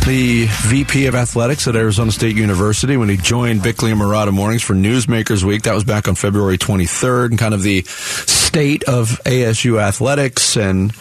the 0.06 0.48
VP 0.68 1.06
of 1.08 1.16
Athletics 1.16 1.68
at 1.68 1.76
Arizona 1.76 2.12
State 2.12 2.36
University, 2.36 2.98
when 2.98 3.10
he 3.10 3.18
joined 3.18 3.64
Bickley 3.64 3.92
and 3.92 4.00
Marotta 4.00 4.32
Mornings 4.32 4.64
for 4.64 4.74
Newsmakers 4.74 5.44
Week. 5.44 5.64
That 5.64 5.74
was 5.74 5.84
back 5.84 6.08
on 6.08 6.16
February 6.16 6.58
23rd, 6.58 7.32
and 7.32 7.40
kind 7.40 7.54
of 7.54 7.64
the 7.64 7.84
state 7.84 8.84
of 8.86 9.22
ASU 9.26 9.80
athletics. 9.82 10.58
And 10.58 10.94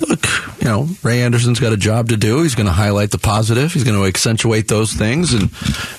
look, 0.00 0.26
you 0.60 0.68
know, 0.68 0.88
Ray 1.02 1.22
Anderson's 1.22 1.60
got 1.60 1.72
a 1.72 1.76
job 1.76 2.08
to 2.08 2.16
do. 2.16 2.42
He's 2.42 2.54
going 2.54 2.66
to 2.66 2.72
highlight 2.72 3.10
the 3.10 3.18
positive. 3.18 3.72
He's 3.72 3.84
going 3.84 3.96
to 3.96 4.06
accentuate 4.06 4.68
those 4.68 4.92
things 4.92 5.32
and 5.32 5.50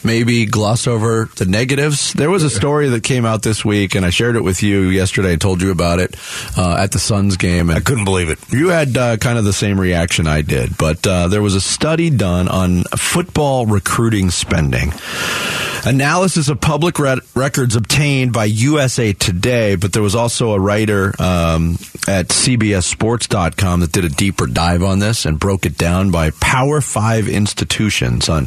maybe 0.03 0.45
gloss 0.45 0.87
over 0.87 1.29
the 1.35 1.45
negatives. 1.45 2.13
There 2.13 2.29
was 2.29 2.43
a 2.43 2.49
story 2.49 2.89
that 2.89 3.03
came 3.03 3.25
out 3.25 3.43
this 3.43 3.63
week, 3.63 3.95
and 3.95 4.05
I 4.05 4.09
shared 4.09 4.35
it 4.35 4.43
with 4.43 4.63
you 4.63 4.83
yesterday 4.83 5.33
and 5.33 5.41
told 5.41 5.61
you 5.61 5.71
about 5.71 5.99
it 5.99 6.15
uh, 6.57 6.77
at 6.79 6.91
the 6.91 6.99
Suns 6.99 7.37
game. 7.37 7.69
And 7.69 7.77
I 7.77 7.81
couldn't 7.81 8.05
believe 8.05 8.29
it. 8.29 8.39
You 8.51 8.69
had 8.69 8.97
uh, 8.97 9.17
kind 9.17 9.37
of 9.37 9.45
the 9.45 9.53
same 9.53 9.79
reaction 9.79 10.27
I 10.27 10.41
did, 10.41 10.77
but 10.77 11.05
uh, 11.05 11.27
there 11.27 11.41
was 11.41 11.55
a 11.55 11.61
study 11.61 12.09
done 12.09 12.47
on 12.47 12.83
football 12.97 13.65
recruiting 13.65 14.29
spending. 14.29 14.91
Analysis 15.85 16.49
of 16.49 16.59
public 16.59 16.97
re- 16.97 17.19
records 17.35 17.75
obtained 17.75 18.33
by 18.33 18.45
USA 18.45 19.13
Today, 19.13 19.75
but 19.75 19.93
there 19.93 20.01
was 20.01 20.15
also 20.15 20.53
a 20.53 20.59
writer 20.59 21.13
um, 21.19 21.73
at 22.07 22.29
CBSSports.com 22.29 23.81
that 23.81 23.91
did 23.91 24.03
a 24.03 24.09
deeper 24.09 24.47
dive 24.47 24.81
on 24.81 24.97
this 24.97 25.27
and 25.27 25.39
broke 25.39 25.67
it 25.67 25.77
down 25.77 26.09
by 26.09 26.31
Power 26.31 26.81
Five 26.81 27.27
institutions 27.27 28.29
on 28.29 28.45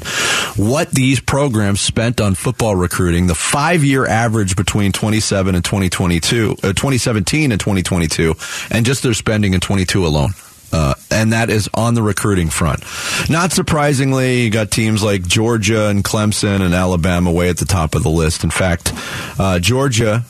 what 0.56 0.90
these 0.90 1.20
programs 1.20 1.80
spent 1.80 2.20
on 2.20 2.34
football 2.34 2.74
recruiting, 2.74 3.28
the 3.28 3.36
five 3.36 3.84
year 3.84 4.04
average 4.04 4.56
between 4.56 4.90
27 4.90 5.54
and 5.54 5.64
2022, 5.64 6.56
uh, 6.64 6.72
2017 6.72 7.52
and 7.52 7.60
2022, 7.60 8.34
and 8.72 8.84
just 8.84 9.04
their 9.04 9.14
spending 9.14 9.54
in 9.54 9.60
22 9.60 10.04
alone. 10.04 10.30
Uh, 10.72 10.94
and 11.10 11.32
that 11.32 11.50
is 11.50 11.68
on 11.72 11.94
the 11.94 12.02
recruiting 12.02 12.50
front. 12.50 12.82
Not 13.30 13.52
surprisingly, 13.52 14.42
you 14.42 14.50
got 14.50 14.70
teams 14.70 15.02
like 15.02 15.26
Georgia 15.26 15.88
and 15.88 16.04
Clemson 16.04 16.60
and 16.60 16.74
Alabama 16.74 17.32
way 17.32 17.48
at 17.48 17.56
the 17.56 17.64
top 17.64 17.94
of 17.94 18.02
the 18.02 18.10
list. 18.10 18.44
In 18.44 18.50
fact, 18.50 18.92
uh, 19.38 19.58
Georgia, 19.58 20.26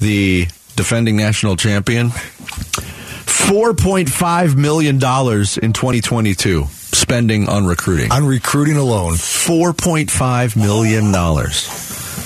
the 0.00 0.46
defending 0.76 1.16
national 1.16 1.56
champion, 1.56 2.08
$4.5 2.08 4.56
million 4.56 4.96
in 4.96 5.00
2022 5.00 6.66
spending 7.06 7.48
on 7.48 7.66
recruiting. 7.66 8.10
On 8.10 8.26
recruiting 8.26 8.76
alone. 8.76 9.14
$4.5 9.14 10.56
million. 10.56 11.12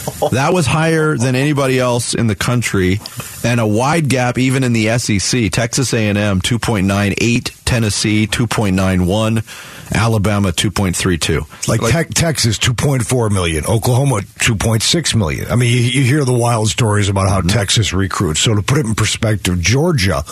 That 0.30 0.52
was 0.52 0.66
higher 0.66 1.16
than 1.16 1.34
anybody 1.34 1.78
else 1.78 2.14
in 2.14 2.26
the 2.26 2.34
country, 2.34 3.00
and 3.42 3.58
a 3.58 3.66
wide 3.66 4.08
gap 4.08 4.38
even 4.38 4.64
in 4.64 4.72
the 4.72 4.96
SEC. 4.98 5.50
Texas 5.50 5.92
A&M 5.92 6.40
2.98, 6.40 7.64
Tennessee 7.64 8.26
2.91, 8.26 9.94
Alabama 9.94 10.50
2.32. 10.50 11.68
Like, 11.68 11.80
Tex 11.80 12.10
Texas, 12.14 12.58
2.4 12.58 13.30
million. 13.30 13.64
Oklahoma, 13.66 14.20
2.6 14.20 15.14
million. 15.16 15.50
I 15.50 15.56
mean, 15.56 15.72
you, 15.72 15.82
you 15.82 16.04
hear 16.04 16.24
the 16.24 16.32
wild 16.32 16.68
stories 16.68 17.08
about 17.08 17.28
how 17.28 17.38
mm-hmm. 17.38 17.48
Texas 17.48 17.92
recruits. 17.92 18.40
So 18.40 18.54
to 18.54 18.62
put 18.62 18.78
it 18.78 18.86
in 18.86 18.94
perspective, 18.94 19.60
Georgia, 19.60 20.22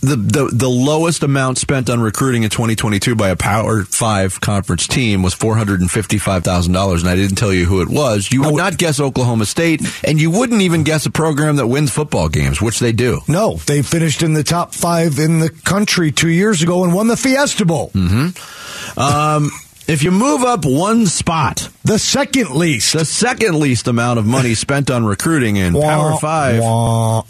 the, 0.00 0.14
the 0.14 0.50
the 0.52 0.68
lowest 0.68 1.22
amount 1.22 1.58
spent 1.58 1.90
on 1.90 2.00
recruiting 2.00 2.44
in 2.44 2.50
2022 2.50 3.16
by 3.16 3.30
a 3.30 3.36
Power 3.36 3.82
Five 3.82 4.40
conference 4.40 4.86
team 4.86 5.22
was 5.22 5.34
four 5.34 5.56
hundred 5.56 5.80
and 5.80 5.90
fifty 5.90 6.18
five 6.18 6.44
thousand 6.44 6.72
dollars, 6.72 7.02
and 7.02 7.10
I 7.10 7.16
didn't 7.16 7.36
tell 7.36 7.52
you 7.52 7.64
who 7.64 7.80
it 7.82 7.88
was, 7.88 8.30
you 8.30 8.42
would 8.42 8.54
not 8.54 8.78
guess 8.78 9.00
Oklahoma 9.00 9.46
State, 9.46 9.82
and 10.04 10.20
you 10.20 10.30
wouldn't 10.30 10.62
even 10.62 10.84
guess 10.84 11.04
a 11.06 11.10
program 11.10 11.56
that 11.56 11.66
wins 11.66 11.90
football 11.90 12.28
games, 12.28 12.62
which 12.62 12.78
they 12.78 12.92
do. 12.92 13.20
No, 13.26 13.56
they 13.56 13.82
finished 13.82 14.22
in 14.22 14.34
the 14.34 14.44
top 14.44 14.72
five 14.72 15.18
in 15.18 15.40
the 15.40 15.50
country 15.50 16.12
two 16.12 16.30
years 16.30 16.62
ago 16.62 16.84
and 16.84 16.94
won 16.94 17.08
the 17.08 17.16
Fiesta 17.16 17.64
Bowl. 17.66 17.90
Mm-hmm. 17.90 18.98
Um, 18.98 19.50
if 19.88 20.02
you 20.02 20.10
move 20.10 20.42
up 20.42 20.64
one 20.64 21.06
spot, 21.06 21.68
the 21.82 21.98
second 21.98 22.50
least, 22.50 22.92
the 22.92 23.04
second 23.04 23.58
least 23.58 23.88
amount 23.88 24.18
of 24.18 24.26
money 24.26 24.54
spent 24.54 24.90
on 24.90 25.04
recruiting 25.04 25.56
in 25.56 25.72
Power 25.72 26.18
Five. 26.18 26.60
wah. 26.62 27.24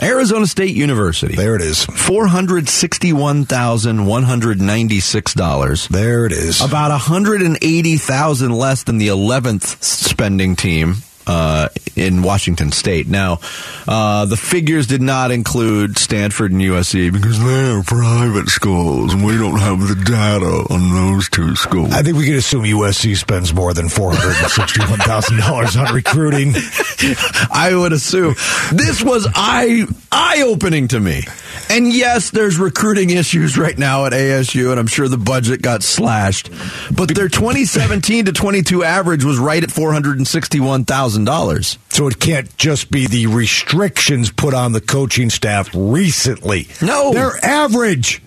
Arizona 0.00 0.46
State 0.46 0.74
University. 0.74 1.34
There 1.34 1.54
it 1.56 1.62
is. 1.62 1.84
Four 1.84 2.26
hundred 2.26 2.68
sixty-one 2.68 3.44
thousand 3.44 4.06
one 4.06 4.22
hundred 4.22 4.60
ninety-six 4.60 5.34
dollars. 5.34 5.88
There 5.88 6.24
it 6.26 6.32
is. 6.32 6.60
About 6.60 6.90
one 6.90 7.00
hundred 7.00 7.42
and 7.42 7.58
eighty 7.62 7.96
thousand 7.96 8.52
less 8.52 8.84
than 8.84 8.98
the 8.98 9.08
eleventh 9.08 9.82
spending 9.82 10.56
team 10.56 10.96
uh, 11.26 11.68
in 11.96 12.22
Washington 12.22 12.72
State. 12.72 13.08
Now, 13.08 13.40
uh, 13.86 14.26
the 14.26 14.36
figures 14.36 14.86
did 14.86 15.02
not 15.02 15.30
include 15.30 15.98
Stanford 15.98 16.52
and 16.52 16.60
USC 16.60 17.12
because 17.12 17.38
they're 17.42 17.82
private 17.82 18.48
schools, 18.48 19.14
and 19.14 19.24
we 19.24 19.36
don't 19.36 19.58
have 19.58 19.80
the 19.80 19.94
data 20.04 20.66
on 20.72 20.94
those 20.94 21.28
two 21.28 21.54
schools. 21.56 21.92
I 21.92 22.02
think 22.02 22.16
we 22.16 22.26
can 22.26 22.34
assume 22.34 22.64
USC 22.64 23.16
spends 23.16 23.52
more 23.54 23.74
than 23.74 23.88
four 23.88 24.14
hundred 24.14 24.36
and 24.36 24.50
sixty-one 24.50 24.98
thousand 25.00 25.38
dollars 25.38 25.76
on 25.76 25.94
recruiting. 25.94 26.52
I 27.50 27.72
would 27.74 27.92
assume 27.92 28.34
this 28.72 29.02
was 29.02 29.28
eye 29.34 29.86
eye 30.12 30.42
opening 30.46 30.88
to 30.88 31.00
me. 31.00 31.22
And 31.70 31.92
yes, 31.92 32.30
there's 32.30 32.58
recruiting 32.58 33.10
issues 33.10 33.56
right 33.56 33.76
now 33.76 34.04
at 34.04 34.12
ASU, 34.12 34.70
and 34.70 34.78
I'm 34.78 34.86
sure 34.86 35.08
the 35.08 35.16
budget 35.16 35.62
got 35.62 35.82
slashed. 35.82 36.50
But 36.94 37.14
their 37.14 37.28
2017 37.28 38.26
to 38.26 38.32
22 38.32 38.84
average 38.84 39.24
was 39.24 39.38
right 39.38 39.62
at 39.62 39.70
461 39.70 40.84
thousand 40.84 41.24
dollars. 41.24 41.78
So 41.88 42.06
it 42.08 42.18
can't 42.20 42.54
just 42.58 42.90
be 42.90 43.06
the 43.06 43.26
restrictions 43.26 44.30
put 44.30 44.54
on 44.54 44.72
the 44.72 44.80
coaching 44.80 45.30
staff 45.30 45.70
recently. 45.74 46.68
No, 46.82 47.12
their 47.12 47.32
average 47.42 48.22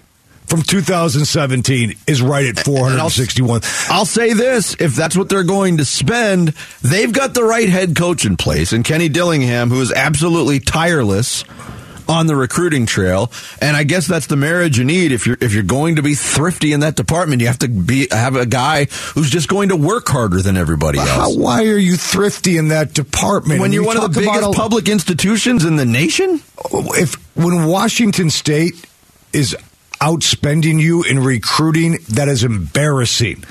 from 0.48 0.62
2017 0.62 1.96
is 2.08 2.22
right 2.22 2.46
at 2.46 2.60
461. 2.60 3.62
I'll 3.90 4.06
say 4.06 4.34
this: 4.34 4.76
if 4.80 4.96
that's 4.96 5.16
what 5.16 5.30
they're 5.30 5.44
going 5.44 5.78
to 5.78 5.86
spend, 5.86 6.50
they've 6.82 7.12
got 7.12 7.34
the 7.36 7.44
right 7.44 7.70
head 7.70 7.96
coach 7.96 8.26
in 8.26 8.38
place, 8.38 8.74
and 8.74 8.84
Kenny 8.84 9.10
Dillingham, 9.10 9.70
who 9.70 9.82
is 9.82 9.92
absolutely 9.92 10.60
tireless 10.60 11.44
on 12.08 12.28
the 12.28 12.36
recruiting 12.36 12.86
trail. 12.86 13.32
And 13.62 13.76
I 13.76 13.84
guess 13.84 14.08
that's 14.08 14.28
the 14.28 14.36
marriage 14.36 14.78
you 14.78 14.84
need 14.84 15.12
if 15.12 15.26
you're 15.26 15.38
if 15.42 15.54
you're 15.54 15.64
going 15.64 15.98
to 15.98 16.02
be 16.02 16.16
thrifty 16.16 16.74
in 16.74 16.82
that 16.82 16.96
department. 16.96 17.42
You 17.42 17.48
have 17.48 17.60
to 17.60 17.68
be 17.68 18.08
have 18.12 18.36
a 18.36 18.46
guy 18.46 18.86
who's 19.14 19.30
just 19.30 19.48
going 19.48 19.70
to 19.70 19.76
work 19.76 20.08
harder 20.08 20.42
than 20.42 20.58
everybody 20.58 21.00
else. 21.00 21.10
How, 21.10 21.34
why 21.36 21.66
are 21.66 21.78
you 21.78 21.98
thrifty 21.98 22.58
in 22.58 22.70
that 22.70 22.94
department? 22.94 23.62
when 23.62 23.72
you're 23.72 23.84
you 23.84 23.88
one 23.88 23.98
of 23.98 24.14
the 24.14 24.20
biggest 24.22 24.44
a- 24.44 24.54
public 24.54 24.90
institutions 24.90 25.66
in 25.66 25.76
the 25.76 25.86
nation, 25.86 26.42
oh, 26.72 26.94
if 26.94 27.16
when 27.36 27.66
Washington 27.66 28.30
State 28.30 28.86
is 29.34 29.56
outspending 30.00 30.80
you 30.80 31.04
in 31.04 31.20
recruiting, 31.20 31.98
that 32.10 32.28
is 32.28 32.44
embarrassing. 32.44 33.44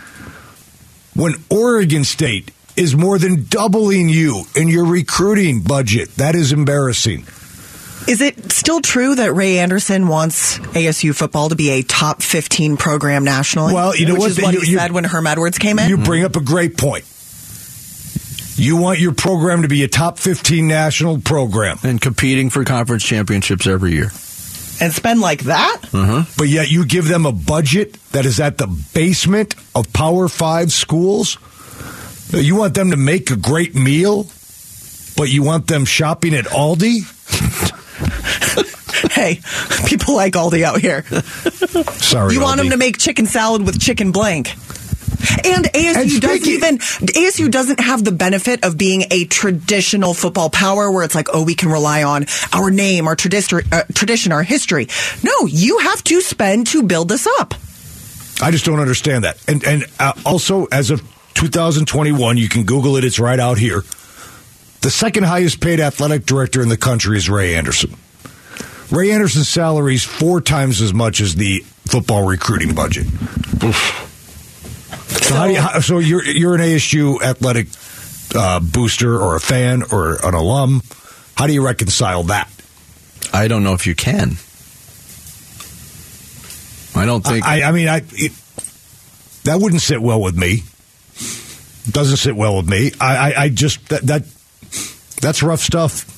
When 1.15 1.35
Oregon 1.51 2.05
State 2.05 2.51
is 2.77 2.97
more 2.97 3.19
than 3.19 3.45
doubling 3.45 4.09
you 4.09 4.45
in 4.57 4.69
your 4.69 4.85
recruiting 4.85 5.63
budget, 5.63 6.17
that 6.17 6.35
is 6.35 6.53
embarrassing. 6.53 7.27
Is 8.07 8.21
it 8.21 8.53
still 8.53 8.81
true 8.81 9.15
that 9.15 9.33
Ray 9.33 9.59
Anderson 9.59 10.09
wants 10.09 10.59
ASU 10.59 11.15
football 11.15 11.49
to 11.49 11.55
be 11.57 11.71
a 11.71 11.83
top 11.83 12.21
15 12.23 12.77
program 12.77 13.25
nationally? 13.25 13.73
Well, 13.73 13.97
you 13.97 14.05
know 14.07 14.13
Which 14.15 14.21
what? 14.21 14.31
is 14.33 14.41
what 14.43 14.55
You- 14.55 14.61
he 14.61 14.73
you- 14.73 14.79
said 14.79 14.93
when 14.93 15.05
Herm 15.05 15.27
Edwards 15.27 15.57
came 15.59 15.79
in. 15.79 15.89
You 15.89 15.97
bring 15.97 16.23
up 16.23 16.37
a 16.37 16.41
great 16.41 16.77
point. 16.77 17.05
You 18.57 18.77
want 18.77 19.01
your 19.01 19.13
program 19.13 19.63
to 19.63 19.69
be 19.69 19.83
a 19.85 19.89
top 19.89 20.19
15 20.19 20.69
national 20.69 21.19
program. 21.19 21.79
and 21.83 22.01
competing 22.01 22.51
for 22.51 22.63
conference 22.65 23.03
championships 23.05 23.67
every 23.67 23.93
year. 23.95 24.13
and 24.81 24.93
spend 24.93 25.21
like 25.21 25.45
that? 25.45 25.79
Uh-huh. 25.93 26.25
But 26.37 26.49
yet 26.49 26.69
you 26.71 26.85
give 26.85 27.07
them 27.09 27.27
a 27.27 27.33
budget 27.33 27.97
that 28.13 28.27
is 28.27 28.39
at 28.41 28.59
the 28.59 28.67
basement 28.93 29.55
of 29.75 29.93
Power 29.93 30.29
Five 30.29 30.73
schools. 30.73 31.39
You 32.33 32.57
want 32.57 32.75
them 32.75 32.91
to 32.91 32.97
make 32.97 33.31
a 33.31 33.37
great 33.37 33.75
meal, 33.77 34.27
but 35.17 35.31
you 35.31 35.43
want 35.45 35.69
them 35.69 35.85
shopping 35.85 36.35
at 36.35 36.47
Aldi? 36.47 37.03
hey, 39.13 39.41
people 39.87 40.15
like 40.15 40.35
Aldi 40.35 40.63
out 40.63 40.81
here. 40.81 41.03
Sorry, 41.95 42.35
you 42.35 42.41
want 42.41 42.61
Aldi. 42.61 42.65
them 42.65 42.71
to 42.71 42.77
make 42.77 42.99
chicken 42.99 43.27
salad 43.27 43.65
with 43.65 43.81
chicken 43.81 44.13
blank. 44.13 44.55
And 45.45 45.65
ASU 45.65 45.95
And 45.97 46.21
doesn't 46.23 46.47
even 46.47 46.79
ASU 46.79 47.51
doesn't 47.51 47.81
have 47.81 48.05
the 48.05 48.13
benefit 48.13 48.63
of 48.65 48.77
being 48.77 49.05
a 49.11 49.25
traditional 49.25 50.13
football 50.15 50.51
power 50.51 50.91
where 50.91 51.03
it's 51.03 51.15
like, 51.15 51.29
oh, 51.33 51.43
we 51.45 51.55
can 51.55 51.71
rely 51.71 52.03
on 52.03 52.27
our 52.53 52.71
name, 52.71 53.09
our 53.09 53.17
tradition, 53.17 53.61
uh, 53.73 53.85
tradition, 53.95 54.33
our 54.33 54.43
history. 54.43 54.87
No, 55.23 55.47
you 55.47 55.79
have 55.79 56.05
to 56.05 56.21
spend 56.21 56.67
to 56.69 56.83
build 56.83 57.09
this 57.09 57.27
up. 57.41 57.55
I 58.43 58.51
just 58.51 58.65
don't 58.65 58.81
understand 58.81 59.25
that. 59.25 59.43
And 59.49 59.65
and 59.65 59.87
uh, 59.99 60.13
also, 60.27 60.67
as 60.67 60.91
of 60.91 61.01
2021, 61.35 62.37
you 62.37 62.49
can 62.49 62.65
Google 62.65 62.97
it. 62.97 63.05
It's 63.05 63.19
right 63.19 63.41
out 63.41 63.59
here. 63.59 63.81
The 64.83 64.91
second 64.91 65.25
highest 65.25 65.61
paid 65.61 65.81
athletic 65.81 66.27
director 66.27 66.61
in 66.63 66.69
the 66.69 66.77
country 66.77 67.17
is 67.17 67.31
Ray 67.31 67.55
Anderson. 67.57 67.97
Ray 68.91 69.13
Anderson's 69.13 69.49
salary 69.49 69.95
is 69.95 70.05
four 70.05 70.41
times 70.41 70.81
as 70.81 70.93
much 70.93 71.21
as 71.21 71.35
the 71.35 71.61
football 71.87 72.27
recruiting 72.27 72.75
budget. 72.75 73.07
So, 75.23 75.35
how 75.35 75.47
do 75.47 75.53
you, 75.53 75.61
how, 75.61 75.81
so 75.81 75.99
you're 75.99 76.25
you're 76.25 76.55
an 76.55 76.61
ASU 76.61 77.23
athletic 77.23 77.69
uh, 78.35 78.61
booster 78.61 79.19
or 79.19 79.37
a 79.37 79.41
fan 79.41 79.83
or 79.93 80.17
an 80.25 80.35
alum. 80.35 80.83
How 81.37 81.47
do 81.47 81.53
you 81.53 81.65
reconcile 81.65 82.25
that? 82.25 82.51
I 83.33 83.49
don't 83.49 83.65
know 83.65 83.75
if 83.75 83.87
you 83.87 83.95
can. 83.95 84.37
I 86.97 87.07
don't 87.07 87.25
think. 87.25 87.45
I, 87.45 87.63
I 87.63 87.73
mean, 87.73 87.89
I 87.89 88.03
it, 88.13 88.33
that 89.45 89.61
wouldn't 89.61 89.83
sit 89.83 90.01
well 90.01 90.21
with 90.21 90.37
me. 90.37 90.63
Doesn't 91.91 92.17
sit 92.17 92.37
well 92.37 92.57
with 92.57 92.69
me. 92.69 92.93
I, 93.01 93.17
I, 93.17 93.43
I 93.45 93.49
just 93.49 93.89
that, 93.89 94.03
that 94.03 94.25
that's 95.21 95.43
rough 95.43 95.61
stuff. 95.61 96.11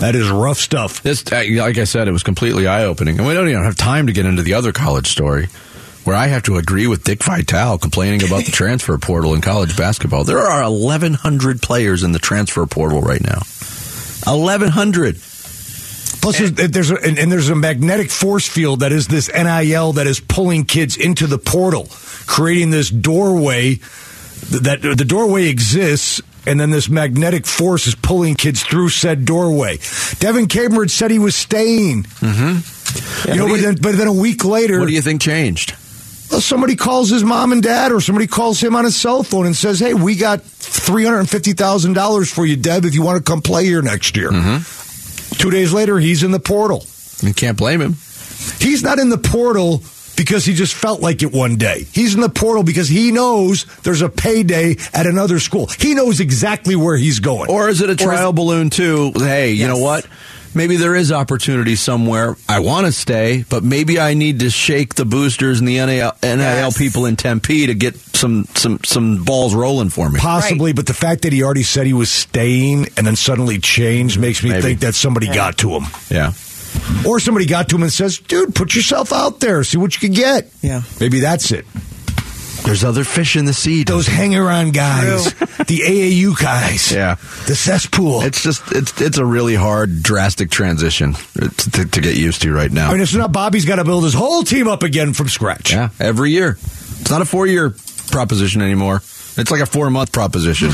That 0.00 0.14
is 0.14 0.30
rough 0.30 0.58
stuff. 0.58 1.02
This, 1.02 1.24
uh, 1.30 1.44
like 1.56 1.78
I 1.78 1.84
said, 1.84 2.08
it 2.08 2.12
was 2.12 2.22
completely 2.22 2.66
eye 2.66 2.84
opening, 2.84 3.18
and 3.18 3.26
we 3.26 3.34
don't 3.34 3.48
even 3.48 3.62
have 3.62 3.76
time 3.76 4.06
to 4.06 4.12
get 4.12 4.26
into 4.26 4.42
the 4.42 4.54
other 4.54 4.72
college 4.72 5.06
story, 5.06 5.46
where 6.04 6.16
I 6.16 6.26
have 6.26 6.42
to 6.44 6.56
agree 6.56 6.86
with 6.86 7.04
Dick 7.04 7.22
Vitale 7.22 7.78
complaining 7.78 8.24
about 8.24 8.44
the 8.44 8.52
transfer 8.52 8.96
portal 8.98 9.34
in 9.34 9.40
college 9.40 9.76
basketball. 9.76 10.24
There 10.24 10.38
are 10.38 10.62
1,100 10.62 11.62
players 11.62 12.02
in 12.02 12.12
the 12.12 12.18
transfer 12.18 12.66
portal 12.66 13.00
right 13.00 13.22
now. 13.22 13.42
1,100. 14.24 15.16
Plus, 16.22 16.38
there's, 16.38 16.52
there's 16.52 16.90
a, 16.90 16.96
and, 16.96 17.18
and 17.18 17.32
there's 17.32 17.48
a 17.48 17.56
magnetic 17.56 18.10
force 18.10 18.48
field 18.48 18.80
that 18.80 18.92
is 18.92 19.08
this 19.08 19.28
NIL 19.28 19.94
that 19.94 20.06
is 20.06 20.20
pulling 20.20 20.64
kids 20.64 20.96
into 20.96 21.26
the 21.26 21.38
portal, 21.38 21.88
creating 22.26 22.70
this 22.70 22.90
doorway. 22.90 23.80
That 24.50 24.82
the 24.82 25.04
doorway 25.04 25.48
exists, 25.48 26.20
and 26.46 26.58
then 26.58 26.70
this 26.70 26.88
magnetic 26.88 27.46
force 27.46 27.86
is 27.86 27.94
pulling 27.94 28.34
kids 28.34 28.62
through 28.62 28.88
said 28.88 29.24
doorway. 29.24 29.76
Devan 29.76 30.48
Cambridge 30.48 30.90
said 30.90 31.10
he 31.10 31.18
was 31.18 31.36
staying. 31.36 32.04
Mm-hmm. 32.04 33.30
you 33.30 33.36
know, 33.36 33.48
but 33.48 33.60
then, 33.60 33.76
but 33.80 33.96
then 33.96 34.06
a 34.08 34.12
week 34.12 34.44
later, 34.44 34.80
What 34.80 34.86
do 34.88 34.92
you 34.92 35.02
think 35.02 35.20
changed? 35.20 35.76
Well, 36.30 36.40
somebody 36.40 36.76
calls 36.76 37.10
his 37.10 37.22
mom 37.22 37.52
and 37.52 37.62
dad, 37.62 37.92
or 37.92 38.00
somebody 38.00 38.26
calls 38.26 38.58
him 38.58 38.74
on 38.74 38.84
his 38.84 38.96
cell 38.96 39.22
phone 39.22 39.44
and 39.44 39.54
says, 39.54 39.78
"Hey, 39.78 39.92
we 39.92 40.16
got 40.16 40.42
three 40.42 41.04
hundred 41.04 41.20
and 41.20 41.30
fifty 41.30 41.52
thousand 41.52 41.92
dollars 41.92 42.32
for 42.32 42.46
you, 42.46 42.56
Deb, 42.56 42.86
if 42.86 42.94
you 42.94 43.02
want 43.02 43.18
to 43.18 43.30
come 43.30 43.42
play 43.42 43.64
here 43.66 43.82
next 43.82 44.16
year." 44.16 44.30
Two 45.38 45.50
days 45.50 45.72
later, 45.74 45.98
he's 45.98 46.22
in 46.22 46.30
the 46.30 46.40
portal. 46.40 46.86
You 47.20 47.34
can't 47.34 47.58
blame 47.58 47.80
him. 47.82 47.96
He's 48.58 48.82
not 48.82 48.98
in 48.98 49.10
the 49.10 49.18
portal 49.18 49.82
because 50.22 50.44
he 50.44 50.54
just 50.54 50.74
felt 50.74 51.00
like 51.00 51.22
it 51.24 51.32
one 51.32 51.56
day. 51.56 51.84
He's 51.92 52.14
in 52.14 52.20
the 52.20 52.28
portal 52.28 52.62
because 52.62 52.88
he 52.88 53.10
knows 53.10 53.64
there's 53.82 54.02
a 54.02 54.08
payday 54.08 54.76
at 54.94 55.06
another 55.06 55.40
school. 55.40 55.66
He 55.66 55.94
knows 55.94 56.20
exactly 56.20 56.76
where 56.76 56.96
he's 56.96 57.18
going. 57.18 57.50
Or 57.50 57.68
is 57.68 57.80
it 57.80 57.90
a 57.90 57.96
trial 57.96 58.32
balloon 58.32 58.70
too? 58.70 59.10
Hey, 59.16 59.50
you 59.52 59.66
know 59.66 59.78
what? 59.78 60.06
Maybe 60.54 60.76
there 60.76 60.94
is 60.94 61.10
opportunity 61.10 61.74
somewhere. 61.74 62.36
I 62.48 62.60
want 62.60 62.86
to 62.86 62.92
stay, 62.92 63.44
but 63.48 63.64
maybe 63.64 63.98
I 63.98 64.14
need 64.14 64.40
to 64.40 64.50
shake 64.50 64.94
the 64.94 65.04
boosters 65.04 65.58
and 65.58 65.66
the 65.66 65.84
NIL, 65.84 66.12
NIL 66.22 66.72
people 66.72 67.06
in 67.06 67.16
Tempe 67.16 67.66
to 67.66 67.74
get 67.74 67.96
some 67.96 68.44
some 68.54 68.78
some 68.84 69.24
balls 69.24 69.54
rolling 69.54 69.88
for 69.88 70.08
me. 70.08 70.20
Possibly, 70.20 70.72
but 70.72 70.86
the 70.86 70.94
fact 70.94 71.22
that 71.22 71.32
he 71.32 71.42
already 71.42 71.62
said 71.64 71.86
he 71.86 71.94
was 71.94 72.10
staying 72.10 72.88
and 72.96 73.04
then 73.06 73.16
suddenly 73.16 73.58
changed 73.58 74.20
makes 74.20 74.44
me 74.44 74.50
Maybe. 74.50 74.62
think 74.62 74.80
that 74.80 74.94
somebody 74.94 75.26
got 75.26 75.58
to 75.58 75.70
him. 75.70 75.84
Yeah. 76.10 76.32
Or 77.06 77.18
somebody 77.20 77.46
got 77.46 77.68
to 77.70 77.76
him 77.76 77.82
and 77.82 77.92
says, 77.92 78.18
dude, 78.18 78.54
put 78.54 78.74
yourself 78.74 79.12
out 79.12 79.40
there, 79.40 79.64
see 79.64 79.76
what 79.78 79.94
you 79.94 80.00
can 80.08 80.14
get. 80.16 80.50
Yeah. 80.62 80.82
Maybe 81.00 81.20
that's 81.20 81.50
it. 81.50 81.64
There's 82.64 82.84
other 82.84 83.02
fish 83.02 83.34
in 83.34 83.44
the 83.44 83.52
sea. 83.52 83.82
Those 83.82 84.06
hanger 84.06 84.48
on 84.48 84.70
guys, 84.70 85.24
the 85.34 85.80
AAU 85.84 86.40
guys, 86.40 86.92
Yeah. 86.92 87.16
the 87.48 87.56
cesspool. 87.56 88.22
It's 88.22 88.40
just 88.42 88.62
it's 88.70 89.00
it's 89.00 89.18
a 89.18 89.24
really 89.24 89.56
hard 89.56 90.02
drastic 90.04 90.48
transition 90.50 91.14
to, 91.14 91.84
to 91.90 92.00
get 92.00 92.16
used 92.16 92.42
to 92.42 92.52
right 92.52 92.70
now. 92.70 92.88
I 92.90 92.92
mean, 92.92 93.02
it's 93.02 93.14
not 93.14 93.32
Bobby's 93.32 93.64
got 93.64 93.76
to 93.76 93.84
build 93.84 94.04
his 94.04 94.14
whole 94.14 94.44
team 94.44 94.68
up 94.68 94.84
again 94.84 95.12
from 95.12 95.28
scratch. 95.28 95.72
Yeah, 95.72 95.88
every 95.98 96.30
year. 96.30 96.50
It's 97.00 97.10
not 97.10 97.20
a 97.20 97.24
four 97.24 97.48
year 97.48 97.74
proposition 98.12 98.62
anymore. 98.62 99.02
It's 99.36 99.50
like 99.50 99.60
a 99.60 99.66
four 99.66 99.90
month 99.90 100.12
proposition 100.12 100.70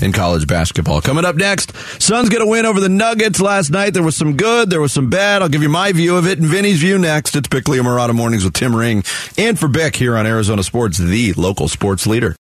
in 0.00 0.12
college 0.12 0.46
basketball. 0.46 1.00
Coming 1.00 1.24
up 1.24 1.36
next, 1.36 1.74
Suns 2.00 2.28
get 2.28 2.42
a 2.42 2.46
win 2.46 2.66
over 2.66 2.80
the 2.80 2.88
Nuggets 2.88 3.40
last 3.40 3.70
night. 3.70 3.94
There 3.94 4.02
was 4.02 4.16
some 4.16 4.36
good, 4.36 4.70
there 4.70 4.80
was 4.80 4.92
some 4.92 5.08
bad. 5.08 5.42
I'll 5.42 5.48
give 5.48 5.62
you 5.62 5.68
my 5.68 5.92
view 5.92 6.16
of 6.16 6.26
it 6.26 6.38
and 6.38 6.46
Vinny's 6.48 6.80
view 6.80 6.98
next. 6.98 7.36
It's 7.36 7.48
Bickley 7.48 7.78
and 7.78 7.86
Marotta 7.86 8.14
Mornings 8.14 8.44
with 8.44 8.54
Tim 8.54 8.76
Ring 8.76 9.02
and 9.38 9.58
for 9.58 9.68
Beck 9.68 9.96
here 9.96 10.16
on 10.16 10.26
Arizona 10.26 10.62
Sports, 10.62 10.98
the 10.98 11.32
local 11.34 11.68
sports 11.68 12.06
leader. 12.06 12.36